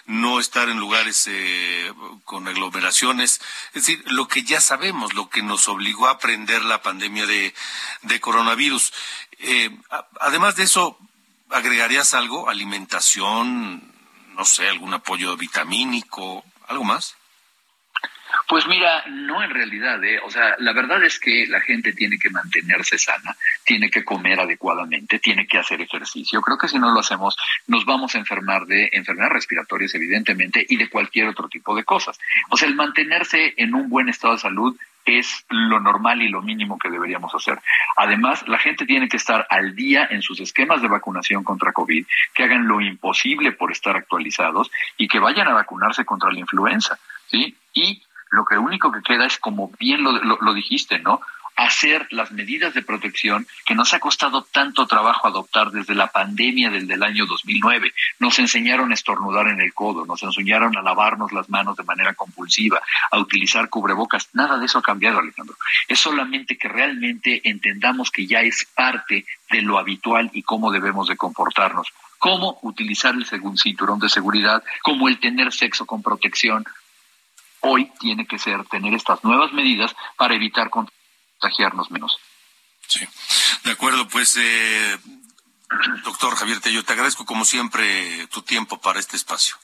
no 0.08 0.40
estar 0.40 0.70
en 0.70 0.80
lugares 0.80 1.28
eh, 1.28 1.94
con 2.26 2.48
aglomeraciones, 2.48 3.42
es 3.74 3.86
decir, 3.86 4.04
lo 4.08 4.28
que 4.28 4.42
ya 4.42 4.60
sabemos, 4.60 5.14
lo 5.14 5.30
que 5.30 5.44
nos 5.44 5.68
obligó 5.68 6.08
a 6.08 6.12
aprender 6.12 6.66
la 6.66 6.82
pandemia 6.82 7.28
de, 7.28 7.54
de 8.02 8.20
coronavirus. 8.20 8.92
además 10.20 10.56
de 10.56 10.64
eso, 10.64 10.98
¿agregarías 11.52 12.16
algo? 12.16 12.50
¿Alimentación? 12.50 13.94
No 14.34 14.44
sé, 14.44 14.68
algún 14.68 14.96
apoyo 14.96 15.38
vitamínico, 15.38 16.44
algo 16.68 16.84
más? 16.84 17.17
Pues 18.48 18.68
mira, 18.68 19.04
no 19.08 19.44
en 19.44 19.50
realidad, 19.50 20.04
¿eh? 20.04 20.20
o 20.24 20.30
sea, 20.30 20.56
la 20.60 20.74
verdad 20.74 21.04
es 21.04 21.20
que 21.20 21.48
la 21.48 21.62
gente 21.62 21.94
tiene 21.94 22.18
que 22.18 22.30
mantenerse 22.30 22.98
sana, 22.98 23.36
tiene 23.64 23.90
que 23.90 24.04
comer 24.04 24.40
adecuadamente, 24.40 25.20
tiene 25.20 25.48
que 25.48 25.58
hacer 25.58 25.82
ejercicio. 25.82 26.42
Creo 26.42 26.58
que 26.58 26.68
si 26.68 26.80
no 26.80 26.92
lo 26.92 27.00
hacemos, 27.00 27.36
nos 27.68 27.86
vamos 27.86 28.16
a 28.16 28.20
enfermar 28.20 28.66
de 28.66 28.90
enfermedades 28.92 29.34
respiratorias, 29.34 29.96
evidentemente, 29.96 30.66
y 30.68 30.78
de 30.78 30.90
cualquier 30.90 31.28
otro 31.28 31.48
tipo 31.50 31.76
de 31.76 31.84
cosas. 31.84 32.20
O 32.50 32.58
sea, 32.58 32.68
el 32.68 32.76
mantenerse 32.76 33.54
en 33.58 33.74
un 33.74 33.90
buen 33.90 34.10
estado 34.10 34.34
de 34.34 34.40
salud 34.40 34.78
es 35.08 35.46
lo 35.50 35.80
normal 35.80 36.22
y 36.22 36.28
lo 36.28 36.42
mínimo 36.42 36.78
que 36.78 36.90
deberíamos 36.90 37.34
hacer. 37.34 37.60
Además, 37.96 38.46
la 38.48 38.60
gente 38.60 38.86
tiene 38.86 39.08
que 39.08 39.18
estar 39.18 39.48
al 39.50 39.76
día 39.76 40.08
en 40.12 40.22
sus 40.22 40.40
esquemas 40.40 40.82
de 40.82 40.90
vacunación 40.90 41.44
contra 41.44 41.72
COVID, 41.72 42.06
que 42.36 42.44
hagan 42.44 42.68
lo 42.68 42.82
imposible 42.82 43.54
por 43.54 43.72
estar 43.72 43.96
actualizados 43.96 44.70
y 44.98 45.08
que 45.08 45.20
vayan 45.20 45.48
a 45.48 45.54
vacunarse 45.54 46.06
contra 46.06 46.32
la 46.32 46.40
influenza, 46.40 47.00
¿sí? 47.28 47.56
Y 47.74 48.04
lo 48.32 48.46
que 48.46 48.58
único 48.58 48.92
que 48.92 49.02
queda 49.02 49.26
es, 49.26 49.38
como 49.38 49.72
bien 49.80 50.04
lo, 50.04 50.54
dijiste, 50.54 51.00
¿no? 51.00 51.22
hacer 51.58 52.08
las 52.12 52.32
medidas 52.32 52.76
de 52.76 52.84
protección 52.84 53.48
que 53.66 53.74
nos 53.74 53.94
ha 53.96 54.00
costado 54.00 54.44
tanto 54.44 54.86
trabajo 54.86 55.28
adoptar 55.28 55.72
desde 55.72 55.96
la 55.96 56.08
pandemia 56.08 56.70
del, 56.70 56.86
del 56.88 57.02
año 57.02 57.26
2009. 57.26 57.94
Nos 58.20 58.38
enseñaron 58.38 58.92
a 58.92 58.94
estornudar 58.94 59.48
en 59.48 59.60
el 59.60 59.74
codo, 59.74 60.06
nos 60.06 60.22
enseñaron 60.22 60.78
a 60.78 60.84
lavarnos 60.84 61.32
las 61.32 61.50
manos 61.50 61.76
de 61.76 61.84
manera 61.84 62.14
compulsiva, 62.14 62.80
a 63.12 63.18
utilizar 63.18 63.70
cubrebocas. 63.70 64.30
Nada 64.34 64.60
de 64.60 64.68
eso 64.68 64.78
ha 64.78 64.84
cambiado, 64.84 65.18
Alejandro. 65.18 65.56
Es 65.88 66.00
solamente 66.00 66.58
que 66.58 66.68
realmente 66.68 67.42
entendamos 67.50 68.12
que 68.12 68.28
ya 68.28 68.42
es 68.42 68.68
parte 68.76 69.26
de 69.50 69.62
lo 69.64 69.80
habitual 69.80 70.30
y 70.34 70.44
cómo 70.44 70.72
debemos 70.72 71.08
de 71.08 71.18
comportarnos. 71.18 71.88
Cómo 72.20 72.60
utilizar 72.62 73.16
el 73.16 73.26
cinturón 73.58 74.00
de 74.00 74.10
seguridad, 74.10 74.64
cómo 74.84 75.08
el 75.08 75.20
tener 75.20 75.52
sexo 75.54 75.86
con 75.86 76.04
protección, 76.04 76.66
hoy 77.68 77.92
tiene 78.00 78.26
que 78.26 78.40
ser 78.40 78.66
tener 78.66 78.94
estas 78.94 79.24
nuevas 79.24 79.52
medidas 79.54 79.96
para 80.18 80.36
evitar 80.36 80.70
contagiarnos 80.70 81.92
menos. 81.92 82.18
Sí, 82.88 83.06
de 83.64 83.72
acuerdo, 83.72 84.08
pues 84.08 84.38
eh, 84.38 84.98
doctor 86.04 86.36
Javier 86.36 86.62
Tello, 86.62 86.84
te 86.84 86.94
agradezco 86.94 87.26
como 87.26 87.46
siempre 87.46 88.28
tu 88.28 88.42
tiempo 88.42 88.80
para 88.80 89.00
este 89.00 89.18
espacio. 89.18 89.56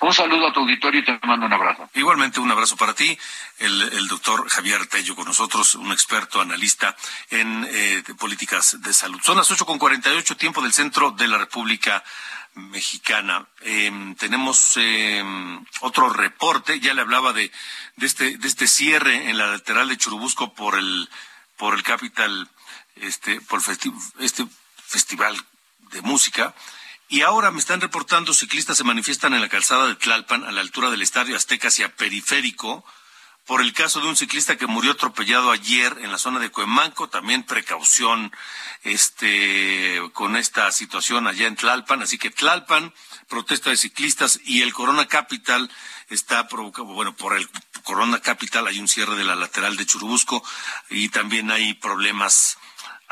Un 0.00 0.12
saludo 0.12 0.48
a 0.48 0.52
tu 0.52 0.60
auditorio 0.60 1.00
y 1.00 1.04
te 1.04 1.18
mando 1.24 1.46
un 1.46 1.52
abrazo. 1.52 1.88
Igualmente 1.94 2.40
un 2.40 2.50
abrazo 2.50 2.76
para 2.76 2.94
ti, 2.94 3.16
el, 3.58 4.08
doctor 4.08 4.48
Javier 4.48 4.86
Tello 4.86 5.14
con 5.14 5.26
nosotros, 5.26 5.76
un 5.76 5.92
experto 5.92 6.40
analista 6.40 6.96
en 7.30 7.66
eh, 7.70 8.02
políticas 8.18 8.80
de 8.80 8.92
salud. 8.92 9.20
Son 9.22 9.36
las 9.36 9.50
ocho 9.50 9.64
con 9.64 9.78
ocho, 9.80 10.36
tiempo 10.36 10.60
del 10.60 10.72
centro 10.72 11.12
de 11.12 11.28
la 11.28 11.38
República 11.38 12.02
Mexicana. 12.54 13.46
Em, 13.60 14.14
tenemos 14.16 14.76
em, 14.76 15.64
otro 15.80 16.10
reporte, 16.10 16.80
ya 16.80 16.94
le 16.94 17.02
hablaba 17.02 17.32
de, 17.32 17.52
de, 17.96 18.06
este, 18.06 18.36
de 18.38 18.48
este 18.48 18.66
cierre 18.66 19.30
en 19.30 19.38
la 19.38 19.46
lateral 19.46 19.88
de 19.88 19.96
Churubusco 19.96 20.52
por 20.52 20.76
el, 20.76 21.08
por 21.56 21.74
el 21.74 21.82
Capital, 21.82 22.48
este, 22.96 23.40
por 23.40 23.60
este 24.18 24.46
festival 24.84 25.36
de 25.92 26.02
música. 26.02 26.54
Y 27.12 27.20
ahora 27.20 27.50
me 27.50 27.58
están 27.58 27.82
reportando 27.82 28.32
ciclistas 28.32 28.78
se 28.78 28.84
manifiestan 28.84 29.34
en 29.34 29.42
la 29.42 29.50
calzada 29.50 29.86
de 29.86 29.96
Tlalpan, 29.96 30.44
a 30.44 30.50
la 30.50 30.62
altura 30.62 30.90
del 30.90 31.02
Estadio 31.02 31.36
Azteca 31.36 31.68
hacia 31.68 31.94
Periférico, 31.94 32.86
por 33.44 33.60
el 33.60 33.74
caso 33.74 34.00
de 34.00 34.08
un 34.08 34.16
ciclista 34.16 34.56
que 34.56 34.66
murió 34.66 34.92
atropellado 34.92 35.50
ayer 35.50 35.94
en 36.00 36.10
la 36.10 36.16
zona 36.16 36.40
de 36.40 36.48
Cuemanco. 36.48 37.10
También 37.10 37.42
precaución 37.42 38.32
este, 38.82 40.00
con 40.14 40.36
esta 40.38 40.72
situación 40.72 41.26
allá 41.26 41.48
en 41.48 41.56
Tlalpan. 41.56 42.00
Así 42.00 42.16
que 42.16 42.30
Tlalpan, 42.30 42.94
protesta 43.28 43.68
de 43.68 43.76
ciclistas 43.76 44.40
y 44.46 44.62
el 44.62 44.72
Corona 44.72 45.06
Capital 45.06 45.70
está 46.08 46.48
provocado, 46.48 46.86
bueno, 46.86 47.14
por 47.14 47.36
el 47.36 47.46
Corona 47.82 48.20
Capital 48.20 48.68
hay 48.68 48.80
un 48.80 48.88
cierre 48.88 49.16
de 49.16 49.24
la 49.24 49.36
lateral 49.36 49.76
de 49.76 49.84
Churubusco 49.84 50.42
y 50.88 51.10
también 51.10 51.50
hay 51.50 51.74
problemas 51.74 52.56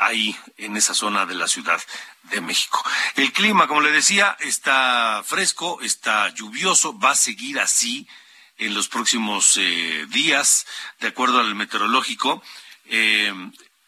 ahí 0.01 0.35
en 0.57 0.75
esa 0.75 0.93
zona 0.93 1.25
de 1.25 1.35
la 1.35 1.47
ciudad 1.47 1.79
de 2.23 2.41
México. 2.41 2.83
El 3.15 3.31
clima, 3.31 3.67
como 3.67 3.81
le 3.81 3.91
decía, 3.91 4.35
está 4.39 5.23
fresco, 5.25 5.79
está 5.81 6.29
lluvioso, 6.33 6.97
va 6.99 7.11
a 7.11 7.15
seguir 7.15 7.59
así 7.59 8.07
en 8.57 8.73
los 8.73 8.87
próximos 8.87 9.57
eh, 9.57 10.05
días, 10.09 10.65
de 10.99 11.09
acuerdo 11.09 11.39
al 11.39 11.55
meteorológico. 11.55 12.43
Eh, 12.85 13.33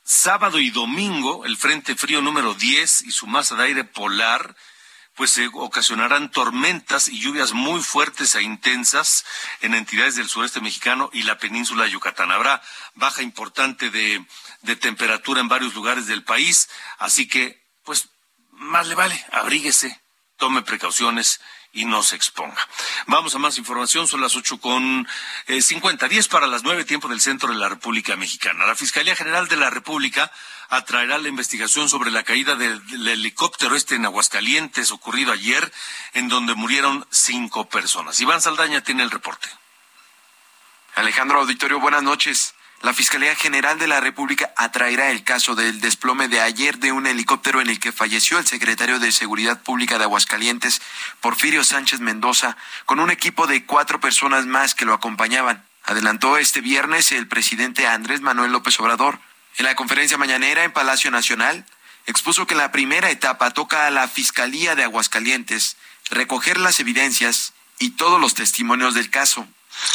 sábado 0.04 0.60
y 0.60 0.70
domingo, 0.70 1.46
el 1.46 1.58
Frente 1.58 1.96
Frío 1.96 2.22
número 2.22 2.54
10 2.54 3.04
y 3.04 3.12
su 3.12 3.26
masa 3.26 3.56
de 3.56 3.64
aire 3.64 3.84
polar 3.84 4.56
pues 5.16 5.32
se 5.32 5.50
ocasionarán 5.54 6.32
tormentas 6.32 7.08
y 7.08 7.20
lluvias 7.20 7.54
muy 7.54 7.82
fuertes 7.82 8.36
e 8.36 8.42
intensas 8.42 9.26
en 9.62 9.76
entidades 9.76 10.16
del 10.16 10.28
sureste 10.28 10.60
mexicano 10.60 11.10
y 11.14 11.24
la 11.24 11.38
península 11.38 11.84
de 11.84 11.92
Yucatán. 11.92 12.32
Habrá 12.32 12.62
baja 12.96 13.22
importante 13.22 13.90
de, 13.90 14.26
de 14.62 14.76
temperatura 14.76 15.42
en 15.42 15.48
varios 15.48 15.76
lugares 15.76 16.08
del 16.08 16.24
país, 16.24 16.70
así 16.98 17.28
que, 17.28 17.62
pues, 17.84 18.10
más 18.52 18.88
le 18.88 18.96
vale, 18.96 19.26
abríguese, 19.32 20.02
tome 20.38 20.62
precauciones 20.62 21.42
y 21.76 21.86
no 21.86 22.04
se 22.04 22.16
exponga. 22.16 22.68
Vamos 23.08 23.34
a 23.34 23.40
más 23.40 23.58
información, 23.58 24.08
son 24.08 24.22
las 24.22 24.36
ocho 24.36 24.60
con 24.60 25.08
eh, 25.48 25.62
cincuenta, 25.62 26.08
diez 26.08 26.28
para 26.28 26.48
las 26.48 26.64
nueve, 26.64 26.86
tiempo 26.86 27.08
del 27.08 27.20
centro 27.20 27.50
de 27.50 27.60
la 27.60 27.68
República 27.68 28.16
Mexicana. 28.16 28.66
La 28.66 28.76
Fiscalía 28.76 29.16
General 29.16 29.48
de 29.48 29.58
la 29.58 29.72
República 29.72 30.32
atraerá 30.70 31.18
la 31.18 31.28
investigación 31.28 31.90
sobre 31.90 32.12
la 32.12 32.24
caída 32.24 32.56
del, 32.56 32.82
helicóptero 33.08 33.76
este 33.76 33.96
en 33.96 34.06
Aguascalientes 34.06 34.92
ocurrido 34.92 35.32
ayer, 35.32 35.72
en 36.14 36.30
donde 36.30 36.56
murieron 36.56 37.06
cinco 37.12 37.70
personas. 37.70 38.20
Iván 38.20 38.42
Saldaña 38.42 38.82
tiene 38.82 39.04
el 39.04 39.12
reporte. 39.12 39.50
Alejandro 40.96 41.40
Auditorio, 41.40 41.80
buenas 41.80 42.04
noches. 42.04 42.54
La 42.84 42.94
Fiscalía 42.94 43.34
General 43.36 43.80
de 43.80 43.88
la 43.88 44.02
República 44.02 44.54
atraerá 44.58 45.10
el 45.10 45.24
caso 45.24 45.56
del 45.56 45.80
desplome 45.80 46.28
de 46.28 46.42
ayer 46.42 46.80
de 46.80 46.92
un 46.92 47.08
helicóptero 47.08 47.62
en 47.62 47.70
el 47.70 47.80
que 47.80 47.94
falleció 47.94 48.40
el 48.40 48.46
secretario 48.46 49.00
de 49.00 49.14
Seguridad 49.14 49.62
Pública 49.62 49.98
de 49.98 50.04
Aguascalientes, 50.04 50.82
Porfirio 51.22 51.64
Sánchez 51.64 52.02
Mendoza, 52.02 52.58
con 52.86 53.00
un 53.00 53.10
equipo 53.10 53.48
de 53.48 53.66
cuatro 53.66 54.02
personas 54.02 54.46
más 54.46 54.76
que 54.76 54.84
lo 54.84 54.94
acompañaban. 54.94 55.66
Adelantó 55.86 56.38
este 56.38 56.60
viernes 56.60 57.14
el 57.14 57.28
presidente 57.28 57.88
Andrés 57.88 58.20
Manuel 58.20 58.52
López 58.52 58.78
Obrador. 58.82 59.20
En 59.58 59.66
la 59.66 59.76
conferencia 59.76 60.18
mañanera 60.18 60.64
en 60.64 60.74
Palacio 60.74 61.12
Nacional, 61.12 61.66
expuso 62.06 62.48
que 62.48 62.54
en 62.54 62.60
la 62.60 62.72
primera 62.72 63.10
etapa 63.10 63.52
toca 63.52 63.88
a 63.88 63.92
la 63.92 64.08
Fiscalía 64.08 64.76
de 64.76 64.84
Aguascalientes 64.84 65.78
recoger 66.10 66.60
las 66.60 66.80
evidencias 66.80 67.54
y 67.80 67.92
todos 67.92 68.20
los 68.20 68.34
testimonios 68.34 68.94
del 68.94 69.10
caso. 69.10 69.48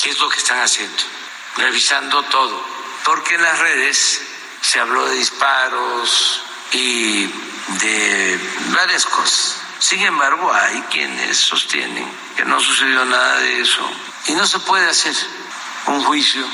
¿Qué 0.03 0.11
es 0.11 0.19
lo 0.19 0.29
que 0.29 0.39
están 0.39 0.61
haciendo? 0.61 1.03
Revisando 1.57 2.23
todo 2.25 2.79
porque 3.09 3.37
en 3.37 3.43
las 3.43 3.59
redes 3.59 4.21
se 4.61 4.79
habló 4.81 5.07
de 5.07 5.17
disparos 5.17 6.43
y 6.73 7.27
de 7.81 8.39
varias 8.75 9.07
cosas. 9.07 9.57
Sin 9.79 10.01
embargo, 10.03 10.53
hay 10.53 10.83
quienes 10.91 11.39
sostienen 11.39 12.07
que 12.37 12.45
no 12.45 12.61
sucedió 12.61 13.05
nada 13.07 13.39
de 13.39 13.61
eso 13.63 13.91
y 14.27 14.33
no 14.33 14.47
se 14.47 14.59
puede 14.59 14.87
hacer 14.89 15.17
un 15.87 16.05
juicio 16.05 16.47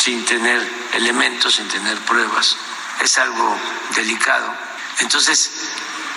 sin 0.00 0.24
tener 0.24 0.60
elementos, 0.94 1.54
sin 1.54 1.68
tener 1.68 1.96
pruebas. 1.98 2.56
Es 3.02 3.18
algo 3.18 3.56
delicado. 3.94 4.52
Entonces, 5.00 5.50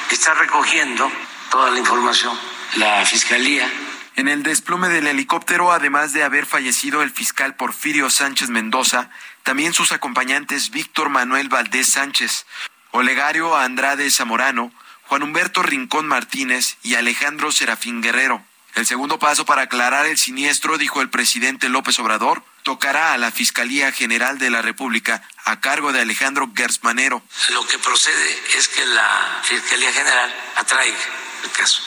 está 0.10 0.34
recogiendo 0.34 1.12
toda 1.52 1.70
la 1.72 1.80
información 1.80 2.38
la 2.76 3.06
Fiscalía 3.06 3.70
en 4.16 4.28
el 4.28 4.44
desplome 4.44 4.90
del 4.90 5.08
helicóptero, 5.08 5.72
además 5.72 6.14
de 6.14 6.24
haber 6.24 6.46
fallecido 6.46 7.02
el 7.02 7.12
fiscal 7.12 7.56
Porfirio 7.56 8.10
Sánchez 8.10 8.50
Mendoza, 8.50 9.10
también 9.44 9.74
sus 9.74 9.92
acompañantes 9.92 10.70
Víctor 10.70 11.10
Manuel 11.10 11.50
Valdés 11.50 11.88
Sánchez, 11.88 12.46
Olegario 12.92 13.56
Andrade 13.56 14.10
Zamorano, 14.12 14.72
Juan 15.08 15.24
Humberto 15.24 15.64
Rincón 15.64 16.08
Martínez 16.08 16.78
y 16.84 16.96
Alejandro 16.96 17.52
Serafín 17.52 18.02
Guerrero. 18.02 18.44
El 18.76 18.86
segundo 18.86 19.20
paso 19.20 19.46
para 19.46 19.64
aclarar 19.64 20.06
el 20.06 20.18
siniestro, 20.18 20.78
dijo 20.78 21.02
el 21.02 21.10
presidente 21.10 21.70
López 21.70 22.00
Obrador, 22.00 22.44
tocará 22.64 23.14
a 23.14 23.18
la 23.18 23.32
Fiscalía 23.32 23.92
General 23.92 24.40
de 24.40 24.50
la 24.50 24.62
República 24.62 25.22
a 25.46 25.60
cargo 25.60 25.92
de 25.92 26.02
Alejandro 26.02 26.52
Gersmanero. 26.56 27.22
Lo 27.50 27.68
que 27.68 27.78
procede 27.78 28.40
es 28.58 28.68
que 28.68 28.86
la 28.86 29.42
Fiscalía 29.44 29.92
General 29.92 30.34
atraiga 30.56 30.98
el 31.44 31.52
caso 31.52 31.82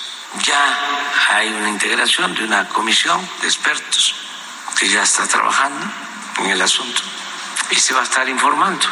ya 0.44 0.78
hay 1.30 1.48
una 1.48 1.68
integración 1.68 2.34
de 2.34 2.44
una 2.44 2.68
comisión 2.68 3.20
de 3.40 3.46
expertos 3.46 4.14
que 4.78 4.88
ya 4.88 5.02
está 5.02 5.26
trabajando 5.26 5.86
en 6.38 6.50
el 6.50 6.60
asunto 6.60 7.02
y 7.70 7.76
se 7.76 7.94
va 7.94 8.00
a 8.00 8.04
estar 8.04 8.28
informando. 8.28 8.86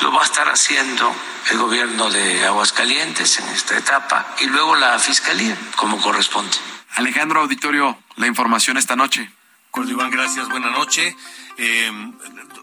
Lo 0.00 0.12
va 0.12 0.22
a 0.22 0.24
estar 0.24 0.48
haciendo 0.48 1.14
el 1.50 1.58
gobierno 1.58 2.10
de 2.10 2.44
Aguascalientes 2.46 3.38
en 3.38 3.48
esta 3.48 3.76
etapa 3.76 4.34
y 4.40 4.46
luego 4.46 4.74
la 4.74 4.98
fiscalía, 4.98 5.56
como 5.76 6.00
corresponde. 6.00 6.56
Alejandro 6.94 7.40
Auditorio, 7.40 7.98
la 8.16 8.26
información 8.26 8.76
esta 8.76 8.96
noche. 8.96 9.30
Iván, 9.74 10.10
gracias. 10.10 10.48
Buenas 10.50 10.72
noches. 10.72 11.14
Eh, 11.56 11.90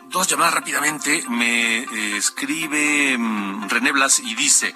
dos 0.10 0.28
llamadas 0.28 0.54
rápidamente. 0.54 1.24
Me 1.28 1.80
eh, 1.80 2.18
escribe 2.18 3.18
mm, 3.18 3.68
René 3.68 3.92
Blas 3.92 4.20
y 4.20 4.36
dice, 4.36 4.76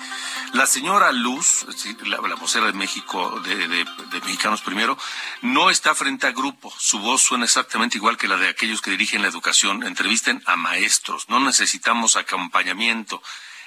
la 0.53 0.65
señora 0.65 1.11
Luz, 1.11 1.65
la, 2.05 2.17
vocera 2.35 2.65
de 2.65 2.73
México, 2.73 3.39
de, 3.41 3.85
Mexicanos 4.25 4.61
Primero, 4.61 4.97
no 5.43 5.69
está 5.69 5.93
frente 5.93 6.25
a 6.25 6.31
grupo. 6.31 6.73
Su 6.79 6.99
voz 6.99 7.21
suena 7.21 7.45
exactamente 7.45 7.97
igual 7.97 8.17
que 8.17 8.27
la 8.27 8.37
de 8.37 8.49
aquellos 8.49 8.81
que 8.81 8.89
dirigen 8.89 9.21
la 9.21 9.27
educación. 9.27 9.83
Entrevisten 9.83 10.41
a 10.47 10.55
maestros. 10.55 11.29
No 11.29 11.39
necesitamos 11.39 12.15
acompañamiento. 12.15 13.21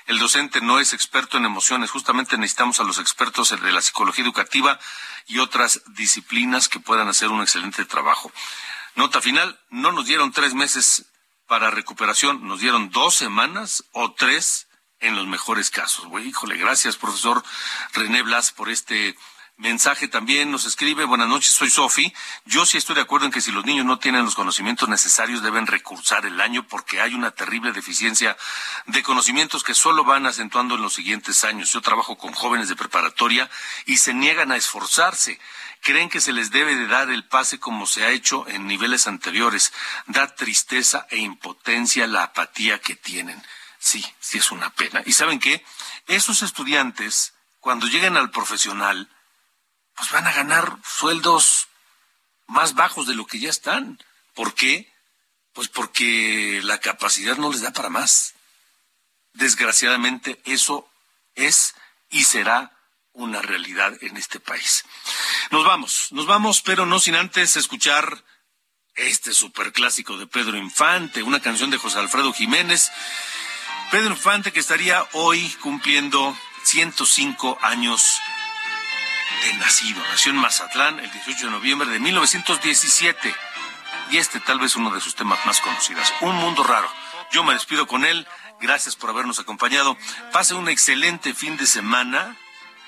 El 0.07 0.19
docente 0.19 0.61
no 0.61 0.81
es 0.81 0.93
experto 0.93 1.37
en 1.37 1.45
emociones. 1.45 1.91
Justamente 1.91 2.37
necesitamos 2.37 2.81
a 2.81 2.85
los 2.85 2.99
expertos 2.99 3.51
de 3.61 3.73
la 3.73 3.81
psicología 3.81 4.25
educativa 4.25 4.79
y 5.27 5.39
otras 5.39 5.83
disciplinas 5.89 6.69
que 6.69 6.81
puedan 6.81 7.09
hacer 7.09 7.29
un 7.29 7.43
excelente 7.43 7.85
trabajo. 7.85 8.33
Nota 8.95 9.21
final, 9.21 9.59
no 9.71 9.93
nos 9.93 10.07
dieron 10.07 10.33
tres 10.33 10.55
meses 10.55 11.07
para 11.47 11.71
recuperación, 11.71 12.47
nos 12.47 12.61
dieron 12.61 12.91
dos 12.91 13.15
semanas 13.15 13.85
o 13.93 14.13
tres 14.13 14.69
en 15.01 15.15
los 15.15 15.27
mejores 15.27 15.71
casos. 15.71 16.07
híjole, 16.25 16.57
gracias, 16.57 16.97
profesor 16.97 17.43
René 17.93 18.23
Blas, 18.23 18.53
por 18.53 18.71
este 18.71 19.17
mensaje 19.57 20.09
también 20.09 20.51
nos 20.51 20.65
escribe, 20.65 21.05
buenas 21.05 21.29
noches, 21.29 21.55
soy 21.55 21.71
Sofi. 21.71 22.13
Yo 22.45 22.67
sí 22.67 22.77
estoy 22.77 22.95
de 22.95 23.01
acuerdo 23.01 23.27
en 23.27 23.33
que 23.33 23.41
si 23.41 23.53
los 23.53 23.65
niños 23.65 23.87
no 23.87 23.99
tienen 23.99 24.25
los 24.25 24.35
conocimientos 24.35 24.89
necesarios 24.89 25.43
deben 25.43 25.67
recursar 25.67 26.27
el 26.27 26.41
año 26.41 26.67
porque 26.69 27.01
hay 27.01 27.15
una 27.15 27.31
terrible 27.31 27.73
deficiencia 27.73 28.37
de 28.87 29.03
conocimientos 29.03 29.65
que 29.65 29.75
solo 29.75 30.05
van 30.05 30.27
acentuando 30.27 30.75
en 30.75 30.83
los 30.83 30.95
siguientes 30.95 31.43
años. 31.45 31.73
Yo 31.73 31.81
trabajo 31.81 32.19
con 32.19 32.33
jóvenes 32.33 32.69
de 32.69 32.77
preparatoria 32.77 33.51
y 33.87 33.97
se 33.97 34.15
niegan 34.15 34.53
a 34.53 34.57
esforzarse 34.57 35.41
creen 35.83 36.09
que 36.09 36.21
se 36.21 36.33
les 36.33 36.51
debe 36.51 36.75
de 36.75 36.89
dar 36.89 37.11
el 37.11 37.25
pase 37.25 37.61
como 37.61 37.87
se 37.87 38.05
ha 38.05 38.11
hecho 38.11 38.49
en 38.49 38.67
niveles 38.67 39.07
anteriores. 39.07 39.73
Da 40.07 40.35
tristeza 40.35 41.07
e 41.11 41.19
impotencia 41.19 42.09
la 42.09 42.25
apatía 42.25 42.81
que 42.81 42.97
tienen. 42.97 43.41
Sí, 43.79 44.05
sí 44.19 44.39
es 44.39 44.51
una 44.51 44.71
pena. 44.71 45.03
¿Y 45.07 45.13
saben 45.13 45.39
qué? 45.39 45.65
Esos 46.09 46.43
estudiantes, 46.43 47.35
cuando 47.61 47.87
lleguen 47.87 48.17
al 48.17 48.31
profesional, 48.31 49.09
pues 49.97 50.11
van 50.11 50.27
a 50.27 50.33
ganar 50.33 50.79
sueldos 50.85 51.69
más 52.47 52.75
bajos 52.75 53.07
de 53.07 53.15
lo 53.15 53.27
que 53.27 53.41
ya 53.41 53.51
están. 53.51 53.99
¿Por 54.35 54.55
qué? 54.55 54.93
Pues 55.53 55.69
porque 55.69 56.61
la 56.63 56.79
capacidad 56.79 57.37
no 57.37 57.51
les 57.51 57.63
da 57.63 57.73
para 57.73 57.89
más. 57.89 58.35
Desgraciadamente 59.33 60.41
eso 60.45 60.89
es 61.35 61.75
y 62.11 62.25
será 62.25 62.73
una 63.13 63.41
realidad 63.41 63.97
en 64.03 64.17
este 64.17 64.39
país. 64.39 64.85
Nos 65.51 65.65
vamos, 65.65 66.09
nos 66.11 66.27
vamos, 66.27 66.61
pero 66.61 66.85
no 66.85 67.01
sin 67.01 67.17
antes 67.17 67.57
escuchar 67.57 68.25
este 68.95 69.33
superclásico 69.33 70.17
de 70.19 70.27
Pedro 70.27 70.57
Infante, 70.57 71.23
una 71.23 71.41
canción 71.41 71.71
de 71.71 71.79
José 71.79 71.99
Alfredo 71.99 72.33
Jiménez. 72.33 72.91
Pedro 73.91 74.11
Infante 74.11 74.53
que 74.53 74.61
estaría 74.61 75.07
hoy 75.13 75.49
cumpliendo 75.61 76.37
105 76.65 77.59
años 77.63 78.21
de 79.45 79.55
nacido. 79.55 80.03
Nació 80.11 80.33
en 80.33 80.39
Mazatlán 80.39 81.01
el 81.01 81.11
18 81.11 81.47
de 81.47 81.53
noviembre 81.53 81.89
de 81.89 81.99
1917. 81.99 83.35
Y 84.11 84.19
este 84.19 84.41
tal 84.41 84.61
vez 84.61 84.77
uno 84.77 84.91
de 84.91 85.01
sus 85.01 85.15
temas 85.15 85.45
más 85.47 85.61
conocidos, 85.61 86.13
Un 86.21 86.37
Mundo 86.37 86.63
Raro. 86.63 86.89
Yo 87.33 87.43
me 87.45 87.55
despido 87.55 87.87
con 87.87 88.05
él. 88.05 88.27
Gracias 88.61 88.97
por 88.97 89.11
habernos 89.11 89.39
acompañado. 89.39 89.97
Pase 90.33 90.55
un 90.55 90.69
excelente 90.69 91.35
fin 91.35 91.57
de 91.57 91.67
semana. 91.67 92.37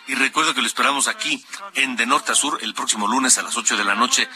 Y 0.07 0.15
recuerdo 0.15 0.55
que 0.55 0.63
lo 0.63 0.67
esperamos 0.67 1.07
aquí 1.07 1.45
en 1.75 1.97
De 1.97 2.07
Norte 2.07 2.33
a 2.33 2.35
Sur 2.35 2.59
el 2.63 2.73
próximo 2.73 3.07
lunes 3.07 3.37
a 3.37 3.43
las 3.43 3.57
8 3.57 3.77
de 3.77 3.85
la 3.85 3.95
noche 3.95 4.27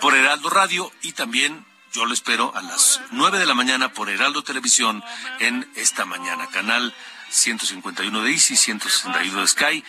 por 0.00 0.14
Heraldo 0.14 0.50
Radio 0.50 0.92
y 1.00 1.12
también 1.12 1.64
yo 1.94 2.04
lo 2.04 2.12
espero 2.12 2.52
a 2.54 2.60
las 2.60 3.00
9 3.12 3.38
de 3.38 3.46
la 3.46 3.54
mañana 3.54 3.92
por 3.92 4.10
Heraldo 4.10 4.42
Televisión 4.42 5.02
en 5.38 5.70
esta 5.76 6.04
mañana, 6.04 6.48
canal 6.48 6.92
151 7.30 8.22
de 8.22 8.32
Easy, 8.32 8.56
161 8.56 9.40
de 9.40 9.46
Sky, 9.46 9.84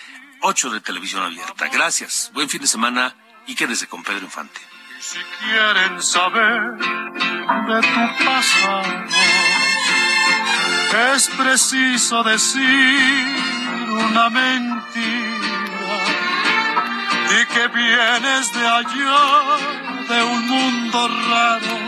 8 0.47 0.69
de 0.69 0.79
televisión 0.79 1.23
abierta. 1.23 1.67
Gracias, 1.69 2.29
buen 2.31 2.47
fin 2.47 2.61
de 2.61 2.67
semana 2.67 3.15
y 3.47 3.55
quédese 3.55 3.87
con 3.87 4.03
Pedro 4.03 4.25
Infante. 4.25 4.61
Si 4.99 5.17
quieren 5.39 5.99
saber 5.99 6.61
de 6.77 7.81
tu 7.81 8.23
pasado, 8.23 9.05
es 11.15 11.29
preciso 11.29 12.21
decir 12.21 13.25
una 13.89 14.29
mentira 14.29 15.35
y 17.31 17.45
que 17.51 17.67
vienes 17.69 18.53
de 18.53 18.67
allá, 18.67 19.23
de 20.09 20.23
un 20.25 20.47
mundo 20.47 21.07
raro, 21.27 21.79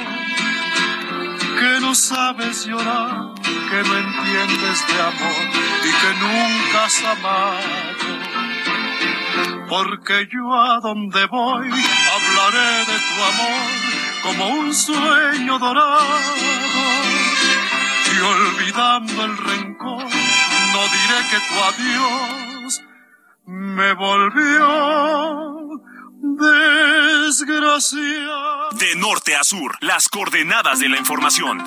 que 1.59 1.79
no 1.79 1.93
sabes 1.93 2.65
llorar, 2.65 3.35
que 3.43 3.83
no 3.87 3.97
entiendes 3.97 4.87
de 4.87 4.99
amor 4.99 5.43
y 5.83 5.91
que 6.01 6.11
nunca 6.25 6.85
has 6.85 7.03
amado. 7.03 7.97
Porque 9.69 10.27
yo 10.31 10.53
a 10.53 10.79
donde 10.79 11.25
voy 11.27 11.67
hablaré 11.67 12.85
de 12.85 12.97
tu 13.07 13.23
amor 13.23 13.71
como 14.23 14.47
un 14.59 14.73
sueño 14.73 15.59
dorado 15.59 16.17
y 18.13 18.19
olvidando 18.19 19.25
el 19.25 19.37
rencor 19.37 20.03
no 20.03 20.81
diré 20.95 21.19
que 21.29 21.39
tu 21.47 21.55
adiós 21.63 22.81
me 23.45 23.93
volvió 23.93 25.47
desgracia. 26.21 27.97
De 28.79 28.95
norte 28.95 29.35
a 29.35 29.43
sur, 29.43 29.75
las 29.81 30.09
coordenadas 30.09 30.79
de 30.79 30.89
la 30.89 30.97
información. 30.97 31.63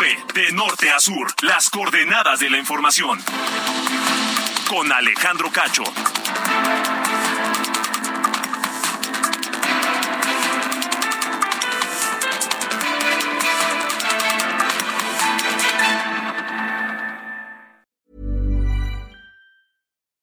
De 0.00 0.50
norte 0.52 0.88
a 0.88 0.98
sur, 0.98 1.26
las 1.42 1.68
coordenadas 1.68 2.40
de 2.40 2.48
la 2.48 2.56
información. 2.56 3.18
Con 4.66 4.90
Alejandro 4.90 5.50
Cacho. 5.50 5.84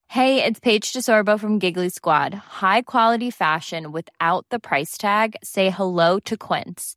Hey, 0.07 0.43
it's 0.43 0.59
Paige 0.59 0.93
DeSorbo 0.93 1.39
from 1.39 1.59
Giggly 1.59 1.89
Squad. 1.89 2.33
High 2.33 2.81
quality 2.81 3.29
fashion 3.29 3.91
without 3.91 4.47
the 4.49 4.57
price 4.57 4.97
tag. 4.97 5.35
Say 5.43 5.69
hello 5.69 6.17
to 6.21 6.35
Quince. 6.35 6.96